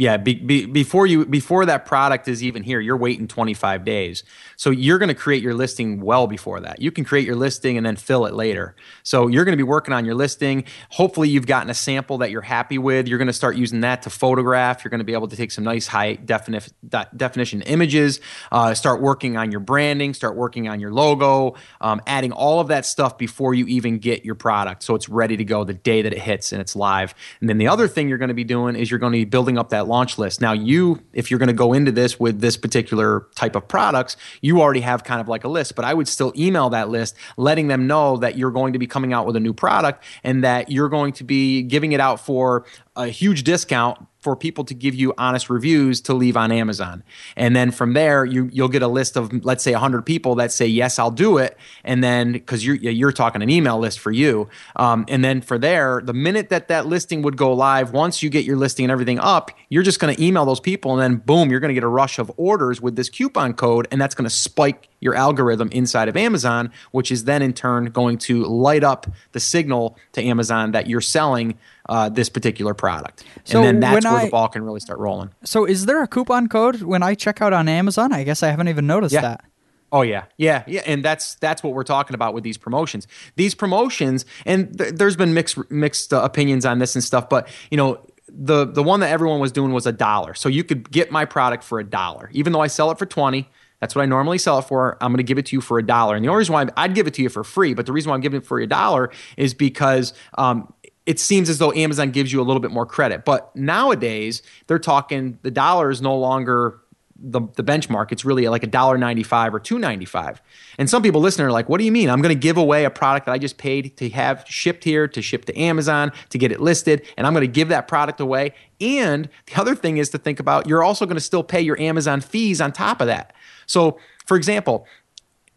yeah 0.00 0.16
be, 0.16 0.34
be, 0.34 0.66
before 0.66 1.06
you 1.06 1.26
before 1.26 1.66
that 1.66 1.86
product 1.86 2.26
is 2.26 2.42
even 2.42 2.62
here 2.62 2.80
you're 2.80 2.96
waiting 2.96 3.28
25 3.28 3.84
days. 3.84 4.24
So 4.56 4.70
you're 4.70 4.98
going 4.98 5.08
to 5.08 5.14
create 5.14 5.42
your 5.42 5.54
listing 5.54 6.00
well 6.00 6.26
before 6.26 6.60
that. 6.60 6.82
You 6.82 6.90
can 6.90 7.04
create 7.04 7.26
your 7.26 7.36
listing 7.36 7.76
and 7.76 7.86
then 7.86 7.96
fill 7.96 8.26
it 8.26 8.34
later. 8.34 8.74
So 9.02 9.28
you're 9.28 9.44
going 9.44 9.52
to 9.52 9.56
be 9.56 9.62
working 9.62 9.94
on 9.94 10.04
your 10.04 10.14
listing. 10.14 10.64
Hopefully 10.90 11.28
you've 11.28 11.46
gotten 11.46 11.70
a 11.70 11.74
sample 11.74 12.18
that 12.18 12.30
you're 12.30 12.42
happy 12.42 12.78
with. 12.78 13.08
You're 13.08 13.18
going 13.18 13.28
to 13.28 13.32
start 13.32 13.56
using 13.56 13.80
that 13.80 14.02
to 14.02 14.10
photograph. 14.10 14.84
You're 14.84 14.90
going 14.90 15.00
to 15.00 15.04
be 15.04 15.12
able 15.12 15.28
to 15.28 15.36
take 15.36 15.50
some 15.50 15.64
nice 15.64 15.86
high 15.86 16.14
definition 16.14 16.74
definition 17.16 17.62
images 17.62 18.20
uh, 18.52 18.74
start 18.74 19.00
working 19.00 19.36
on 19.36 19.50
your 19.50 19.60
branding 19.60 20.14
start 20.14 20.36
working 20.36 20.68
on 20.68 20.80
your 20.80 20.92
logo 20.92 21.54
um, 21.80 22.00
adding 22.06 22.32
all 22.32 22.60
of 22.60 22.68
that 22.68 22.84
stuff 22.84 23.16
before 23.16 23.54
you 23.54 23.66
even 23.66 23.98
get 23.98 24.24
your 24.24 24.34
product. 24.34 24.82
So 24.82 24.94
it's 24.94 25.08
ready 25.08 25.36
to 25.36 25.44
go 25.44 25.64
the 25.64 25.74
day 25.74 26.02
that 26.02 26.12
it 26.12 26.18
hits 26.18 26.52
and 26.52 26.60
it's 26.60 26.74
live. 26.74 27.14
And 27.40 27.48
then 27.48 27.58
the 27.58 27.68
other 27.68 27.88
thing 27.88 28.08
you're 28.08 28.18
going 28.18 28.28
to 28.28 28.34
be 28.34 28.44
doing 28.44 28.76
is 28.76 28.90
you're 28.90 28.98
going 28.98 29.12
to 29.12 29.18
be 29.18 29.24
building 29.24 29.58
up 29.58 29.70
that 29.70 29.86
launch 29.90 30.16
list. 30.16 30.40
Now, 30.40 30.52
you, 30.52 31.02
if 31.12 31.30
you're 31.30 31.38
going 31.38 31.48
to 31.48 31.52
go 31.52 31.74
into 31.74 31.92
this 31.92 32.18
with 32.18 32.40
this 32.40 32.56
particular 32.56 33.26
type 33.34 33.56
of 33.56 33.68
products, 33.68 34.16
you 34.40 34.62
already 34.62 34.80
have 34.80 35.04
kind 35.04 35.20
of 35.20 35.28
like 35.28 35.44
a 35.44 35.48
list, 35.48 35.74
but 35.74 35.84
I 35.84 35.92
would 35.92 36.08
still 36.08 36.32
email 36.38 36.70
that 36.70 36.88
list, 36.88 37.16
letting 37.36 37.68
them 37.68 37.86
know 37.86 38.16
that 38.18 38.38
you're 38.38 38.52
going 38.52 38.72
to 38.72 38.78
be 38.78 38.86
coming 38.86 39.12
out 39.12 39.26
with 39.26 39.36
a 39.36 39.40
new 39.40 39.52
product 39.52 40.02
and 40.24 40.44
that 40.44 40.70
you're 40.70 40.88
going 40.88 41.12
to 41.14 41.24
be 41.24 41.62
giving 41.62 41.92
it 41.92 42.00
out 42.00 42.20
for 42.20 42.64
a 42.96 43.08
huge 43.08 43.42
discount 43.42 43.98
for 44.20 44.36
people 44.36 44.64
to 44.64 44.74
give 44.74 44.94
you 44.94 45.14
honest 45.16 45.48
reviews 45.48 46.00
to 46.02 46.14
leave 46.14 46.36
on 46.36 46.52
Amazon. 46.52 47.02
And 47.36 47.56
then 47.56 47.70
from 47.70 47.94
there, 47.94 48.24
you 48.24 48.50
you'll 48.52 48.68
get 48.68 48.82
a 48.82 48.88
list 48.88 49.16
of 49.16 49.44
let's 49.44 49.64
say 49.64 49.72
100 49.72 50.02
people 50.02 50.34
that 50.36 50.52
say 50.52 50.66
yes, 50.66 50.98
I'll 50.98 51.10
do 51.10 51.38
it. 51.38 51.56
And 51.84 52.04
then 52.04 52.32
because 52.32 52.64
you're 52.64 52.76
you're 52.76 53.12
talking 53.12 53.42
an 53.42 53.50
email 53.50 53.78
list 53.78 53.98
for 53.98 54.12
you, 54.12 54.48
um, 54.76 55.04
and 55.08 55.24
then 55.24 55.40
for 55.40 55.58
there, 55.58 56.02
the 56.04 56.12
minute 56.12 56.50
that 56.50 56.68
that 56.68 56.86
listing 56.86 57.22
would 57.22 57.36
go 57.36 57.52
live, 57.52 57.92
once 57.92 58.22
you 58.22 58.30
get 58.30 58.44
your 58.44 58.56
listing 58.56 58.84
and 58.84 58.92
everything 58.92 59.18
up, 59.18 59.50
you're 59.68 59.82
just 59.82 60.00
going 60.00 60.14
to 60.14 60.22
email 60.22 60.44
those 60.44 60.60
people, 60.60 60.92
and 60.92 61.00
then 61.00 61.16
boom, 61.24 61.50
you're 61.50 61.60
going 61.60 61.70
to 61.70 61.74
get 61.74 61.84
a 61.84 61.88
rush 61.88 62.18
of 62.18 62.30
orders 62.36 62.80
with 62.80 62.96
this 62.96 63.08
coupon 63.08 63.54
code, 63.54 63.88
and 63.90 64.00
that's 64.00 64.14
going 64.14 64.28
to 64.28 64.34
spike 64.34 64.88
your 65.00 65.14
algorithm 65.14 65.68
inside 65.72 66.08
of 66.08 66.16
Amazon, 66.16 66.70
which 66.92 67.10
is 67.10 67.24
then 67.24 67.42
in 67.42 67.52
turn 67.52 67.86
going 67.86 68.18
to 68.18 68.44
light 68.44 68.84
up 68.84 69.06
the 69.32 69.40
signal 69.40 69.96
to 70.12 70.22
Amazon 70.22 70.72
that 70.72 70.86
you're 70.86 71.00
selling 71.00 71.58
uh, 71.90 72.08
this 72.08 72.28
particular 72.28 72.72
product. 72.72 73.24
So 73.44 73.58
and 73.58 73.66
then 73.66 73.80
that's 73.80 74.04
where 74.04 74.14
I, 74.14 74.24
the 74.26 74.30
ball 74.30 74.48
can 74.48 74.62
really 74.62 74.80
start 74.80 75.00
rolling. 75.00 75.30
So 75.44 75.64
is 75.64 75.86
there 75.86 76.02
a 76.02 76.06
coupon 76.06 76.48
code 76.48 76.82
when 76.82 77.02
I 77.02 77.14
check 77.14 77.42
out 77.42 77.52
on 77.52 77.68
Amazon? 77.68 78.12
I 78.12 78.22
guess 78.22 78.42
I 78.42 78.48
haven't 78.48 78.68
even 78.68 78.86
noticed 78.86 79.12
yeah. 79.12 79.22
that. 79.22 79.44
Oh 79.92 80.02
yeah, 80.02 80.26
yeah, 80.36 80.62
yeah, 80.68 80.82
and 80.86 81.04
that's 81.04 81.34
that's 81.34 81.64
what 81.64 81.74
we're 81.74 81.82
talking 81.82 82.14
about 82.14 82.32
with 82.32 82.44
these 82.44 82.56
promotions. 82.56 83.08
These 83.34 83.56
promotions, 83.56 84.24
and 84.46 84.78
th- 84.78 84.94
there's 84.94 85.16
been 85.16 85.34
mixed 85.34 85.58
mixed 85.68 86.12
uh, 86.12 86.22
opinions 86.22 86.64
on 86.64 86.78
this 86.78 86.94
and 86.94 87.02
stuff, 87.02 87.28
but 87.28 87.48
you 87.72 87.76
know, 87.76 88.00
the 88.28 88.66
the 88.66 88.84
one 88.84 89.00
that 89.00 89.10
everyone 89.10 89.40
was 89.40 89.50
doing 89.50 89.72
was 89.72 89.86
a 89.88 89.92
dollar, 89.92 90.34
so 90.34 90.48
you 90.48 90.62
could 90.62 90.92
get 90.92 91.10
my 91.10 91.24
product 91.24 91.64
for 91.64 91.80
a 91.80 91.84
dollar, 91.84 92.30
even 92.32 92.52
though 92.52 92.60
I 92.60 92.68
sell 92.68 92.92
it 92.92 92.98
for 92.98 93.06
twenty. 93.06 93.48
That's 93.80 93.94
what 93.94 94.02
I 94.02 94.06
normally 94.06 94.38
sell 94.38 94.58
it 94.58 94.66
for. 94.66 94.98
I'm 95.00 95.10
going 95.10 95.16
to 95.16 95.22
give 95.22 95.38
it 95.38 95.46
to 95.46 95.56
you 95.56 95.62
for 95.62 95.78
a 95.78 95.82
dollar. 95.82 96.14
And 96.14 96.22
the 96.22 96.28
only 96.28 96.40
reason 96.40 96.52
why 96.52 96.66
I'd 96.76 96.94
give 96.94 97.06
it 97.06 97.14
to 97.14 97.22
you 97.22 97.30
for 97.30 97.42
free, 97.42 97.72
but 97.72 97.86
the 97.86 97.92
reason 97.92 98.10
why 98.10 98.14
I'm 98.14 98.20
giving 98.20 98.40
it 98.40 98.46
for 98.46 98.60
a 98.60 98.66
dollar 98.66 99.10
is 99.38 99.54
because 99.54 100.12
um, 100.36 100.72
it 101.06 101.18
seems 101.18 101.48
as 101.48 101.58
though 101.58 101.72
Amazon 101.72 102.10
gives 102.10 102.32
you 102.32 102.40
a 102.40 102.44
little 102.44 102.60
bit 102.60 102.70
more 102.70 102.86
credit. 102.86 103.24
But 103.24 103.54
nowadays, 103.56 104.42
they're 104.66 104.78
talking 104.78 105.38
the 105.42 105.50
dollar 105.50 105.90
is 105.90 106.02
no 106.02 106.16
longer 106.16 106.80
the, 107.22 107.40
the 107.54 107.62
benchmark. 107.62 108.12
It's 108.12 108.24
really 108.24 108.48
like 108.48 108.62
a 108.62 108.66
dollar 108.66 108.96
ninety 108.96 109.22
five 109.22 109.54
or 109.54 109.60
two 109.60 109.78
ninety 109.78 110.04
five. 110.04 110.40
And 110.78 110.88
some 110.88 111.02
people 111.02 111.20
listening 111.20 111.46
are 111.46 111.52
like, 111.52 111.68
"What 111.68 111.78
do 111.78 111.84
you 111.84 111.92
mean? 111.92 112.08
I'm 112.08 112.22
going 112.22 112.34
to 112.34 112.40
give 112.40 112.56
away 112.56 112.84
a 112.84 112.90
product 112.90 113.26
that 113.26 113.32
I 113.32 113.38
just 113.38 113.58
paid 113.58 113.96
to 113.98 114.08
have 114.10 114.44
shipped 114.48 114.84
here, 114.84 115.06
to 115.08 115.20
ship 115.20 115.44
to 115.46 115.58
Amazon, 115.58 116.12
to 116.30 116.38
get 116.38 116.52
it 116.52 116.60
listed, 116.60 117.06
and 117.16 117.26
I'm 117.26 117.34
going 117.34 117.46
to 117.46 117.52
give 117.52 117.68
that 117.68 117.88
product 117.88 118.20
away." 118.20 118.54
And 118.80 119.28
the 119.46 119.60
other 119.60 119.74
thing 119.74 119.98
is 119.98 120.10
to 120.10 120.18
think 120.18 120.40
about: 120.40 120.66
you're 120.66 120.82
also 120.82 121.04
going 121.06 121.16
to 121.16 121.22
still 121.22 121.42
pay 121.42 121.60
your 121.60 121.78
Amazon 121.80 122.20
fees 122.20 122.60
on 122.60 122.72
top 122.72 123.00
of 123.00 123.06
that. 123.06 123.34
So, 123.66 123.98
for 124.26 124.36
example, 124.36 124.86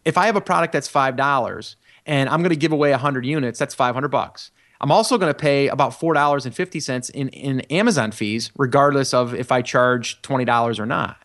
if 0.04 0.18
I 0.18 0.26
have 0.26 0.36
a 0.36 0.40
product 0.40 0.72
that's 0.72 0.88
five 0.88 1.16
dollars 1.16 1.76
and 2.06 2.28
I'm 2.28 2.40
going 2.40 2.50
to 2.50 2.56
give 2.56 2.72
away 2.72 2.90
100 2.90 3.24
units, 3.24 3.58
that's 3.58 3.74
500 3.74 4.08
bucks. 4.08 4.50
I'm 4.84 4.92
also 4.92 5.16
going 5.16 5.32
to 5.32 5.38
pay 5.38 5.68
about 5.68 5.98
$4.50 5.98 7.10
in, 7.12 7.30
in 7.30 7.60
Amazon 7.70 8.12
fees, 8.12 8.52
regardless 8.54 9.14
of 9.14 9.34
if 9.34 9.50
I 9.50 9.62
charge 9.62 10.20
$20 10.20 10.78
or 10.78 10.84
not. 10.84 11.16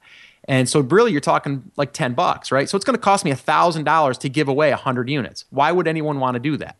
And 0.45 0.69
so 0.69 0.79
really 0.79 1.11
you're 1.11 1.19
talking 1.19 1.69
like 1.75 1.91
10 1.91 2.13
bucks, 2.13 2.53
right? 2.53 2.69
So 2.69 2.77
it's 2.77 2.85
going 2.85 2.95
to 2.95 3.01
cost 3.01 3.25
me 3.25 3.31
$1,000 3.31 4.17
to 4.19 4.29
give 4.29 4.47
away 4.47 4.69
100 4.69 5.09
units. 5.09 5.43
Why 5.49 5.73
would 5.73 5.89
anyone 5.89 6.21
want 6.21 6.35
to 6.35 6.39
do 6.39 6.55
that, 6.55 6.77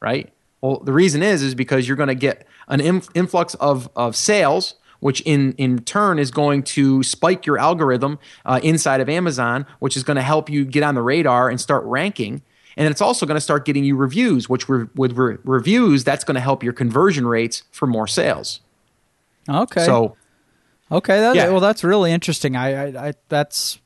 right? 0.00 0.32
Well, 0.62 0.78
the 0.78 0.94
reason 0.94 1.22
is 1.22 1.42
is 1.42 1.54
because 1.54 1.86
you're 1.86 1.98
going 1.98 2.08
to 2.08 2.14
get 2.14 2.46
an 2.66 2.80
influx 2.80 3.52
of, 3.56 3.90
of 3.94 4.16
sales, 4.16 4.76
which 5.00 5.20
in, 5.26 5.52
in 5.58 5.80
turn 5.80 6.18
is 6.18 6.30
going 6.30 6.62
to 6.62 7.02
spike 7.02 7.44
your 7.44 7.58
algorithm 7.58 8.18
uh, 8.46 8.58
inside 8.62 9.02
of 9.02 9.10
Amazon, 9.10 9.66
which 9.80 9.98
is 9.98 10.02
going 10.02 10.16
to 10.16 10.22
help 10.22 10.48
you 10.48 10.64
get 10.64 10.82
on 10.82 10.94
the 10.94 11.02
radar 11.02 11.50
and 11.50 11.60
start 11.60 11.84
ranking 11.84 12.40
and 12.76 12.88
it's 12.88 13.00
also 13.00 13.26
going 13.26 13.36
to 13.36 13.40
start 13.40 13.64
getting 13.64 13.84
you 13.84 13.96
reviews, 13.96 14.48
which 14.48 14.68
re- 14.68 14.88
with 14.94 15.16
re- 15.16 15.38
reviews, 15.44 16.04
that's 16.04 16.24
going 16.24 16.34
to 16.34 16.40
help 16.40 16.62
your 16.62 16.72
conversion 16.72 17.26
rates 17.26 17.64
for 17.70 17.86
more 17.86 18.06
sales. 18.06 18.60
Okay. 19.48 19.84
So, 19.84 20.16
okay, 20.90 21.18
that, 21.20 21.36
yeah. 21.36 21.48
well, 21.48 21.60
that's 21.60 21.84
really 21.84 22.12
interesting. 22.12 22.56
I, 22.56 22.86
I, 22.86 23.08
I 23.08 23.12
that's 23.28 23.78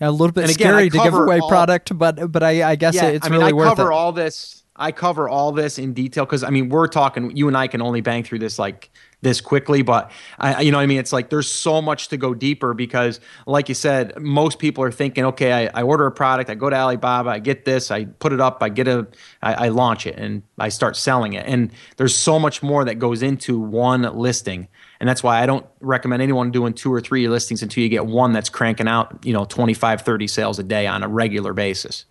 a 0.00 0.10
little 0.10 0.32
bit 0.32 0.44
again, 0.44 0.54
scary 0.54 0.90
to 0.90 0.98
give 0.98 1.14
away 1.14 1.40
all, 1.40 1.48
product, 1.48 1.96
but 1.96 2.30
but 2.30 2.42
I, 2.42 2.70
I 2.70 2.76
guess 2.76 2.94
yeah, 2.94 3.06
it's 3.06 3.26
I 3.26 3.30
mean, 3.30 3.40
really 3.40 3.52
I 3.52 3.54
worth 3.54 3.66
it. 3.66 3.70
I 3.70 3.74
cover 3.74 3.92
all 3.92 4.12
this. 4.12 4.62
I 4.76 4.92
cover 4.92 5.28
all 5.28 5.50
this 5.50 5.78
in 5.78 5.92
detail 5.92 6.24
because 6.24 6.44
I 6.44 6.50
mean, 6.50 6.68
we're 6.68 6.86
talking. 6.86 7.36
You 7.36 7.48
and 7.48 7.56
I 7.56 7.66
can 7.66 7.82
only 7.82 8.00
bang 8.00 8.22
through 8.22 8.38
this 8.38 8.58
like 8.58 8.90
this 9.20 9.40
quickly 9.40 9.82
but 9.82 10.10
I, 10.38 10.60
you 10.62 10.70
know 10.70 10.78
what 10.78 10.82
i 10.82 10.86
mean? 10.86 10.98
It's 10.98 11.12
like 11.12 11.30
there's 11.30 11.50
so 11.50 11.82
much 11.82 12.08
to 12.08 12.16
go 12.16 12.34
deeper 12.34 12.74
because 12.74 13.20
like 13.46 13.68
you 13.68 13.74
said 13.74 14.20
most 14.20 14.58
people 14.58 14.84
are 14.84 14.92
thinking 14.92 15.24
okay 15.26 15.52
I, 15.52 15.80
I 15.80 15.82
order 15.82 16.06
a 16.06 16.12
product 16.12 16.50
i 16.50 16.54
go 16.54 16.70
to 16.70 16.76
alibaba 16.76 17.30
i 17.30 17.38
get 17.38 17.64
this 17.64 17.90
i 17.90 18.04
put 18.04 18.32
it 18.32 18.40
up 18.40 18.62
i 18.62 18.68
get 18.68 18.86
a 18.86 19.06
I, 19.42 19.66
I 19.66 19.68
launch 19.68 20.06
it 20.06 20.16
and 20.16 20.42
i 20.58 20.68
start 20.68 20.96
selling 20.96 21.32
it. 21.32 21.46
And 21.46 21.70
there's 21.96 22.14
so 22.14 22.38
much 22.38 22.62
more 22.62 22.84
that 22.84 22.96
goes 22.96 23.22
into 23.22 23.58
one 23.58 24.02
listing. 24.02 24.68
And 25.00 25.08
that's 25.08 25.22
why 25.22 25.42
i 25.42 25.46
don't 25.46 25.66
recommend 25.80 26.22
anyone 26.22 26.50
doing 26.50 26.74
two 26.74 26.92
or 26.92 27.00
three 27.00 27.28
listings 27.28 27.62
until 27.62 27.82
you 27.82 27.88
get 27.88 28.06
one 28.06 28.32
that's 28.32 28.48
cranking 28.48 28.88
out 28.88 29.24
you 29.24 29.32
know 29.32 29.44
25 29.44 30.02
30 30.02 30.26
sales 30.26 30.58
a 30.58 30.62
day 30.62 30.86
on 30.86 31.02
a 31.02 31.08
regular 31.08 31.52
basis. 31.52 32.04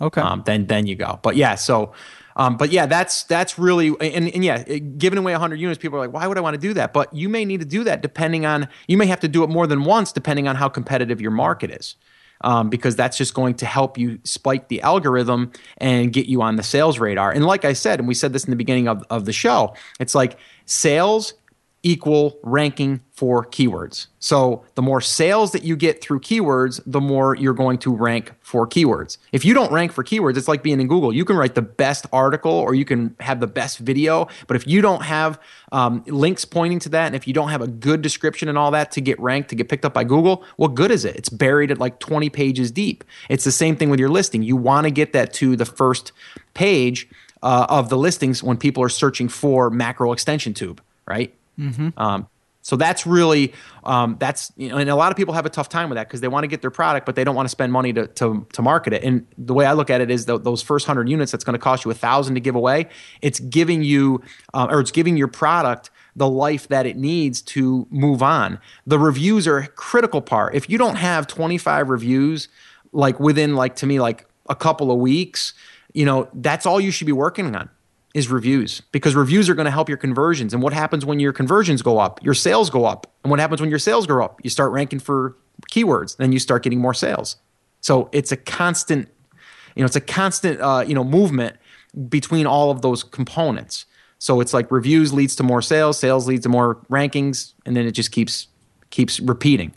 Okay. 0.00 0.20
Um, 0.20 0.42
then 0.46 0.66
then 0.66 0.86
you 0.86 0.96
go. 0.96 1.20
But 1.22 1.36
yeah 1.36 1.54
so 1.54 1.92
um, 2.36 2.56
but 2.56 2.70
yeah, 2.70 2.86
that's 2.86 3.24
that's 3.24 3.58
really 3.58 3.88
and, 4.00 4.28
and 4.28 4.44
yeah, 4.44 4.62
giving 4.62 5.18
away 5.18 5.32
100 5.32 5.56
units, 5.56 5.80
people 5.80 5.98
are 5.98 6.00
like, 6.00 6.12
why 6.12 6.26
would 6.26 6.38
I 6.38 6.40
want 6.40 6.54
to 6.54 6.60
do 6.60 6.74
that? 6.74 6.92
But 6.92 7.12
you 7.14 7.28
may 7.28 7.44
need 7.44 7.60
to 7.60 7.66
do 7.66 7.84
that 7.84 8.02
depending 8.02 8.46
on 8.46 8.68
you 8.86 8.96
may 8.96 9.06
have 9.06 9.20
to 9.20 9.28
do 9.28 9.44
it 9.44 9.50
more 9.50 9.66
than 9.66 9.84
once 9.84 10.12
depending 10.12 10.48
on 10.48 10.56
how 10.56 10.68
competitive 10.68 11.20
your 11.20 11.30
market 11.30 11.70
is. 11.70 11.96
Um, 12.44 12.70
because 12.70 12.96
that's 12.96 13.16
just 13.16 13.34
going 13.34 13.54
to 13.54 13.66
help 13.66 13.96
you 13.96 14.18
spike 14.24 14.66
the 14.66 14.80
algorithm 14.80 15.52
and 15.78 16.12
get 16.12 16.26
you 16.26 16.42
on 16.42 16.56
the 16.56 16.64
sales 16.64 16.98
radar. 16.98 17.30
And 17.30 17.46
like 17.46 17.64
I 17.64 17.72
said, 17.72 18.00
and 18.00 18.08
we 18.08 18.14
said 18.14 18.32
this 18.32 18.42
in 18.42 18.50
the 18.50 18.56
beginning 18.56 18.88
of, 18.88 19.04
of 19.10 19.26
the 19.26 19.32
show, 19.32 19.76
it's 20.00 20.12
like 20.12 20.40
sales 20.66 21.34
equal 21.82 22.38
ranking 22.42 23.00
for 23.10 23.44
keywords. 23.44 24.06
So 24.20 24.64
the 24.76 24.82
more 24.82 25.00
sales 25.00 25.50
that 25.52 25.64
you 25.64 25.74
get 25.74 26.00
through 26.00 26.20
keywords, 26.20 26.80
the 26.86 27.00
more 27.00 27.34
you're 27.34 27.54
going 27.54 27.78
to 27.78 27.94
rank 27.94 28.32
for 28.40 28.68
keywords. 28.68 29.18
If 29.32 29.44
you 29.44 29.52
don't 29.52 29.72
rank 29.72 29.92
for 29.92 30.04
keywords, 30.04 30.36
it's 30.36 30.46
like 30.46 30.62
being 30.62 30.80
in 30.80 30.86
Google. 30.86 31.12
You 31.12 31.24
can 31.24 31.36
write 31.36 31.56
the 31.56 31.62
best 31.62 32.06
article 32.12 32.52
or 32.52 32.74
you 32.74 32.84
can 32.84 33.16
have 33.18 33.40
the 33.40 33.48
best 33.48 33.78
video, 33.78 34.28
but 34.46 34.56
if 34.56 34.66
you 34.66 34.80
don't 34.80 35.02
have 35.02 35.40
um, 35.72 36.04
links 36.06 36.44
pointing 36.44 36.78
to 36.80 36.88
that, 36.90 37.06
and 37.06 37.16
if 37.16 37.26
you 37.26 37.34
don't 37.34 37.48
have 37.48 37.62
a 37.62 37.66
good 37.66 38.00
description 38.00 38.48
and 38.48 38.56
all 38.56 38.70
that 38.70 38.92
to 38.92 39.00
get 39.00 39.18
ranked, 39.18 39.50
to 39.50 39.56
get 39.56 39.68
picked 39.68 39.84
up 39.84 39.94
by 39.94 40.04
Google, 40.04 40.44
what 40.56 40.74
good 40.74 40.92
is 40.92 41.04
it? 41.04 41.16
It's 41.16 41.28
buried 41.28 41.72
at 41.72 41.78
like 41.78 41.98
20 41.98 42.30
pages 42.30 42.70
deep. 42.70 43.02
It's 43.28 43.44
the 43.44 43.52
same 43.52 43.76
thing 43.76 43.90
with 43.90 43.98
your 43.98 44.08
listing. 44.08 44.42
You 44.42 44.56
want 44.56 44.84
to 44.84 44.90
get 44.92 45.12
that 45.14 45.32
to 45.34 45.56
the 45.56 45.66
first 45.66 46.12
page 46.54 47.08
uh, 47.42 47.66
of 47.68 47.88
the 47.88 47.98
listings 47.98 48.42
when 48.42 48.56
people 48.56 48.82
are 48.84 48.88
searching 48.88 49.28
for 49.28 49.68
macro 49.68 50.12
extension 50.12 50.54
tube, 50.54 50.80
right? 51.06 51.34
Mm-hmm. 51.58 51.88
Um, 51.96 52.28
so 52.62 52.76
that's 52.76 53.06
really 53.06 53.52
um, 53.84 54.16
that's 54.20 54.52
you 54.56 54.68
know, 54.68 54.78
and 54.78 54.88
a 54.88 54.94
lot 54.94 55.10
of 55.10 55.16
people 55.16 55.34
have 55.34 55.44
a 55.44 55.50
tough 55.50 55.68
time 55.68 55.90
with 55.90 55.96
that 55.96 56.06
because 56.06 56.20
they 56.20 56.28
want 56.28 56.44
to 56.44 56.48
get 56.48 56.62
their 56.62 56.70
product, 56.70 57.04
but 57.04 57.16
they 57.16 57.24
don't 57.24 57.34
want 57.34 57.46
to 57.46 57.50
spend 57.50 57.72
money 57.72 57.92
to, 57.92 58.06
to, 58.06 58.46
to 58.52 58.62
market 58.62 58.92
it. 58.92 59.02
And 59.02 59.26
the 59.36 59.52
way 59.52 59.66
I 59.66 59.72
look 59.72 59.90
at 59.90 60.00
it 60.00 60.10
is 60.10 60.26
the, 60.26 60.38
those 60.38 60.62
first 60.62 60.86
hundred 60.86 61.08
units 61.08 61.32
that's 61.32 61.42
going 61.42 61.54
to 61.54 61.62
cost 61.62 61.84
you 61.84 61.90
a 61.90 61.94
thousand 61.94 62.36
to 62.36 62.40
give 62.40 62.54
away. 62.54 62.88
It's 63.20 63.40
giving 63.40 63.82
you 63.82 64.22
uh, 64.54 64.68
or 64.70 64.80
it's 64.80 64.92
giving 64.92 65.16
your 65.16 65.28
product 65.28 65.90
the 66.14 66.28
life 66.28 66.68
that 66.68 66.86
it 66.86 66.96
needs 66.96 67.42
to 67.42 67.86
move 67.90 68.22
on. 68.22 68.60
The 68.86 68.98
reviews 68.98 69.48
are 69.48 69.58
a 69.58 69.66
critical 69.66 70.22
part. 70.22 70.54
If 70.54 70.70
you 70.70 70.78
don't 70.78 70.96
have 70.96 71.26
25 71.26 71.88
reviews, 71.88 72.48
like 72.92 73.18
within 73.18 73.56
like 73.56 73.74
to 73.76 73.86
me 73.86 73.98
like 73.98 74.26
a 74.48 74.54
couple 74.54 74.92
of 74.92 74.98
weeks, 74.98 75.52
you 75.94 76.04
know 76.04 76.28
that's 76.32 76.64
all 76.64 76.80
you 76.80 76.90
should 76.90 77.06
be 77.06 77.12
working 77.12 77.56
on 77.56 77.68
is 78.14 78.28
reviews 78.28 78.82
because 78.92 79.14
reviews 79.14 79.48
are 79.48 79.54
going 79.54 79.64
to 79.64 79.70
help 79.70 79.88
your 79.88 79.98
conversions. 79.98 80.52
And 80.52 80.62
what 80.62 80.72
happens 80.72 81.04
when 81.04 81.18
your 81.18 81.32
conversions 81.32 81.82
go 81.82 81.98
up? 81.98 82.22
Your 82.22 82.34
sales 82.34 82.70
go 82.70 82.84
up. 82.84 83.06
And 83.24 83.30
what 83.30 83.40
happens 83.40 83.60
when 83.60 83.70
your 83.70 83.78
sales 83.78 84.06
go 84.06 84.22
up? 84.22 84.40
You 84.44 84.50
start 84.50 84.72
ranking 84.72 84.98
for 84.98 85.36
keywords, 85.70 86.16
then 86.16 86.32
you 86.32 86.38
start 86.38 86.62
getting 86.62 86.80
more 86.80 86.94
sales. 86.94 87.36
So 87.80 88.08
it's 88.12 88.32
a 88.32 88.36
constant, 88.36 89.08
you 89.74 89.82
know, 89.82 89.86
it's 89.86 89.96
a 89.96 90.00
constant, 90.00 90.60
uh, 90.60 90.84
you 90.86 90.94
know, 90.94 91.04
movement 91.04 91.56
between 92.08 92.46
all 92.46 92.70
of 92.70 92.82
those 92.82 93.02
components. 93.02 93.86
So 94.18 94.40
it's 94.40 94.54
like 94.54 94.70
reviews 94.70 95.12
leads 95.12 95.34
to 95.36 95.42
more 95.42 95.62
sales, 95.62 95.98
sales 95.98 96.28
leads 96.28 96.44
to 96.44 96.48
more 96.48 96.76
rankings, 96.90 97.54
and 97.66 97.76
then 97.76 97.86
it 97.86 97.92
just 97.92 98.12
keeps 98.12 98.46
keeps 98.90 99.18
repeating. 99.20 99.74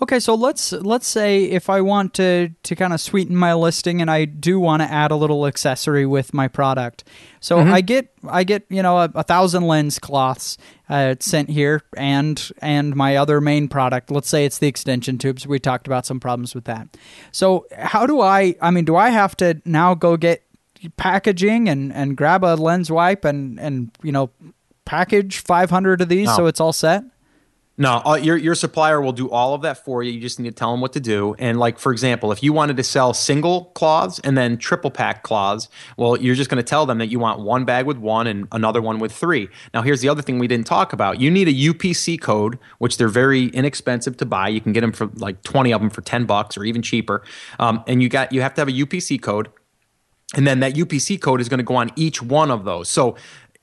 Okay, 0.00 0.20
so 0.20 0.34
let's 0.36 0.70
let's 0.72 1.08
say 1.08 1.44
if 1.44 1.68
I 1.68 1.80
want 1.80 2.14
to 2.14 2.50
to 2.62 2.76
kind 2.76 2.92
of 2.92 3.00
sweeten 3.00 3.34
my 3.34 3.52
listing 3.54 4.00
and 4.00 4.08
I 4.08 4.26
do 4.26 4.60
want 4.60 4.80
to 4.80 4.90
add 4.90 5.10
a 5.10 5.16
little 5.16 5.44
accessory 5.44 6.06
with 6.06 6.32
my 6.32 6.46
product. 6.46 7.02
So 7.40 7.56
mm-hmm. 7.56 7.72
I 7.72 7.80
get 7.80 8.12
I 8.28 8.44
get 8.44 8.64
you 8.68 8.80
know 8.80 8.98
a, 8.98 9.10
a 9.16 9.22
thousand 9.24 9.64
lens 9.66 9.98
cloths 9.98 10.56
uh, 10.88 11.16
sent 11.18 11.50
here 11.50 11.82
and 11.96 12.50
and 12.58 12.94
my 12.94 13.16
other 13.16 13.40
main 13.40 13.66
product. 13.66 14.12
Let's 14.12 14.28
say 14.28 14.44
it's 14.44 14.58
the 14.58 14.68
extension 14.68 15.18
tubes. 15.18 15.48
We 15.48 15.58
talked 15.58 15.88
about 15.88 16.06
some 16.06 16.20
problems 16.20 16.54
with 16.54 16.64
that. 16.66 16.96
So 17.32 17.66
how 17.76 18.06
do 18.06 18.20
I? 18.20 18.54
I 18.62 18.70
mean, 18.70 18.84
do 18.84 18.94
I 18.94 19.08
have 19.10 19.36
to 19.38 19.60
now 19.64 19.94
go 19.94 20.16
get 20.16 20.44
packaging 20.96 21.68
and 21.68 21.92
and 21.92 22.16
grab 22.16 22.44
a 22.44 22.54
lens 22.54 22.88
wipe 22.88 23.24
and 23.24 23.58
and 23.58 23.90
you 24.04 24.12
know 24.12 24.30
package 24.84 25.38
500 25.38 26.00
of 26.00 26.08
these 26.08 26.28
no. 26.28 26.36
so 26.36 26.46
it's 26.46 26.60
all 26.60 26.72
set? 26.72 27.02
No, 27.80 28.02
uh, 28.04 28.16
your 28.16 28.36
your 28.36 28.56
supplier 28.56 29.00
will 29.00 29.12
do 29.12 29.30
all 29.30 29.54
of 29.54 29.62
that 29.62 29.84
for 29.84 30.02
you. 30.02 30.10
You 30.10 30.20
just 30.20 30.40
need 30.40 30.48
to 30.48 30.54
tell 30.54 30.72
them 30.72 30.80
what 30.80 30.92
to 30.94 31.00
do. 31.00 31.36
And 31.38 31.60
like 31.60 31.78
for 31.78 31.92
example, 31.92 32.32
if 32.32 32.42
you 32.42 32.52
wanted 32.52 32.76
to 32.76 32.82
sell 32.82 33.14
single 33.14 33.66
cloths 33.66 34.18
and 34.24 34.36
then 34.36 34.58
triple 34.58 34.90
pack 34.90 35.22
cloths, 35.22 35.68
well, 35.96 36.20
you're 36.20 36.34
just 36.34 36.50
going 36.50 36.62
to 36.62 36.68
tell 36.68 36.86
them 36.86 36.98
that 36.98 37.06
you 37.06 37.20
want 37.20 37.38
one 37.38 37.64
bag 37.64 37.86
with 37.86 37.96
one 37.96 38.26
and 38.26 38.48
another 38.50 38.82
one 38.82 38.98
with 38.98 39.12
three. 39.12 39.48
Now, 39.72 39.82
here's 39.82 40.00
the 40.00 40.08
other 40.08 40.22
thing 40.22 40.40
we 40.40 40.48
didn't 40.48 40.66
talk 40.66 40.92
about. 40.92 41.20
You 41.20 41.30
need 41.30 41.46
a 41.46 41.54
UPC 41.54 42.20
code, 42.20 42.58
which 42.78 42.98
they're 42.98 43.06
very 43.06 43.44
inexpensive 43.46 44.16
to 44.16 44.26
buy. 44.26 44.48
You 44.48 44.60
can 44.60 44.72
get 44.72 44.80
them 44.80 44.92
for 44.92 45.06
like 45.14 45.44
20 45.44 45.72
of 45.72 45.80
them 45.80 45.90
for 45.90 46.00
10 46.00 46.26
bucks 46.26 46.56
or 46.56 46.64
even 46.64 46.82
cheaper. 46.82 47.22
Um, 47.60 47.84
and 47.86 48.02
you 48.02 48.08
got 48.08 48.32
you 48.32 48.40
have 48.40 48.54
to 48.54 48.60
have 48.60 48.68
a 48.68 48.72
UPC 48.72 49.22
code. 49.22 49.50
And 50.34 50.46
then 50.48 50.58
that 50.60 50.74
UPC 50.74 51.20
code 51.20 51.40
is 51.40 51.48
going 51.48 51.58
to 51.58 51.64
go 51.64 51.76
on 51.76 51.90
each 51.94 52.20
one 52.20 52.50
of 52.50 52.64
those. 52.64 52.88
So 52.88 53.16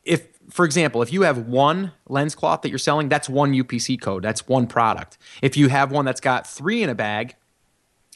if 0.05 0.27
for 0.49 0.65
example, 0.65 1.01
if 1.01 1.11
you 1.11 1.23
have 1.23 1.47
one 1.47 1.91
lens 2.07 2.35
cloth 2.35 2.61
that 2.61 2.69
you're 2.69 2.77
selling, 2.77 3.09
that's 3.09 3.29
one 3.29 3.53
UPC 3.53 3.99
code. 3.99 4.23
That's 4.23 4.47
one 4.47 4.67
product. 4.67 5.17
If 5.41 5.57
you 5.57 5.69
have 5.69 5.91
one 5.91 6.05
that's 6.05 6.21
got 6.21 6.47
three 6.47 6.83
in 6.83 6.89
a 6.89 6.95
bag 6.95 7.35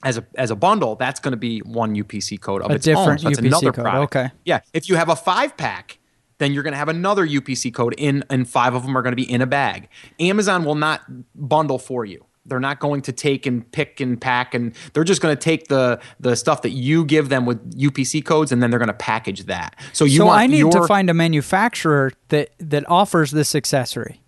as 0.04 0.18
a 0.18 0.26
as 0.36 0.52
a 0.52 0.56
bundle, 0.56 0.96
that's 0.96 1.20
going 1.20 1.32
to 1.34 1.38
be 1.38 1.60
one 1.60 1.96
UPC 1.96 2.40
code 2.40 2.62
of 2.62 2.72
a 2.72 2.76
its 2.76 2.86
different 2.86 3.10
own. 3.10 3.18
So 3.20 3.30
that's 3.30 3.40
UPC 3.40 3.46
another 3.46 3.72
code. 3.72 3.84
product. 3.84 4.16
Okay. 4.16 4.32
Yeah. 4.46 4.62
If 4.74 4.90
you 4.90 4.96
have 4.96 5.10
a 5.10 5.16
five 5.16 5.58
pack, 5.58 6.00
then 6.38 6.54
you're 6.54 6.64
going 6.64 6.74
to 6.74 6.78
have 6.78 6.90
another 6.90 7.28
UPC 7.28 7.74
code 7.74 7.96
in, 7.98 8.24
and 8.30 8.50
five 8.50 8.74
of 8.74 8.84
them 8.84 8.98
are 8.98 9.02
going 9.02 9.12
to 9.12 9.18
be 9.18 9.30
in 9.30 9.42
a 9.42 9.48
bag. 9.48 9.90
Amazon 10.20 10.64
will 10.64 10.76
not 10.76 11.02
bundle 11.36 11.80
for 11.80 12.06
you. 12.06 12.26
They're 12.50 12.60
not 12.60 12.80
going 12.80 13.02
to 13.04 13.12
take 13.12 13.46
and 13.46 13.70
pick 13.72 14.00
and 14.00 14.20
pack, 14.20 14.54
and 14.54 14.74
they're 14.94 15.04
just 15.04 15.22
going 15.22 15.36
to 15.36 15.42
take 15.42 15.68
the 15.68 16.00
the 16.20 16.36
stuff 16.36 16.62
that 16.64 16.72
you 16.72 17.06
give 17.06 17.30
them 17.30 17.46
with 17.46 17.78
UPC 17.78 18.24
codes, 18.26 18.52
and 18.52 18.62
then 18.62 18.70
they're 18.70 18.80
going 18.80 18.88
to 18.88 18.94
package 18.94 19.46
that. 19.46 19.76
So 19.94 20.06
you 20.06 20.18
so 20.18 20.30
I 20.30 20.48
need 20.48 20.60
your, 20.60 20.72
to 20.72 20.88
find 20.88 21.10
a 21.10 21.14
manufacturer 21.14 22.12
that 22.30 22.50
that 22.60 22.90
offers 22.90 23.32
this 23.32 23.56
accessory. 23.56 24.22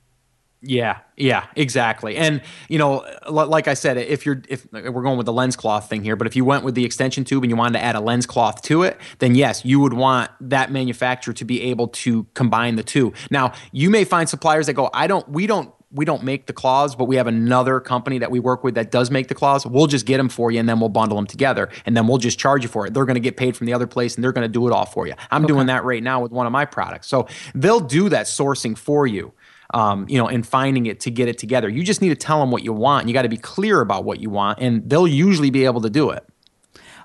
Yeah, 0.63 0.99
yeah, 1.17 1.47
exactly. 1.55 2.17
And 2.17 2.39
you 2.69 2.77
know, 2.77 3.03
like 3.27 3.67
I 3.67 3.73
said, 3.73 3.97
if 3.97 4.27
you're 4.27 4.43
if 4.47 4.71
we're 4.71 5.01
going 5.01 5.17
with 5.17 5.25
the 5.25 5.33
lens 5.33 5.55
cloth 5.55 5.89
thing 5.89 6.03
here, 6.03 6.15
but 6.15 6.27
if 6.27 6.35
you 6.35 6.45
went 6.45 6.63
with 6.63 6.75
the 6.75 6.85
extension 6.85 7.23
tube 7.23 7.43
and 7.43 7.49
you 7.49 7.55
wanted 7.55 7.79
to 7.79 7.83
add 7.83 7.95
a 7.95 7.99
lens 7.99 8.27
cloth 8.27 8.61
to 8.63 8.83
it, 8.83 8.99
then 9.17 9.33
yes, 9.33 9.65
you 9.65 9.79
would 9.79 9.93
want 9.93 10.29
that 10.39 10.71
manufacturer 10.71 11.33
to 11.33 11.45
be 11.45 11.63
able 11.63 11.87
to 11.87 12.25
combine 12.35 12.75
the 12.75 12.83
two. 12.83 13.11
Now, 13.31 13.53
you 13.71 13.89
may 13.89 14.03
find 14.03 14.29
suppliers 14.29 14.67
that 14.67 14.73
go, 14.73 14.91
"I 14.93 15.07
don't 15.07 15.27
we 15.29 15.47
don't 15.47 15.73
we 15.93 16.05
don't 16.05 16.23
make 16.23 16.45
the 16.45 16.53
cloths, 16.53 16.95
but 16.95 17.05
we 17.05 17.17
have 17.17 17.27
another 17.27 17.79
company 17.79 18.19
that 18.19 18.31
we 18.31 18.39
work 18.39 18.63
with 18.63 18.75
that 18.75 18.91
does 18.91 19.11
make 19.11 19.27
the 19.27 19.35
cloths. 19.35 19.65
We'll 19.65 19.87
just 19.87 20.05
get 20.05 20.17
them 20.17 20.29
for 20.29 20.51
you 20.51 20.59
and 20.59 20.67
then 20.67 20.79
we'll 20.79 20.89
bundle 20.89 21.17
them 21.17 21.27
together 21.27 21.69
and 21.85 21.95
then 21.95 22.07
we'll 22.07 22.17
just 22.17 22.39
charge 22.39 22.63
you 22.63 22.69
for 22.69 22.85
it. 22.85 22.93
They're 22.93 23.05
going 23.05 23.15
to 23.15 23.21
get 23.21 23.37
paid 23.37 23.57
from 23.57 23.67
the 23.67 23.73
other 23.73 23.87
place 23.87 24.15
and 24.15 24.23
they're 24.23 24.31
going 24.31 24.47
to 24.47 24.51
do 24.51 24.67
it 24.67 24.73
all 24.73 24.85
for 24.85 25.07
you. 25.07 25.13
I'm 25.29 25.43
okay. 25.43 25.53
doing 25.53 25.67
that 25.67 25.83
right 25.83 26.01
now 26.01 26.21
with 26.21 26.31
one 26.31 26.45
of 26.45 26.51
my 26.51 26.65
products. 26.65 27.07
So 27.07 27.27
they'll 27.53 27.79
do 27.79 28.09
that 28.09 28.25
sourcing 28.25 28.77
for 28.77 29.05
you. 29.05 29.33
Um, 29.73 30.05
you 30.09 30.17
know, 30.17 30.27
and 30.27 30.45
finding 30.45 30.87
it 30.87 30.99
to 30.99 31.11
get 31.11 31.29
it 31.29 31.37
together. 31.37 31.69
You 31.69 31.81
just 31.81 32.01
need 32.01 32.09
to 32.09 32.15
tell 32.15 32.41
them 32.41 32.51
what 32.51 32.61
you 32.61 32.73
want. 32.73 33.07
You 33.07 33.13
got 33.13 33.21
to 33.21 33.29
be 33.29 33.37
clear 33.37 33.79
about 33.79 34.03
what 34.03 34.19
you 34.19 34.29
want, 34.29 34.59
and 34.59 34.89
they'll 34.89 35.07
usually 35.07 35.49
be 35.49 35.63
able 35.63 35.79
to 35.79 35.89
do 35.89 36.09
it. 36.09 36.27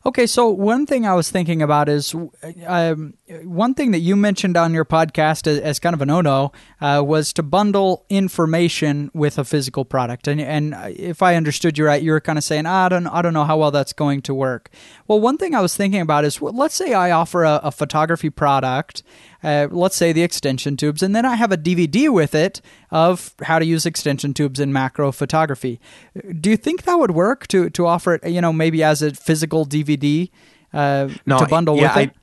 Okay, 0.07 0.29
so 0.29 0.49
one 0.49 0.87
thing 0.87 1.05
I 1.05 1.15
was 1.15 1.33
thinking 1.33 1.61
about 1.61 1.89
is 1.89 2.15
um, 2.65 3.15
one 3.43 3.75
thing 3.75 3.91
that 3.91 3.99
you 3.99 4.15
mentioned 4.15 4.57
on 4.57 4.73
your 4.73 4.85
podcast 4.85 5.49
as, 5.49 5.59
as 5.59 5.81
kind 5.81 5.95
of 5.95 6.01
a 6.01 6.07
no-no 6.07 6.53
uh, 6.81 7.03
was 7.05 7.33
to 7.33 7.43
bundle 7.43 8.07
information 8.09 9.11
with 9.15 9.37
a 9.37 9.45
physical 9.45 9.85
product. 9.85 10.29
And 10.29 10.41
and 10.41 10.77
if 10.97 11.23
I 11.23 11.35
understood 11.35 11.77
you 11.77 11.87
right, 11.87 12.01
you 12.01 12.13
were 12.13 12.21
kind 12.21 12.39
of 12.39 12.45
saying, 12.45 12.67
ah, 12.67 12.85
I 12.85 12.89
don't 12.89 13.09
I 13.09 13.21
don't 13.21 13.35
know 13.35 13.43
how 13.43 13.59
well 13.59 13.73
that's 13.73 13.93
going 13.93 14.23
to 14.23 14.33
work. 14.33 14.71
Well, 15.09 15.19
one 15.19 15.39
thing 15.39 15.57
I 15.57 15.61
was 15.61 15.77
thinking 15.77 16.01
about 16.01 16.25
is 16.25 16.41
let's 16.41 16.77
say 16.77 16.95
I 16.95 17.11
offer 17.11 17.43
a, 17.43 17.59
a 17.65 17.73
photography 17.73 18.31
product 18.31 19.03
uh, 19.43 19.68
let's 19.70 19.97
say 19.97 20.12
the 20.12 20.22
extension 20.22 20.76
tubes, 20.76 21.03
and 21.03 21.14
then 21.14 21.24
I 21.24 21.34
have 21.34 21.53
a 21.53 21.57
DVD 21.57 22.09
with 22.09 22.34
it 22.34 22.61
of 22.91 23.34
how 23.43 23.59
to 23.59 23.64
use 23.64 23.87
extension 23.87 24.34
tubes 24.34 24.61
in 24.61 24.72
macro 24.72 25.12
photography. 25.12 25.80
Do 26.41 26.51
you 26.51 26.57
think 26.57 26.84
that 26.84 26.95
would 26.99 27.12
work 27.12 27.47
to 27.49 27.70
to 27.70 27.87
offer 27.87 28.14
it, 28.14 28.28
you 28.28 28.41
know, 28.41 28.53
maybe 28.53 28.82
as 28.82 29.03
a 29.03 29.14
physical 29.14 29.66
DVD 29.66 30.30
uh, 30.72 31.09
no, 31.26 31.39
to 31.39 31.47
bundle 31.47 31.76
yeah, 31.76 31.97
with 31.97 32.09
it? 32.09 32.11
I, 32.11 32.20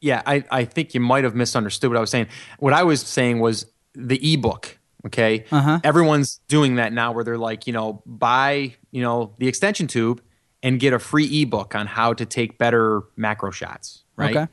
yeah, 0.00 0.22
I, 0.26 0.44
I 0.50 0.64
think 0.64 0.94
you 0.94 1.00
might 1.00 1.24
have 1.24 1.34
misunderstood 1.34 1.90
what 1.90 1.96
I 1.96 2.00
was 2.00 2.10
saying. 2.10 2.26
What 2.58 2.72
I 2.72 2.82
was 2.82 3.00
saying 3.00 3.40
was 3.40 3.66
the 3.94 4.32
ebook. 4.32 4.78
Okay, 5.06 5.44
uh-huh. 5.50 5.80
everyone's 5.84 6.40
doing 6.48 6.76
that 6.76 6.92
now, 6.92 7.12
where 7.12 7.22
they're 7.22 7.38
like, 7.38 7.68
you 7.68 7.72
know, 7.72 8.02
buy, 8.04 8.74
you 8.90 9.00
know, 9.00 9.34
the 9.38 9.46
extension 9.46 9.86
tube 9.86 10.20
and 10.60 10.80
get 10.80 10.92
a 10.92 10.98
free 10.98 11.42
ebook 11.42 11.76
on 11.76 11.86
how 11.86 12.12
to 12.12 12.26
take 12.26 12.58
better 12.58 13.02
macro 13.16 13.52
shots. 13.52 14.02
Right. 14.16 14.36
Okay 14.36 14.48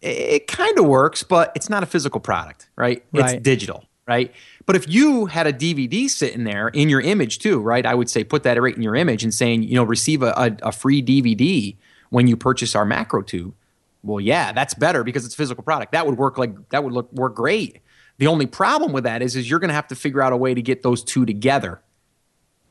it 0.00 0.46
kind 0.46 0.78
of 0.78 0.86
works, 0.86 1.22
but 1.22 1.52
it's 1.54 1.68
not 1.68 1.82
a 1.82 1.86
physical 1.86 2.20
product, 2.20 2.68
right? 2.76 3.04
It's 3.34 3.42
digital, 3.42 3.84
right? 4.06 4.32
But 4.66 4.76
if 4.76 4.88
you 4.88 5.26
had 5.26 5.46
a 5.46 5.52
DVD 5.52 6.08
sitting 6.08 6.44
there 6.44 6.68
in 6.68 6.88
your 6.88 7.00
image 7.00 7.38
too, 7.38 7.60
right? 7.60 7.84
I 7.84 7.94
would 7.94 8.08
say 8.08 8.22
put 8.22 8.42
that 8.44 8.60
right 8.60 8.76
in 8.76 8.82
your 8.82 8.94
image 8.94 9.24
and 9.24 9.32
saying, 9.32 9.64
you 9.64 9.74
know, 9.74 9.84
receive 9.84 10.22
a, 10.22 10.32
a, 10.36 10.56
a 10.68 10.72
free 10.72 11.02
DVD 11.02 11.76
when 12.10 12.26
you 12.26 12.36
purchase 12.36 12.74
our 12.74 12.84
macro 12.84 13.22
tube. 13.22 13.54
Well, 14.02 14.20
yeah, 14.20 14.52
that's 14.52 14.74
better 14.74 15.02
because 15.02 15.24
it's 15.24 15.34
physical 15.34 15.64
product. 15.64 15.92
That 15.92 16.06
would 16.06 16.18
work 16.18 16.38
like 16.38 16.68
that 16.68 16.84
would 16.84 16.92
look 16.92 17.12
work 17.12 17.34
great. 17.34 17.80
The 18.18 18.26
only 18.26 18.46
problem 18.46 18.92
with 18.92 19.04
that 19.04 19.22
is 19.22 19.36
is 19.36 19.50
you're 19.50 19.58
going 19.58 19.68
to 19.68 19.74
have 19.74 19.88
to 19.88 19.96
figure 19.96 20.22
out 20.22 20.32
a 20.32 20.36
way 20.36 20.54
to 20.54 20.62
get 20.62 20.82
those 20.82 21.02
two 21.02 21.26
together 21.26 21.80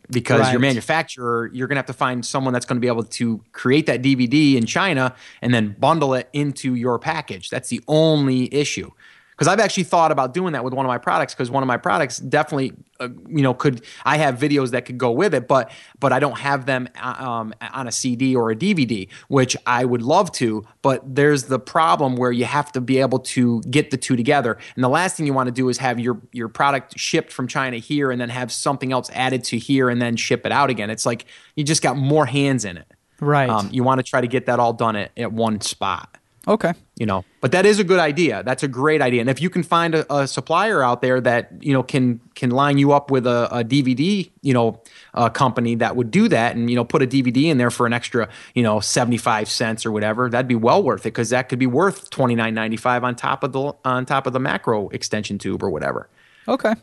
because 0.09 0.41
right. 0.41 0.51
your 0.51 0.61
manufacturer, 0.61 1.49
you're 1.53 1.67
going 1.67 1.75
to 1.75 1.79
have 1.79 1.87
to 1.87 1.93
find 1.93 2.25
someone 2.25 2.53
that's 2.53 2.65
going 2.65 2.77
to 2.77 2.81
be 2.81 2.87
able 2.87 3.03
to 3.03 3.43
create 3.51 3.85
that 3.87 4.01
DVD 4.01 4.55
in 4.55 4.65
China 4.65 5.15
and 5.41 5.53
then 5.53 5.75
bundle 5.79 6.13
it 6.13 6.29
into 6.33 6.75
your 6.75 6.97
package. 6.97 7.49
That's 7.49 7.69
the 7.69 7.81
only 7.87 8.53
issue. 8.53 8.91
Because 9.37 9.47
I've 9.47 9.59
actually 9.59 9.83
thought 9.83 10.11
about 10.11 10.33
doing 10.33 10.53
that 10.53 10.63
with 10.63 10.73
one 10.73 10.85
of 10.85 10.87
my 10.87 10.97
products 10.97 11.35
because 11.35 11.51
one 11.51 11.61
of 11.61 11.67
my 11.67 11.77
products 11.77 12.17
definitely 12.17 12.73
uh, 12.99 13.09
you 13.27 13.43
know 13.43 13.53
could 13.53 13.83
I 14.03 14.17
have 14.17 14.35
videos 14.39 14.71
that 14.71 14.85
could 14.85 14.97
go 14.97 15.11
with 15.11 15.35
it 15.35 15.47
but 15.47 15.71
but 15.99 16.11
I 16.11 16.19
don't 16.19 16.39
have 16.39 16.65
them 16.65 16.89
uh, 16.99 17.15
um, 17.19 17.53
on 17.61 17.87
a 17.87 17.91
CD 17.91 18.35
or 18.35 18.49
a 18.49 18.55
DVD 18.55 19.07
which 19.27 19.55
I 19.65 19.85
would 19.85 20.01
love 20.01 20.31
to 20.33 20.65
but 20.81 21.03
there's 21.15 21.43
the 21.43 21.59
problem 21.59 22.15
where 22.15 22.31
you 22.31 22.45
have 22.45 22.71
to 22.71 22.81
be 22.81 22.97
able 22.99 23.19
to 23.19 23.61
get 23.69 23.91
the 23.91 23.97
two 23.97 24.15
together. 24.15 24.57
And 24.75 24.83
the 24.83 24.89
last 24.89 25.17
thing 25.17 25.25
you 25.25 25.33
want 25.33 25.47
to 25.47 25.53
do 25.53 25.69
is 25.69 25.77
have 25.77 25.99
your 25.99 26.19
your 26.31 26.49
product 26.49 26.97
shipped 26.97 27.31
from 27.31 27.47
China 27.47 27.77
here 27.77 28.09
and 28.11 28.19
then 28.19 28.29
have 28.29 28.51
something 28.51 28.91
else 28.91 29.09
added 29.13 29.43
to 29.45 29.57
here 29.57 29.89
and 29.89 30.01
then 30.01 30.15
ship 30.15 30.45
it 30.45 30.51
out 30.51 30.69
again. 30.69 30.89
It's 30.89 31.05
like 31.05 31.25
you 31.55 31.63
just 31.63 31.83
got 31.83 31.97
more 31.97 32.25
hands 32.25 32.65
in 32.65 32.77
it. 32.77 32.87
Right. 33.19 33.49
Um, 33.49 33.69
you 33.71 33.83
want 33.83 33.99
to 33.99 34.03
try 34.03 34.21
to 34.21 34.27
get 34.27 34.45
that 34.45 34.59
all 34.59 34.73
done 34.73 34.95
at, 34.95 35.11
at 35.17 35.31
one 35.31 35.61
spot 35.61 36.17
okay. 36.47 36.73
You 36.95 37.05
know 37.05 37.23
but 37.47 37.51
that 37.51 37.65
is 37.65 37.79
a 37.79 37.83
good 37.85 37.99
idea. 37.99 38.43
That's 38.43 38.63
a 38.63 38.67
great 38.67 39.01
idea. 39.01 39.21
And 39.21 39.29
if 39.29 39.41
you 39.41 39.49
can 39.49 39.63
find 39.63 39.95
a, 39.95 40.13
a 40.13 40.27
supplier 40.27 40.83
out 40.83 41.01
there 41.01 41.21
that 41.21 41.51
you 41.61 41.71
know 41.71 41.83
can 41.83 42.19
can 42.35 42.49
line 42.49 42.77
you 42.77 42.91
up 42.91 43.09
with 43.09 43.25
a, 43.25 43.47
a 43.59 43.63
dvd 43.63 44.31
you 44.41 44.53
know 44.53 44.81
a 45.13 45.29
company 45.29 45.75
that 45.75 45.95
would 45.95 46.11
do 46.11 46.27
that 46.27 46.55
and 46.55 46.69
you 46.69 46.75
know 46.75 46.83
put 46.83 47.01
a 47.01 47.07
dvd 47.07 47.45
in 47.45 47.57
there 47.57 47.71
for 47.71 47.85
an 47.85 47.93
extra 47.93 48.27
you 48.53 48.63
know 48.63 48.79
75 48.79 49.49
cents 49.49 49.85
or 49.85 49.91
whatever 49.91 50.29
that'd 50.29 50.47
be 50.47 50.55
well 50.55 50.83
worth 50.83 51.01
it 51.01 51.13
because 51.13 51.29
that 51.29 51.47
could 51.47 51.59
be 51.59 51.67
worth 51.67 52.09
29.95 52.09 53.03
on 53.03 53.15
top 53.15 53.43
of 53.43 53.53
the 53.53 53.73
on 53.85 54.05
top 54.05 54.27
of 54.27 54.33
the 54.33 54.39
macro 54.39 54.89
extension 54.89 55.37
tube 55.37 55.63
or 55.63 55.69
whatever. 55.69 56.09
Okay 56.47 56.73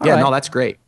All 0.00 0.06
yeah 0.06 0.14
right. 0.14 0.20
no 0.20 0.30
that's 0.30 0.48
great 0.48 0.78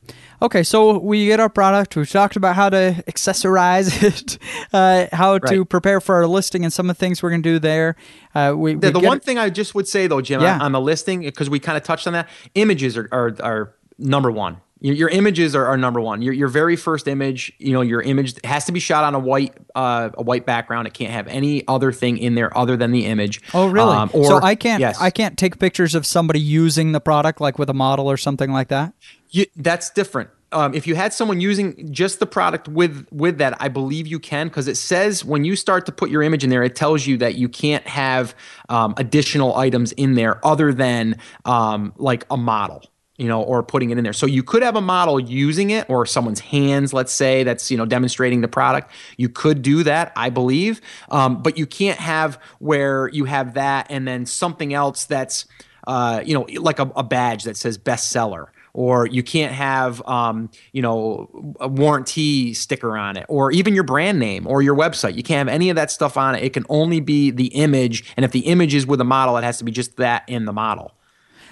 Okay, 0.42 0.64
so 0.64 0.98
we 0.98 1.26
get 1.26 1.38
our 1.38 1.48
product. 1.48 1.94
We've 1.94 2.10
talked 2.10 2.34
about 2.34 2.56
how 2.56 2.68
to 2.68 3.04
accessorize 3.06 4.02
it, 4.02 4.38
uh, 4.72 5.06
how 5.12 5.34
right. 5.34 5.52
to 5.52 5.64
prepare 5.64 6.00
for 6.00 6.16
our 6.16 6.26
listing, 6.26 6.64
and 6.64 6.72
some 6.72 6.90
of 6.90 6.96
the 6.96 6.98
things 6.98 7.22
we're 7.22 7.30
going 7.30 7.44
to 7.44 7.48
do 7.48 7.58
there. 7.60 7.94
Uh, 8.34 8.52
we, 8.56 8.74
the, 8.74 8.90
the 8.90 8.98
one 8.98 9.20
thing 9.20 9.38
I 9.38 9.50
just 9.50 9.76
would 9.76 9.86
say 9.86 10.08
though, 10.08 10.20
Jim, 10.20 10.40
yeah. 10.40 10.56
on, 10.56 10.62
on 10.62 10.72
the 10.72 10.80
listing 10.80 11.20
because 11.20 11.48
we 11.48 11.60
kind 11.60 11.78
of 11.78 11.84
touched 11.84 12.08
on 12.08 12.12
that, 12.14 12.28
images 12.56 12.96
are, 12.96 13.08
are, 13.12 13.36
are 13.40 13.74
number 13.98 14.32
one. 14.32 14.56
Your, 14.82 14.96
your 14.96 15.08
images 15.10 15.54
are, 15.54 15.64
are, 15.64 15.76
number 15.76 16.00
one. 16.00 16.22
Your, 16.22 16.34
your 16.34 16.48
very 16.48 16.74
first 16.74 17.06
image, 17.06 17.52
you 17.58 17.72
know, 17.72 17.82
your 17.82 18.02
image 18.02 18.34
has 18.44 18.64
to 18.64 18.72
be 18.72 18.80
shot 18.80 19.04
on 19.04 19.14
a 19.14 19.18
white 19.18 19.54
uh, 19.76 20.10
a 20.14 20.22
white 20.22 20.44
background. 20.44 20.88
It 20.88 20.94
can't 20.94 21.12
have 21.12 21.28
any 21.28 21.66
other 21.68 21.92
thing 21.92 22.18
in 22.18 22.34
there 22.34 22.56
other 22.58 22.76
than 22.76 22.90
the 22.90 23.06
image. 23.06 23.40
Oh, 23.54 23.68
really? 23.68 23.94
Um, 23.94 24.10
or, 24.12 24.24
so 24.24 24.40
I 24.42 24.56
can't 24.56 24.80
yes. 24.80 25.00
I 25.00 25.10
can't 25.10 25.38
take 25.38 25.60
pictures 25.60 25.94
of 25.94 26.04
somebody 26.04 26.40
using 26.40 26.90
the 26.90 27.00
product 27.00 27.40
like 27.40 27.60
with 27.60 27.70
a 27.70 27.74
model 27.74 28.10
or 28.10 28.16
something 28.16 28.50
like 28.52 28.68
that. 28.68 28.92
You, 29.30 29.46
that's 29.54 29.88
different. 29.90 30.30
Um, 30.50 30.74
if 30.74 30.86
you 30.86 30.96
had 30.96 31.14
someone 31.14 31.40
using 31.40 31.90
just 31.92 32.18
the 32.18 32.26
product 32.26 32.66
with 32.66 33.06
with 33.12 33.38
that, 33.38 33.56
I 33.62 33.68
believe 33.68 34.08
you 34.08 34.18
can 34.18 34.48
because 34.48 34.66
it 34.66 34.76
says 34.76 35.24
when 35.24 35.44
you 35.44 35.54
start 35.54 35.86
to 35.86 35.92
put 35.92 36.10
your 36.10 36.24
image 36.24 36.42
in 36.42 36.50
there, 36.50 36.64
it 36.64 36.74
tells 36.74 37.06
you 37.06 37.16
that 37.18 37.36
you 37.36 37.48
can't 37.48 37.86
have 37.86 38.34
um, 38.68 38.94
additional 38.96 39.56
items 39.56 39.92
in 39.92 40.14
there 40.14 40.44
other 40.44 40.74
than 40.74 41.18
um, 41.44 41.94
like 41.98 42.26
a 42.32 42.36
model 42.36 42.91
you 43.16 43.28
know, 43.28 43.42
or 43.42 43.62
putting 43.62 43.90
it 43.90 43.98
in 43.98 44.04
there. 44.04 44.12
So 44.12 44.26
you 44.26 44.42
could 44.42 44.62
have 44.62 44.74
a 44.74 44.80
model 44.80 45.20
using 45.20 45.70
it 45.70 45.88
or 45.90 46.06
someone's 46.06 46.40
hands, 46.40 46.92
let's 46.92 47.12
say, 47.12 47.44
that's, 47.44 47.70
you 47.70 47.76
know, 47.76 47.84
demonstrating 47.84 48.40
the 48.40 48.48
product. 48.48 48.90
You 49.16 49.28
could 49.28 49.62
do 49.62 49.82
that, 49.82 50.12
I 50.16 50.30
believe. 50.30 50.80
Um, 51.10 51.42
but 51.42 51.58
you 51.58 51.66
can't 51.66 51.98
have 51.98 52.40
where 52.58 53.08
you 53.08 53.26
have 53.26 53.54
that 53.54 53.86
and 53.90 54.08
then 54.08 54.24
something 54.24 54.72
else 54.72 55.04
that's, 55.04 55.46
uh, 55.86 56.22
you 56.24 56.34
know, 56.34 56.46
like 56.60 56.78
a, 56.78 56.90
a 56.96 57.02
badge 57.02 57.44
that 57.44 57.56
says 57.56 57.76
bestseller 57.76 58.46
or 58.74 59.06
you 59.06 59.22
can't 59.22 59.52
have 59.52 60.00
um, 60.08 60.50
you 60.72 60.80
know 60.80 61.54
a 61.60 61.68
warranty 61.68 62.54
sticker 62.54 62.96
on 62.96 63.16
it 63.16 63.26
or 63.28 63.52
even 63.52 63.74
your 63.74 63.84
brand 63.84 64.18
name 64.18 64.46
or 64.46 64.62
your 64.62 64.74
website 64.74 65.14
you 65.14 65.22
can't 65.22 65.46
have 65.46 65.54
any 65.54 65.68
of 65.68 65.76
that 65.76 65.90
stuff 65.90 66.16
on 66.16 66.34
it 66.34 66.42
it 66.42 66.52
can 66.52 66.64
only 66.68 67.00
be 67.00 67.30
the 67.30 67.48
image 67.48 68.12
and 68.16 68.24
if 68.24 68.32
the 68.32 68.40
image 68.40 68.74
is 68.74 68.86
with 68.86 69.00
a 69.00 69.04
model 69.04 69.36
it 69.36 69.44
has 69.44 69.58
to 69.58 69.64
be 69.64 69.70
just 69.70 69.96
that 69.96 70.24
in 70.26 70.44
the 70.46 70.52
model 70.52 70.94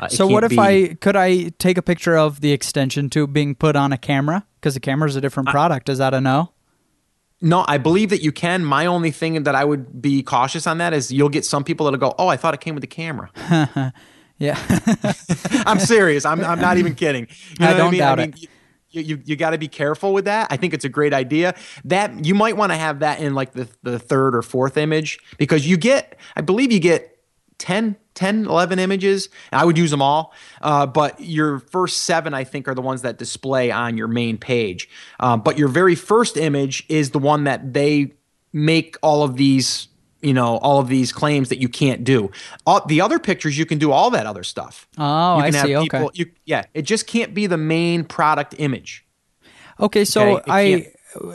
uh, 0.00 0.08
so 0.08 0.26
what 0.26 0.44
if 0.44 0.50
be, 0.50 0.58
I 0.58 0.96
could 1.00 1.14
I 1.14 1.50
take 1.58 1.76
a 1.76 1.82
picture 1.82 2.16
of 2.16 2.40
the 2.40 2.52
extension 2.52 3.10
tube 3.10 3.34
being 3.34 3.54
put 3.54 3.76
on 3.76 3.92
a 3.92 3.98
camera 3.98 4.46
because 4.56 4.72
the 4.72 4.80
camera 4.80 5.08
is 5.08 5.14
a 5.14 5.20
different 5.20 5.50
product? 5.50 5.90
Is 5.90 5.98
that 5.98 6.14
a 6.14 6.20
no? 6.20 6.52
No, 7.42 7.64
I 7.68 7.76
believe 7.76 8.10
that 8.10 8.22
you 8.22 8.32
can. 8.32 8.64
My 8.64 8.86
only 8.86 9.10
thing 9.10 9.42
that 9.42 9.54
I 9.54 9.64
would 9.64 10.00
be 10.00 10.22
cautious 10.22 10.66
on 10.66 10.78
that 10.78 10.94
is 10.94 11.12
you'll 11.12 11.28
get 11.28 11.44
some 11.44 11.64
people 11.64 11.84
that'll 11.84 12.00
go, 12.00 12.14
"Oh, 12.18 12.28
I 12.28 12.38
thought 12.38 12.54
it 12.54 12.60
came 12.60 12.74
with 12.74 12.80
the 12.80 12.86
camera." 12.86 13.30
yeah, 14.38 14.58
I'm 15.66 15.78
serious. 15.78 16.24
I'm 16.24 16.42
I'm 16.42 16.60
not 16.60 16.78
even 16.78 16.94
kidding. 16.94 17.28
You 17.58 17.66
know 17.66 17.68
I 17.68 17.76
don't 17.76 17.88
I 17.88 17.90
mean? 17.90 18.00
doubt 18.00 18.20
I 18.20 18.22
mean, 18.22 18.34
it. 18.34 18.48
You, 18.92 19.02
you, 19.02 19.22
you 19.24 19.36
got 19.36 19.50
to 19.50 19.58
be 19.58 19.68
careful 19.68 20.12
with 20.12 20.24
that. 20.24 20.48
I 20.50 20.56
think 20.56 20.74
it's 20.74 20.84
a 20.84 20.88
great 20.88 21.14
idea. 21.14 21.54
That 21.84 22.24
you 22.24 22.34
might 22.34 22.56
want 22.56 22.72
to 22.72 22.76
have 22.76 22.98
that 22.98 23.20
in 23.20 23.34
like 23.34 23.52
the, 23.52 23.68
the 23.84 24.00
third 24.00 24.34
or 24.34 24.42
fourth 24.42 24.76
image 24.76 25.20
because 25.38 25.64
you 25.64 25.76
get, 25.76 26.18
I 26.34 26.40
believe 26.40 26.72
you 26.72 26.80
get 26.80 27.16
10, 27.58 27.94
10, 28.20 28.44
11 28.44 28.78
images. 28.78 29.30
I 29.50 29.64
would 29.64 29.78
use 29.78 29.90
them 29.90 30.02
all, 30.02 30.34
uh, 30.60 30.84
but 30.84 31.18
your 31.20 31.58
first 31.58 32.02
seven, 32.02 32.34
I 32.34 32.44
think, 32.44 32.68
are 32.68 32.74
the 32.74 32.82
ones 32.82 33.00
that 33.00 33.16
display 33.16 33.70
on 33.70 33.96
your 33.96 34.08
main 34.08 34.36
page. 34.36 34.90
Um, 35.20 35.40
but 35.40 35.56
your 35.56 35.68
very 35.68 35.94
first 35.94 36.36
image 36.36 36.84
is 36.90 37.12
the 37.12 37.18
one 37.18 37.44
that 37.44 37.72
they 37.72 38.12
make 38.52 38.98
all 39.02 39.22
of 39.22 39.38
these 39.38 39.88
you 40.20 40.34
know 40.34 40.58
all 40.58 40.80
of 40.80 40.88
these 40.88 41.12
claims 41.12 41.48
that 41.48 41.62
you 41.62 41.68
can't 41.70 42.04
do. 42.04 42.30
All, 42.66 42.84
the 42.84 43.00
other 43.00 43.18
pictures 43.18 43.56
you 43.56 43.64
can 43.64 43.78
do 43.78 43.90
all 43.90 44.10
that 44.10 44.26
other 44.26 44.44
stuff. 44.44 44.86
Oh, 44.98 45.38
you 45.38 45.44
can 45.44 45.54
I 45.54 45.56
have 45.56 45.66
see. 45.66 45.82
People, 45.82 46.06
okay. 46.08 46.18
You, 46.18 46.30
yeah, 46.44 46.64
it 46.74 46.82
just 46.82 47.06
can't 47.06 47.32
be 47.32 47.46
the 47.46 47.56
main 47.56 48.04
product 48.04 48.54
image. 48.58 49.06
Okay, 49.78 50.04
so 50.04 50.40
okay? 50.40 50.50
I 50.50 50.92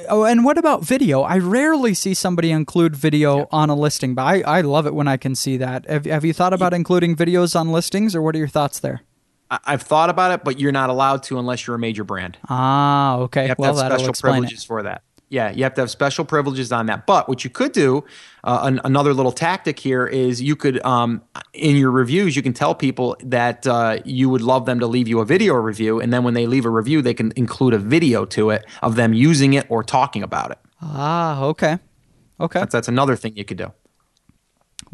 Oh, 0.09 0.23
and 0.23 0.45
what 0.45 0.57
about 0.57 0.83
video? 0.83 1.21
I 1.21 1.37
rarely 1.37 1.93
see 1.93 2.13
somebody 2.13 2.51
include 2.51 2.95
video 2.95 3.39
yeah. 3.39 3.45
on 3.51 3.69
a 3.69 3.75
listing, 3.75 4.15
but 4.15 4.23
I, 4.23 4.41
I 4.41 4.61
love 4.61 4.87
it 4.87 4.93
when 4.93 5.07
I 5.07 5.17
can 5.17 5.35
see 5.35 5.57
that. 5.57 5.89
Have, 5.89 6.05
have 6.05 6.23
you 6.23 6.33
thought 6.33 6.53
about 6.53 6.73
including 6.73 7.15
videos 7.15 7.59
on 7.59 7.71
listings, 7.71 8.15
or 8.15 8.21
what 8.21 8.35
are 8.35 8.39
your 8.39 8.47
thoughts 8.47 8.79
there? 8.79 9.01
I've 9.49 9.83
thought 9.83 10.09
about 10.09 10.31
it, 10.31 10.43
but 10.43 10.59
you're 10.59 10.71
not 10.71 10.89
allowed 10.89 11.23
to 11.23 11.37
unless 11.37 11.67
you're 11.67 11.75
a 11.75 11.79
major 11.79 12.03
brand. 12.03 12.37
Ah, 12.49 13.17
okay. 13.17 13.43
You 13.43 13.47
have 13.49 13.59
well, 13.59 13.75
to 13.75 13.83
have 13.83 13.99
special 13.99 14.13
privileges 14.13 14.63
it. 14.63 14.67
for 14.67 14.83
that. 14.83 15.03
Yeah, 15.29 15.49
you 15.51 15.63
have 15.63 15.73
to 15.73 15.81
have 15.81 15.89
special 15.89 16.23
privileges 16.23 16.71
on 16.71 16.85
that. 16.85 17.07
But 17.07 17.27
what 17.27 17.43
you 17.43 17.49
could 17.49 17.71
do, 17.71 18.03
uh, 18.43 18.59
an, 18.63 18.79
another 18.83 19.13
little 19.13 19.31
tactic 19.31 19.79
here 19.79 20.05
is 20.05 20.41
you 20.41 20.55
could, 20.55 20.83
um, 20.85 21.23
in 21.53 21.75
your 21.75 21.89
reviews, 21.89 22.35
you 22.35 22.43
can 22.43 22.53
tell 22.53 22.75
people 22.75 23.17
that 23.23 23.65
uh, 23.65 23.97
you 24.05 24.29
would 24.29 24.41
love 24.41 24.65
them 24.65 24.79
to 24.79 24.87
leave 24.87 25.07
you 25.07 25.19
a 25.19 25.25
video 25.25 25.55
review, 25.55 25.99
and 25.99 26.13
then 26.13 26.23
when 26.23 26.35
they 26.35 26.45
leave 26.45 26.63
a 26.63 26.69
review, 26.69 27.01
they 27.01 27.15
can 27.15 27.33
include 27.35 27.73
a 27.73 27.79
video 27.79 28.23
to 28.25 28.51
it 28.51 28.65
of 28.83 28.95
them 28.95 29.13
using 29.13 29.53
it 29.53 29.65
or 29.67 29.83
talking 29.83 30.21
about 30.21 30.51
it. 30.51 30.59
Ah, 30.81 31.43
okay, 31.43 31.79
okay. 32.39 32.59
That's, 32.59 32.73
that's 32.73 32.87
another 32.87 33.15
thing 33.15 33.35
you 33.35 33.45
could 33.45 33.57
do. 33.57 33.73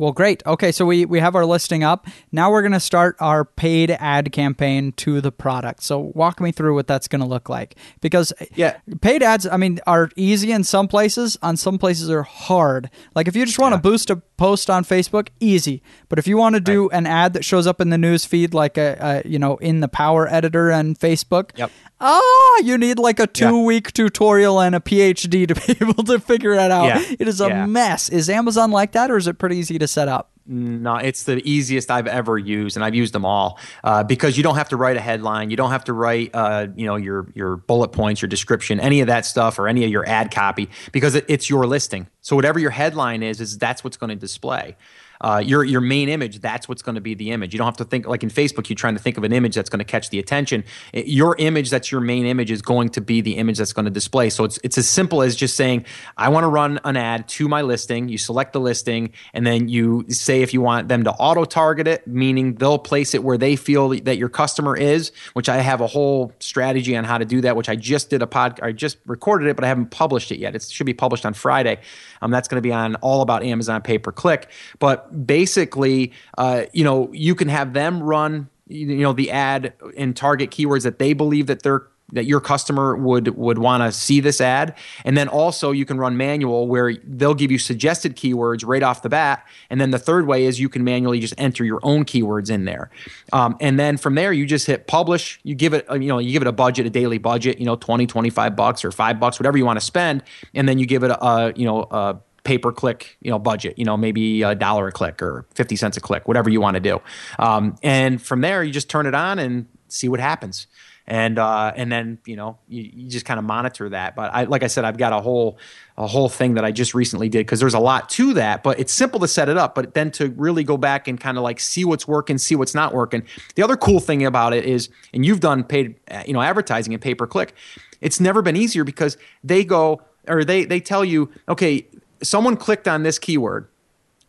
Well, 0.01 0.13
great. 0.13 0.41
Okay, 0.47 0.71
so 0.71 0.83
we, 0.83 1.05
we 1.05 1.19
have 1.19 1.35
our 1.35 1.45
listing 1.45 1.83
up. 1.83 2.07
Now 2.31 2.49
we're 2.49 2.63
going 2.63 2.71
to 2.71 2.79
start 2.79 3.15
our 3.19 3.45
paid 3.45 3.91
ad 3.91 4.31
campaign 4.31 4.93
to 4.93 5.21
the 5.21 5.31
product. 5.31 5.83
So 5.83 6.11
walk 6.15 6.41
me 6.41 6.51
through 6.51 6.73
what 6.73 6.87
that's 6.87 7.07
going 7.07 7.19
to 7.19 7.27
look 7.27 7.49
like. 7.49 7.75
Because 8.01 8.33
eh, 8.39 8.47
yeah. 8.55 8.77
paid 9.01 9.21
ads, 9.21 9.45
I 9.45 9.57
mean, 9.57 9.79
are 9.85 10.09
easy 10.15 10.51
in 10.53 10.63
some 10.63 10.87
places, 10.87 11.37
on 11.43 11.55
some 11.55 11.77
places 11.77 12.09
are 12.09 12.23
hard. 12.23 12.89
Like 13.13 13.27
if 13.27 13.35
you 13.35 13.45
just 13.45 13.59
want 13.59 13.73
to 13.73 13.77
yeah. 13.77 13.91
boost 13.91 14.09
a 14.09 14.15
post 14.41 14.71
on 14.71 14.83
Facebook, 14.83 15.27
easy. 15.39 15.83
But 16.09 16.17
if 16.17 16.25
you 16.25 16.35
want 16.35 16.55
to 16.55 16.59
do 16.59 16.89
right. 16.89 16.97
an 16.97 17.05
ad 17.05 17.33
that 17.33 17.45
shows 17.45 17.67
up 17.67 17.79
in 17.79 17.91
the 17.91 17.97
news 17.97 18.25
feed, 18.25 18.55
like 18.55 18.75
a, 18.75 19.21
a, 19.23 19.29
you 19.29 19.37
know 19.37 19.57
in 19.57 19.81
the 19.81 19.87
Power 19.87 20.27
Editor 20.27 20.71
and 20.71 20.97
Facebook, 20.97 21.51
yep. 21.55 21.69
ah, 21.99 22.57
you 22.63 22.75
need 22.75 22.97
like 22.97 23.19
a 23.19 23.27
two 23.27 23.57
yeah. 23.57 23.63
week 23.63 23.93
tutorial 23.93 24.59
and 24.59 24.73
a 24.73 24.79
PhD 24.79 25.47
to 25.47 25.53
be 25.67 25.85
able 25.85 26.03
to 26.05 26.19
figure 26.19 26.53
it 26.53 26.71
out. 26.71 26.85
Yeah. 26.85 27.15
It 27.19 27.27
is 27.27 27.39
a 27.39 27.49
yeah. 27.49 27.65
mess. 27.67 28.09
Is 28.09 28.31
Amazon 28.31 28.71
like 28.71 28.93
that, 28.93 29.11
or 29.11 29.17
is 29.17 29.27
it 29.27 29.37
pretty 29.37 29.57
easy 29.57 29.77
to 29.77 29.87
set 29.87 30.07
up? 30.07 30.31
No, 30.45 30.95
it's 30.95 31.23
the 31.23 31.37
easiest 31.47 31.91
I've 31.91 32.07
ever 32.07 32.37
used, 32.37 32.75
and 32.75 32.83
I've 32.83 32.95
used 32.95 33.13
them 33.13 33.25
all 33.25 33.59
uh, 33.83 34.03
because 34.03 34.37
you 34.37 34.43
don't 34.43 34.55
have 34.55 34.69
to 34.69 34.77
write 34.77 34.97
a 34.97 35.01
headline, 35.01 35.51
you 35.51 35.55
don't 35.55 35.69
have 35.69 35.83
to 35.83 35.93
write, 35.93 36.31
uh, 36.33 36.67
you 36.75 36.85
know, 36.87 36.95
your 36.95 37.27
your 37.35 37.57
bullet 37.57 37.89
points, 37.89 38.21
your 38.21 38.29
description, 38.29 38.79
any 38.79 39.01
of 39.01 39.07
that 39.07 39.25
stuff, 39.25 39.59
or 39.59 39.67
any 39.67 39.83
of 39.83 39.91
your 39.91 40.07
ad 40.07 40.31
copy 40.31 40.69
because 40.91 41.13
it, 41.13 41.25
it's 41.27 41.49
your 41.49 41.67
listing. 41.67 42.07
So 42.21 42.35
whatever 42.35 42.57
your 42.57 42.71
headline 42.71 43.21
is, 43.21 43.39
is 43.39 43.57
that's 43.57 43.83
what's 43.83 43.97
going 43.97 44.09
to 44.09 44.15
display 44.15 44.75
uh, 45.21 45.41
your 45.43 45.63
your 45.63 45.81
main 45.81 46.09
image, 46.09 46.39
that's 46.39 46.67
what's 46.67 46.81
going 46.81 46.95
to 46.95 47.01
be 47.01 47.13
the 47.13 47.31
image. 47.31 47.53
You 47.53 47.59
don't 47.59 47.67
have 47.67 47.77
to 47.77 47.85
think 47.85 48.07
like 48.07 48.23
in 48.23 48.29
Facebook, 48.29 48.69
you're 48.69 48.75
trying 48.75 48.95
to 48.95 49.01
think 49.01 49.17
of 49.17 49.23
an 49.23 49.31
image 49.31 49.55
that's 49.55 49.69
going 49.69 49.79
to 49.79 49.85
catch 49.85 50.09
the 50.09 50.19
attention. 50.19 50.63
Your 50.93 51.35
image, 51.37 51.69
that's 51.69 51.91
your 51.91 52.01
main 52.01 52.25
image, 52.25 52.51
is 52.51 52.61
going 52.61 52.89
to 52.89 53.01
be 53.01 53.21
the 53.21 53.37
image 53.37 53.57
that's 53.57 53.73
going 53.73 53.85
to 53.85 53.91
display. 53.91 54.29
So 54.29 54.43
it's 54.43 54.59
it's 54.63 54.77
as 54.77 54.89
simple 54.89 55.21
as 55.21 55.35
just 55.35 55.55
saying, 55.55 55.85
I 56.17 56.29
want 56.29 56.43
to 56.43 56.47
run 56.47 56.79
an 56.83 56.97
ad 56.97 57.27
to 57.29 57.47
my 57.47 57.61
listing. 57.61 58.09
You 58.09 58.17
select 58.17 58.53
the 58.53 58.59
listing, 58.59 59.11
and 59.33 59.45
then 59.45 59.69
you 59.69 60.05
say 60.09 60.41
if 60.41 60.53
you 60.53 60.61
want 60.61 60.87
them 60.87 61.03
to 61.03 61.11
auto 61.11 61.45
target 61.45 61.87
it, 61.87 62.07
meaning 62.07 62.55
they'll 62.55 62.79
place 62.79 63.13
it 63.13 63.23
where 63.23 63.37
they 63.37 63.55
feel 63.55 63.89
that 63.89 64.17
your 64.17 64.29
customer 64.29 64.75
is. 64.75 65.11
Which 65.33 65.49
I 65.49 65.57
have 65.57 65.81
a 65.81 65.87
whole 65.87 66.33
strategy 66.39 66.97
on 66.97 67.03
how 67.03 67.17
to 67.17 67.25
do 67.25 67.41
that. 67.41 67.55
Which 67.55 67.69
I 67.69 67.75
just 67.75 68.09
did 68.09 68.21
a 68.21 68.27
pod, 68.27 68.59
I 68.61 68.71
just 68.71 68.97
recorded 69.05 69.47
it, 69.47 69.55
but 69.55 69.63
I 69.63 69.67
haven't 69.67 69.91
published 69.91 70.31
it 70.31 70.39
yet. 70.39 70.55
It 70.55 70.63
should 70.63 70.85
be 70.85 70.93
published 70.93 71.25
on 71.25 71.33
Friday. 71.33 71.79
Um, 72.21 72.31
that's 72.31 72.47
going 72.47 72.57
to 72.57 72.61
be 72.61 72.73
on 72.73 72.95
all 72.95 73.21
about 73.21 73.43
Amazon 73.43 73.81
pay 73.81 73.97
per 73.97 74.11
click, 74.11 74.49
but 74.79 75.25
basically, 75.25 76.11
uh, 76.37 76.63
you 76.73 76.83
know, 76.83 77.09
you 77.13 77.35
can 77.35 77.47
have 77.47 77.73
them 77.73 78.01
run 78.01 78.49
you 78.71 78.97
know 78.97 79.13
the 79.13 79.31
ad 79.31 79.73
and 79.97 80.15
target 80.15 80.49
keywords 80.49 80.83
that 80.83 80.97
they 80.97 81.13
believe 81.13 81.47
that 81.47 81.63
their 81.63 81.87
that 82.11 82.25
your 82.25 82.41
customer 82.41 82.95
would 82.95 83.29
would 83.29 83.57
want 83.57 83.83
to 83.83 83.91
see 83.91 84.19
this 84.19 84.41
ad. 84.41 84.75
And 85.05 85.17
then 85.17 85.27
also 85.27 85.71
you 85.71 85.85
can 85.85 85.97
run 85.97 86.17
manual 86.17 86.67
where 86.67 86.93
they'll 87.03 87.33
give 87.33 87.51
you 87.51 87.57
suggested 87.57 88.15
keywords 88.15 88.65
right 88.65 88.83
off 88.83 89.01
the 89.01 89.09
bat. 89.09 89.45
And 89.69 89.79
then 89.79 89.91
the 89.91 89.99
third 89.99 90.27
way 90.27 90.45
is 90.45 90.59
you 90.59 90.69
can 90.69 90.83
manually 90.83 91.19
just 91.19 91.33
enter 91.37 91.63
your 91.63 91.79
own 91.83 92.05
keywords 92.05 92.49
in 92.49 92.65
there. 92.65 92.89
Um, 93.33 93.55
and 93.59 93.79
then 93.79 93.97
from 93.97 94.15
there 94.15 94.33
you 94.33 94.45
just 94.45 94.67
hit 94.67 94.87
publish. 94.87 95.39
You 95.43 95.55
give 95.55 95.73
it 95.73 95.85
you 95.91 96.07
know 96.07 96.19
you 96.19 96.31
give 96.31 96.41
it 96.41 96.47
a 96.47 96.53
budget 96.53 96.85
a 96.85 96.89
daily 96.89 97.17
budget 97.17 97.59
you 97.59 97.65
know 97.65 97.75
20 97.75 98.07
25 98.07 98.55
bucks 98.55 98.85
or 98.85 98.91
5 98.91 99.19
bucks 99.19 99.39
whatever 99.39 99.57
you 99.57 99.65
want 99.65 99.79
to 99.79 99.85
spend. 99.85 100.23
And 100.53 100.67
then 100.67 100.79
you 100.79 100.85
give 100.85 101.03
it 101.03 101.11
a 101.11 101.53
you 101.55 101.65
know 101.65 101.87
a 101.91 102.17
pay 102.43 102.57
per 102.57 102.71
click, 102.71 103.17
you 103.21 103.29
know, 103.29 103.37
budget, 103.37 103.77
you 103.77 103.85
know, 103.85 103.95
maybe 103.95 104.41
a 104.41 104.55
dollar 104.55 104.87
a 104.87 104.91
click 104.91 105.21
or 105.21 105.45
50 105.53 105.75
cents 105.75 105.95
a 105.95 106.01
click, 106.01 106.27
whatever 106.27 106.49
you 106.49 106.59
want 106.59 106.73
to 106.73 106.79
do. 106.79 106.99
Um, 107.37 107.75
and 107.83 108.19
from 108.19 108.41
there, 108.41 108.63
you 108.63 108.71
just 108.71 108.89
turn 108.89 109.05
it 109.05 109.13
on 109.13 109.37
and 109.37 109.67
see 109.89 110.09
what 110.09 110.19
happens 110.19 110.65
and 111.07 111.39
uh, 111.39 111.73
and 111.75 111.91
then 111.91 112.19
you 112.25 112.35
know 112.35 112.57
you, 112.67 112.89
you 112.93 113.09
just 113.09 113.25
kind 113.25 113.37
of 113.37 113.43
monitor 113.43 113.89
that. 113.89 114.15
But 114.15 114.33
I, 114.33 114.43
like 114.43 114.63
I 114.63 114.67
said, 114.67 114.85
I've 114.85 114.97
got 114.97 115.13
a 115.13 115.21
whole 115.21 115.57
a 115.97 116.07
whole 116.07 116.29
thing 116.29 116.55
that 116.55 116.65
I 116.65 116.71
just 116.71 116.93
recently 116.93 117.29
did 117.29 117.39
because 117.39 117.59
there's 117.59 117.73
a 117.73 117.79
lot 117.79 118.09
to 118.11 118.33
that. 118.33 118.63
But 118.63 118.79
it's 118.79 118.93
simple 118.93 119.19
to 119.19 119.27
set 119.27 119.49
it 119.49 119.57
up, 119.57 119.75
but 119.75 119.93
then 119.93 120.11
to 120.11 120.29
really 120.29 120.63
go 120.63 120.77
back 120.77 121.07
and 121.07 121.19
kind 121.19 121.37
of 121.37 121.43
like 121.43 121.59
see 121.59 121.85
what's 121.85 122.07
working, 122.07 122.37
see 122.37 122.55
what's 122.55 122.75
not 122.75 122.93
working. 122.93 123.23
The 123.55 123.63
other 123.63 123.77
cool 123.77 123.99
thing 123.99 124.25
about 124.25 124.53
it 124.53 124.65
is, 124.65 124.89
and 125.13 125.25
you've 125.25 125.39
done 125.39 125.63
paid 125.63 125.95
you 126.25 126.33
know 126.33 126.41
advertising 126.41 126.93
and 126.93 127.01
pay 127.01 127.15
per 127.15 127.27
click. 127.27 127.53
It's 127.99 128.19
never 128.19 128.41
been 128.41 128.55
easier 128.55 128.83
because 128.83 129.17
they 129.43 129.63
go 129.63 130.01
or 130.27 130.43
they 130.43 130.65
they 130.65 130.79
tell 130.79 131.03
you, 131.03 131.31
okay, 131.49 131.87
someone 132.21 132.57
clicked 132.57 132.87
on 132.87 133.03
this 133.03 133.19
keyword 133.19 133.67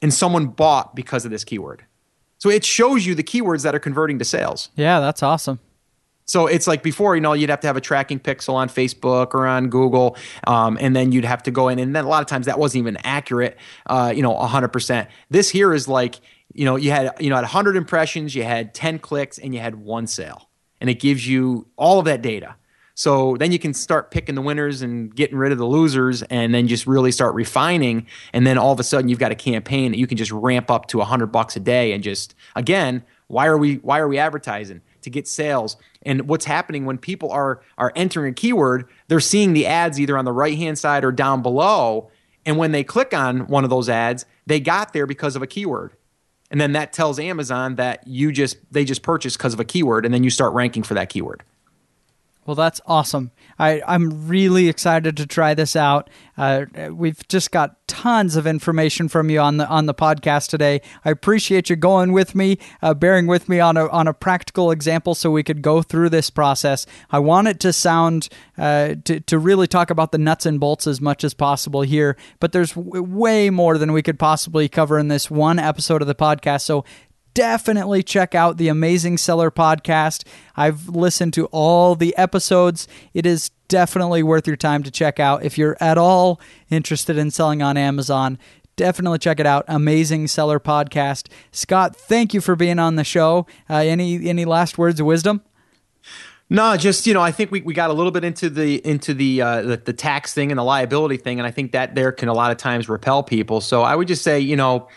and 0.00 0.12
someone 0.12 0.46
bought 0.46 0.94
because 0.96 1.24
of 1.24 1.30
this 1.30 1.44
keyword. 1.44 1.84
So 2.38 2.50
it 2.50 2.64
shows 2.64 3.06
you 3.06 3.14
the 3.14 3.22
keywords 3.22 3.62
that 3.62 3.74
are 3.74 3.78
converting 3.78 4.18
to 4.18 4.24
sales. 4.24 4.70
Yeah, 4.74 4.98
that's 4.98 5.22
awesome. 5.22 5.60
So 6.26 6.46
it's 6.46 6.66
like 6.66 6.82
before, 6.82 7.14
you 7.14 7.20
know, 7.20 7.32
you'd 7.32 7.50
have 7.50 7.60
to 7.60 7.66
have 7.66 7.76
a 7.76 7.80
tracking 7.80 8.20
pixel 8.20 8.54
on 8.54 8.68
Facebook 8.68 9.34
or 9.34 9.46
on 9.46 9.68
Google, 9.68 10.16
um, 10.46 10.78
and 10.80 10.94
then 10.94 11.12
you'd 11.12 11.24
have 11.24 11.42
to 11.44 11.50
go 11.50 11.68
in, 11.68 11.78
and 11.78 11.94
then 11.94 12.04
a 12.04 12.08
lot 12.08 12.22
of 12.22 12.28
times 12.28 12.46
that 12.46 12.58
wasn't 12.58 12.80
even 12.80 12.96
accurate, 13.04 13.58
uh, 13.86 14.12
you 14.14 14.22
know, 14.22 14.34
100%. 14.34 15.08
This 15.30 15.50
here 15.50 15.72
is 15.72 15.88
like, 15.88 16.20
you 16.54 16.64
know, 16.64 16.76
you 16.76 16.90
had, 16.90 17.10
you 17.20 17.30
know, 17.30 17.36
at 17.36 17.42
100 17.42 17.76
impressions, 17.76 18.34
you 18.34 18.44
had 18.44 18.74
10 18.74 18.98
clicks, 18.98 19.38
and 19.38 19.54
you 19.54 19.60
had 19.60 19.76
one 19.76 20.06
sale, 20.06 20.48
and 20.80 20.88
it 20.88 21.00
gives 21.00 21.26
you 21.26 21.66
all 21.76 21.98
of 21.98 22.04
that 22.04 22.22
data. 22.22 22.56
So 22.94 23.36
then 23.38 23.52
you 23.52 23.58
can 23.58 23.72
start 23.72 24.10
picking 24.10 24.34
the 24.34 24.42
winners 24.42 24.82
and 24.82 25.14
getting 25.14 25.38
rid 25.38 25.50
of 25.50 25.58
the 25.58 25.66
losers, 25.66 26.22
and 26.24 26.54
then 26.54 26.68
just 26.68 26.86
really 26.86 27.10
start 27.10 27.34
refining. 27.34 28.06
And 28.32 28.46
then 28.46 28.58
all 28.58 28.72
of 28.72 28.78
a 28.78 28.84
sudden, 28.84 29.08
you've 29.08 29.18
got 29.18 29.32
a 29.32 29.36
campaign 29.36 29.92
that 29.92 29.98
you 29.98 30.06
can 30.06 30.18
just 30.18 30.30
ramp 30.30 30.70
up 30.70 30.86
to 30.88 30.98
100 30.98 31.26
bucks 31.28 31.56
a 31.56 31.60
day, 31.60 31.92
and 31.92 32.02
just 32.02 32.34
again, 32.54 33.02
why 33.28 33.46
are 33.46 33.56
we 33.56 33.76
why 33.76 33.98
are 33.98 34.08
we 34.08 34.18
advertising? 34.18 34.82
To 35.03 35.11
get 35.11 35.28
sales. 35.28 35.76
And 36.03 36.28
what's 36.28 36.44
happening 36.44 36.84
when 36.84 36.98
people 36.98 37.30
are 37.30 37.62
are 37.78 37.92
entering 37.94 38.32
a 38.32 38.34
keyword, 38.34 38.88
they're 39.09 39.20
seeing 39.20 39.53
the 39.53 39.66
ads 39.66 40.00
either 40.00 40.16
on 40.16 40.24
the 40.24 40.32
right 40.32 40.57
hand 40.57 40.78
side 40.78 41.05
or 41.05 41.12
down 41.12 41.42
below. 41.42 42.11
And 42.44 42.57
when 42.57 42.72
they 42.72 42.82
click 42.82 43.14
on 43.14 43.46
one 43.46 43.64
of 43.64 43.70
those 43.70 43.88
ads, 43.88 44.26
they 44.46 44.61
got 44.61 44.92
there 44.92 45.07
because 45.07 45.36
of 45.36 45.42
a 45.42 45.46
keyword. 45.46 45.92
And 46.50 46.61
then 46.61 46.72
that 46.72 46.92
tells 46.92 47.18
Amazon 47.18 47.76
that 47.76 48.07
you 48.07 48.30
just 48.30 48.57
they 48.70 48.84
just 48.84 49.03
purchased 49.03 49.38
because 49.38 49.55
of 49.55 49.61
a 49.61 49.64
keyword, 49.64 50.05
and 50.05 50.12
then 50.12 50.22
you 50.22 50.30
start 50.30 50.53
ranking 50.53 50.82
for 50.82 50.94
that 50.94 51.09
keyword. 51.09 51.42
Well, 52.45 52.57
that's 52.57 52.80
awesome. 52.86 53.30
I, 53.57 53.80
I'm 53.86 54.26
really 54.26 54.68
excited 54.68 55.16
to 55.16 55.26
try 55.26 55.55
this 55.55 55.76
out. 55.76 56.11
Uh, 56.36 56.64
we've 56.90 57.26
just 57.28 57.53
got 57.53 57.86
tons 57.86 58.34
of 58.34 58.49
information 58.49 59.09
from 59.09 59.30
you 59.30 59.38
on 59.38 59.59
the 59.59 59.68
on 59.68 59.86
the 59.86 59.95
podcast 59.95 60.49
today. 60.49 60.80
I 61.05 61.11
appreciate 61.11 61.70
you 61.70 61.76
going 61.76 62.11
with 62.11 62.34
me, 62.34 62.59
uh, 62.80 62.95
bearing 62.95 63.28
with 63.28 63.49
me 63.49 63.61
on 63.61 63.76
a 63.76 63.86
on 63.88 64.09
a 64.09 64.14
practical 64.14 64.72
example, 64.72 65.14
so 65.14 65.30
we 65.30 65.45
could 65.45 65.62
go 65.62 65.82
through 65.82 66.09
this 66.09 66.30
process. 66.30 66.84
I 67.11 67.20
want 67.20 67.47
it 67.47 67.61
to 67.61 67.72
sound 67.72 68.28
uh, 68.59 68.97
to 69.05 69.20
to 69.20 69.38
really 69.38 69.68
talk 69.68 69.90
about 69.90 70.11
the 70.11 70.18
nuts 70.18 70.45
and 70.45 70.59
bolts 70.59 70.88
as 70.88 71.01
much 71.01 71.22
as 71.22 71.34
possible 71.34 71.82
here, 71.82 72.16
but 72.40 72.51
there's 72.51 72.72
w- 72.72 73.05
way 73.05 73.51
more 73.51 73.78
than 73.78 73.93
we 73.93 74.03
could 74.03 74.18
possibly 74.18 74.68
cover 74.68 74.99
in 74.99 75.07
this 75.07 75.30
one 75.30 75.61
episode 75.61 76.03
of 76.03 76.09
the 76.09 76.14
podcast. 76.14 76.62
So 76.62 76.84
definitely 77.34 78.02
check 78.02 78.34
out 78.34 78.56
the 78.56 78.68
Amazing 78.68 79.18
Seller 79.18 79.50
podcast. 79.50 80.26
I've 80.56 80.88
listened 80.88 81.34
to 81.34 81.46
all 81.46 81.94
the 81.94 82.16
episodes. 82.16 82.88
It 83.14 83.26
is 83.26 83.50
definitely 83.68 84.22
worth 84.22 84.46
your 84.46 84.56
time 84.56 84.82
to 84.82 84.90
check 84.90 85.18
out. 85.18 85.44
If 85.44 85.56
you're 85.56 85.76
at 85.80 85.98
all 85.98 86.40
interested 86.70 87.16
in 87.16 87.30
selling 87.30 87.62
on 87.62 87.76
Amazon, 87.76 88.38
definitely 88.76 89.18
check 89.18 89.40
it 89.40 89.46
out. 89.46 89.64
Amazing 89.68 90.28
Seller 90.28 90.60
podcast. 90.60 91.28
Scott, 91.50 91.96
thank 91.96 92.34
you 92.34 92.40
for 92.40 92.56
being 92.56 92.78
on 92.78 92.96
the 92.96 93.04
show. 93.04 93.46
Uh, 93.68 93.76
any 93.76 94.28
any 94.28 94.44
last 94.44 94.78
words 94.78 95.00
of 95.00 95.06
wisdom? 95.06 95.42
No, 96.50 96.76
just 96.76 97.06
you 97.06 97.14
know, 97.14 97.22
I 97.22 97.32
think 97.32 97.50
we, 97.50 97.62
we 97.62 97.72
got 97.72 97.88
a 97.88 97.94
little 97.94 98.12
bit 98.12 98.24
into 98.24 98.50
the 98.50 98.86
into 98.86 99.14
the, 99.14 99.40
uh, 99.40 99.62
the 99.62 99.76
the 99.78 99.92
tax 99.94 100.34
thing 100.34 100.52
and 100.52 100.58
the 100.58 100.64
liability 100.64 101.16
thing, 101.16 101.40
and 101.40 101.46
I 101.46 101.50
think 101.50 101.72
that 101.72 101.94
there 101.94 102.12
can 102.12 102.28
a 102.28 102.34
lot 102.34 102.50
of 102.50 102.58
times 102.58 102.90
repel 102.90 103.22
people. 103.22 103.62
So 103.62 103.80
I 103.80 103.96
would 103.96 104.06
just 104.06 104.22
say, 104.22 104.38
you 104.38 104.54
know, 104.56 104.88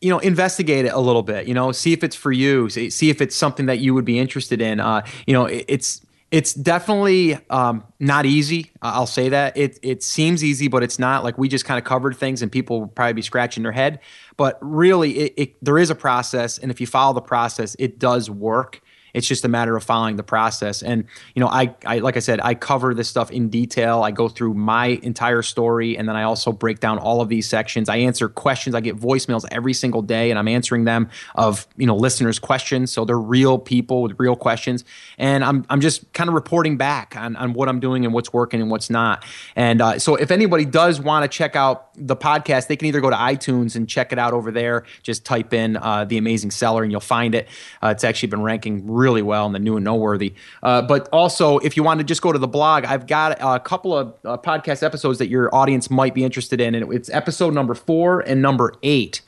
you 0.00 0.10
know 0.10 0.18
investigate 0.18 0.84
it 0.84 0.92
a 0.92 0.98
little 0.98 1.22
bit 1.22 1.46
you 1.46 1.54
know 1.54 1.72
see 1.72 1.92
if 1.92 2.02
it's 2.02 2.16
for 2.16 2.32
you 2.32 2.68
see 2.68 3.10
if 3.10 3.20
it's 3.20 3.36
something 3.36 3.66
that 3.66 3.78
you 3.78 3.94
would 3.94 4.04
be 4.04 4.18
interested 4.18 4.60
in. 4.60 4.80
Uh, 4.80 5.04
you 5.26 5.32
know 5.32 5.46
it's 5.46 6.04
it's 6.30 6.54
definitely 6.54 7.36
um, 7.50 7.82
not 7.98 8.24
easy 8.24 8.70
i'll 8.82 9.06
say 9.06 9.28
that. 9.30 9.56
It, 9.56 9.78
it 9.82 10.02
seems 10.02 10.44
easy 10.44 10.68
but 10.68 10.82
it's 10.82 10.98
not. 10.98 11.24
Like 11.24 11.38
we 11.38 11.48
just 11.48 11.64
kind 11.64 11.78
of 11.78 11.84
covered 11.84 12.16
things 12.16 12.42
and 12.42 12.50
people 12.50 12.80
will 12.80 12.88
probably 12.88 13.14
be 13.14 13.22
scratching 13.22 13.62
their 13.62 13.72
head. 13.72 14.00
But 14.36 14.58
really 14.60 15.18
it, 15.18 15.34
it, 15.36 15.64
there 15.64 15.78
is 15.78 15.90
a 15.90 15.94
process 15.94 16.58
and 16.58 16.70
if 16.70 16.80
you 16.80 16.86
follow 16.86 17.14
the 17.14 17.20
process 17.20 17.76
it 17.78 17.98
does 17.98 18.30
work 18.30 18.80
it's 19.14 19.26
just 19.26 19.44
a 19.44 19.48
matter 19.48 19.76
of 19.76 19.84
following 19.84 20.16
the 20.16 20.22
process. 20.22 20.82
And 20.82 21.04
you 21.34 21.40
know, 21.40 21.48
I, 21.48 21.74
I 21.84 21.98
like 21.98 22.16
I 22.16 22.20
said, 22.20 22.40
I 22.40 22.54
cover 22.54 22.94
this 22.94 23.08
stuff 23.08 23.30
in 23.30 23.48
detail. 23.48 24.02
I 24.02 24.10
go 24.10 24.28
through 24.28 24.54
my 24.54 24.98
entire 25.02 25.42
story, 25.42 25.96
and 25.96 26.08
then 26.08 26.16
I 26.16 26.22
also 26.22 26.52
break 26.52 26.80
down 26.80 26.98
all 26.98 27.20
of 27.20 27.28
these 27.28 27.48
sections. 27.48 27.88
I 27.88 27.96
answer 27.96 28.28
questions. 28.28 28.74
I 28.74 28.80
get 28.80 28.96
voicemails 28.96 29.46
every 29.50 29.74
single 29.74 30.02
day, 30.02 30.30
and 30.30 30.38
I'm 30.38 30.48
answering 30.48 30.84
them 30.84 31.08
of 31.34 31.66
you 31.76 31.86
know 31.86 31.96
listeners' 31.96 32.38
questions. 32.38 32.92
So 32.92 33.04
they're 33.04 33.18
real 33.18 33.58
people 33.58 34.02
with 34.02 34.18
real 34.18 34.36
questions, 34.36 34.84
and 35.18 35.44
I'm 35.44 35.66
I'm 35.68 35.80
just 35.80 36.12
kind 36.12 36.28
of 36.28 36.34
reporting 36.34 36.76
back 36.76 37.16
on 37.16 37.36
on 37.36 37.52
what 37.52 37.68
I'm 37.68 37.80
doing 37.80 38.04
and 38.04 38.14
what's 38.14 38.32
working 38.32 38.60
and 38.60 38.70
what's 38.70 38.90
not. 38.90 39.24
And 39.56 39.80
uh, 39.80 39.98
so 39.98 40.16
if 40.16 40.30
anybody 40.30 40.64
does 40.64 41.00
want 41.00 41.24
to 41.24 41.28
check 41.28 41.56
out 41.56 41.88
the 41.94 42.16
podcast, 42.16 42.68
they 42.68 42.76
can 42.76 42.86
either 42.86 43.00
go 43.00 43.10
to 43.10 43.16
iTunes 43.16 43.76
and 43.76 43.88
check 43.88 44.12
it 44.12 44.18
out 44.18 44.32
over 44.32 44.50
there. 44.50 44.84
Just 45.02 45.24
type 45.24 45.52
in 45.52 45.76
uh, 45.76 46.04
the 46.04 46.18
Amazing 46.18 46.50
Seller, 46.50 46.82
and 46.82 46.92
you'll 46.92 47.00
find 47.00 47.34
it. 47.34 47.48
Uh, 47.82 47.88
it's 47.88 48.04
actually 48.04 48.28
been 48.28 48.42
ranking 48.42 48.86
well 49.22 49.46
in 49.46 49.52
the 49.52 49.58
new 49.58 49.76
and 49.76 49.84
noteworthy. 49.84 50.34
Uh, 50.62 50.82
but 50.82 51.08
also, 51.12 51.58
if 51.58 51.76
you 51.76 51.82
want 51.82 51.98
to 51.98 52.04
just 52.04 52.22
go 52.22 52.32
to 52.32 52.38
the 52.38 52.48
blog, 52.48 52.84
I've 52.84 53.06
got 53.06 53.38
a 53.40 53.60
couple 53.60 53.96
of 53.96 54.14
uh, 54.24 54.36
podcast 54.36 54.82
episodes 54.82 55.18
that 55.18 55.28
your 55.28 55.54
audience 55.54 55.90
might 55.90 56.14
be 56.14 56.24
interested 56.24 56.60
in. 56.60 56.74
And 56.74 56.92
it's 56.92 57.10
episode 57.10 57.54
number 57.54 57.74
four 57.74 58.20
and 58.20 58.42
number 58.42 58.74
eight. 58.82 59.22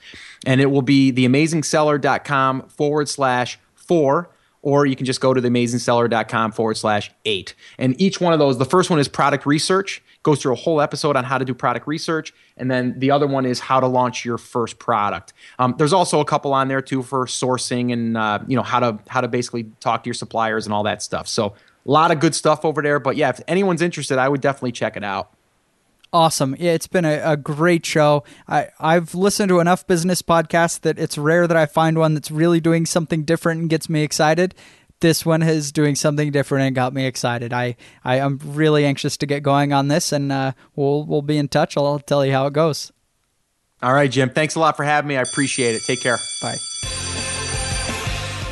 And 0.45 0.61
it 0.61 0.67
will 0.67 0.83
be 0.83 1.13
theamazingseller.com 1.13 2.69
forward 2.69 3.09
slash 3.09 3.59
four 3.75 4.31
or 4.63 4.87
you 4.87 4.95
can 4.95 5.07
just 5.07 5.21
go 5.21 5.35
to 5.35 5.41
theamazingseller.com 5.41 6.53
forward 6.53 6.77
slash 6.77 7.11
eight. 7.25 7.55
And 7.79 8.01
each 8.01 8.21
one 8.21 8.33
of 8.33 8.39
those, 8.39 8.59
the 8.59 8.65
first 8.65 8.91
one 8.91 8.99
is 8.99 9.09
product 9.09 9.45
research 9.45 10.03
goes 10.23 10.41
through 10.41 10.53
a 10.53 10.57
whole 10.57 10.81
episode 10.81 11.17
on 11.17 11.25
how 11.25 11.39
to 11.39 11.45
do 11.45 11.55
product 11.55 11.87
research. 11.87 12.33
And 12.57 12.71
then 12.71 12.99
the 12.99 13.11
other 13.11 13.27
one 13.27 13.45
is 13.45 13.61
how 13.61 13.81
to 13.81 13.87
launch 13.87 14.25
your 14.25 14.39
first 14.39 14.79
product. 14.79 15.33
Um, 15.59 15.75
there's 15.79 15.93
also 15.93 16.21
a 16.21 16.25
couple 16.25 16.53
on 16.55 16.69
there 16.69 16.83
too 16.83 17.03
for 17.03 17.27
sourcing 17.27 17.93
and 17.93 18.17
uh, 18.17 18.41
you 18.47 18.57
know 18.57 18.63
how 18.63 18.81
to 18.81 18.99
how 19.09 19.21
to 19.21 19.29
basically 19.29 19.65
talk 19.81 20.05
to 20.05 20.09
your 20.09 20.15
suppliers 20.15 20.67
and 20.67 20.73
all 20.73 20.85
that 20.85 21.03
stuff. 21.03 21.29
So 21.29 21.55
a 21.85 21.91
lot 21.91 22.11
of 22.11 22.21
good 22.21 22.35
stuff 22.35 22.65
over 22.65 22.83
there. 22.83 23.01
But 23.01 23.17
yeah, 23.17 23.31
if 23.31 23.41
anyone's 23.49 23.83
interested, 23.83 24.19
I 24.19 24.29
would 24.29 24.41
definitely 24.41 24.73
check 24.73 24.97
it 24.97 25.05
out. 25.05 25.33
Awesome. 26.15 26.55
Yeah, 26.59 26.73
it's 26.73 26.87
been 26.87 27.07
a, 27.07 27.23
a, 27.25 27.37
great 27.39 27.87
show. 27.87 28.23
I, 28.47 28.69
I've 28.79 29.15
listened 29.15 29.49
to 29.49 29.61
enough 29.61 29.87
business 29.87 30.21
podcasts 30.21 30.79
that 30.81 30.99
it's 30.99 31.17
rare 31.17 31.47
that 31.47 31.57
I 31.57 31.65
find 31.65 31.97
one 31.97 32.13
that's 32.13 32.31
really 32.31 32.61
doing 32.61 32.85
something 32.85 33.23
different 33.23 33.63
and 33.63 33.71
gets 33.71 33.89
me 33.89 34.03
excited 34.03 34.55
this 35.03 35.27
one 35.27 35.43
is 35.43 35.71
doing 35.71 35.95
something 35.95 36.31
different 36.31 36.67
and 36.67 36.75
got 36.75 36.95
me 36.95 37.05
excited. 37.05 37.53
I, 37.53 37.77
I 38.03 38.17
am 38.17 38.41
really 38.43 38.87
anxious 38.87 39.19
to 39.19 39.27
get 39.27 39.43
going 39.43 39.75
on 39.75 39.89
this, 39.89 40.13
and 40.13 40.33
uh, 40.33 40.53
we'll 40.75 41.05
we'll 41.05 41.21
be 41.21 41.37
in 41.37 41.49
touch. 41.49 41.77
I'll 41.77 41.99
tell 41.99 42.25
you 42.25 42.33
how 42.33 42.47
it 42.47 42.55
goes. 42.55 42.91
All 43.83 43.93
right, 43.93 44.11
Jim. 44.11 44.31
Thanks 44.31 44.55
a 44.55 44.61
lot 44.61 44.77
for 44.77 44.85
having 44.85 45.09
me. 45.09 45.17
I 45.17 45.23
appreciate 45.23 45.75
it. 45.75 45.83
Take 45.83 46.01
care. 46.01 46.17
Bye. 46.41 46.57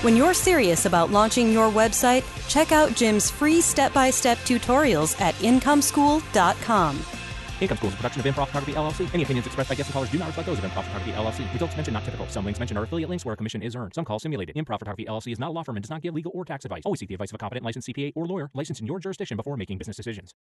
When 0.03 0.17
you're 0.17 0.35
serious 0.35 0.87
about 0.87 1.11
launching 1.11 1.53
your 1.53 1.71
website, 1.71 2.25
check 2.49 2.73
out 2.73 2.97
Jim's 2.97 3.31
free 3.31 3.61
step-by-step 3.61 4.39
tutorials 4.39 5.21
at 5.21 5.35
incomeschool.com. 5.37 7.20
Income 7.61 7.77
School 7.77 7.89
is 7.89 7.95
a 7.95 7.97
production 7.99 8.21
of 8.21 8.35
Improv 8.35 8.47
Photography 8.47 8.73
LLC. 8.73 9.13
Any 9.13 9.23
opinions 9.23 9.47
expressed 9.47 9.69
by 9.69 9.75
guests 9.75 9.91
and 9.91 9.93
callers 9.93 10.11
do 10.11 10.19
not 10.19 10.29
reflect 10.29 10.47
those 10.47 10.59
of 10.59 10.65
Improv 10.65 10.85
Photography 10.85 11.13
LLC. 11.13 11.53
Results 11.53 11.77
mentioned 11.77 11.93
not 11.93 12.05
typical. 12.05 12.27
Some 12.29 12.45
links 12.45 12.59
mentioned 12.59 12.79
are 12.79 12.85
affiliate 12.85 13.11
links 13.11 13.25
where 13.25 13.35
a 13.35 13.37
commission 13.37 13.63
is 13.63 13.77
earned. 13.77 13.95
Some 13.95 14.05
calls 14.05 14.23
simulated. 14.23 14.57
Improv 14.57 14.79
Photography 14.79 15.05
LLC 15.05 15.33
is 15.33 15.39
not 15.39 15.51
a 15.51 15.53
law 15.53 15.63
firm 15.63 15.77
and 15.77 15.83
does 15.83 15.91
not 15.91 16.01
give 16.01 16.15
legal 16.15 16.33
or 16.35 16.45
tax 16.45 16.65
advice. 16.65 16.83
Always 16.87 17.01
seek 17.01 17.09
the 17.09 17.15
advice 17.15 17.31
of 17.31 17.35
a 17.35 17.39
competent 17.39 17.65
licensed 17.65 17.89
CPA 17.89 18.13
or 18.15 18.27
lawyer 18.27 18.51
licensed 18.55 18.81
in 18.81 18.87
your 18.87 18.99
jurisdiction 18.99 19.37
before 19.37 19.57
making 19.57 19.77
business 19.77 19.97
decisions. 19.97 20.35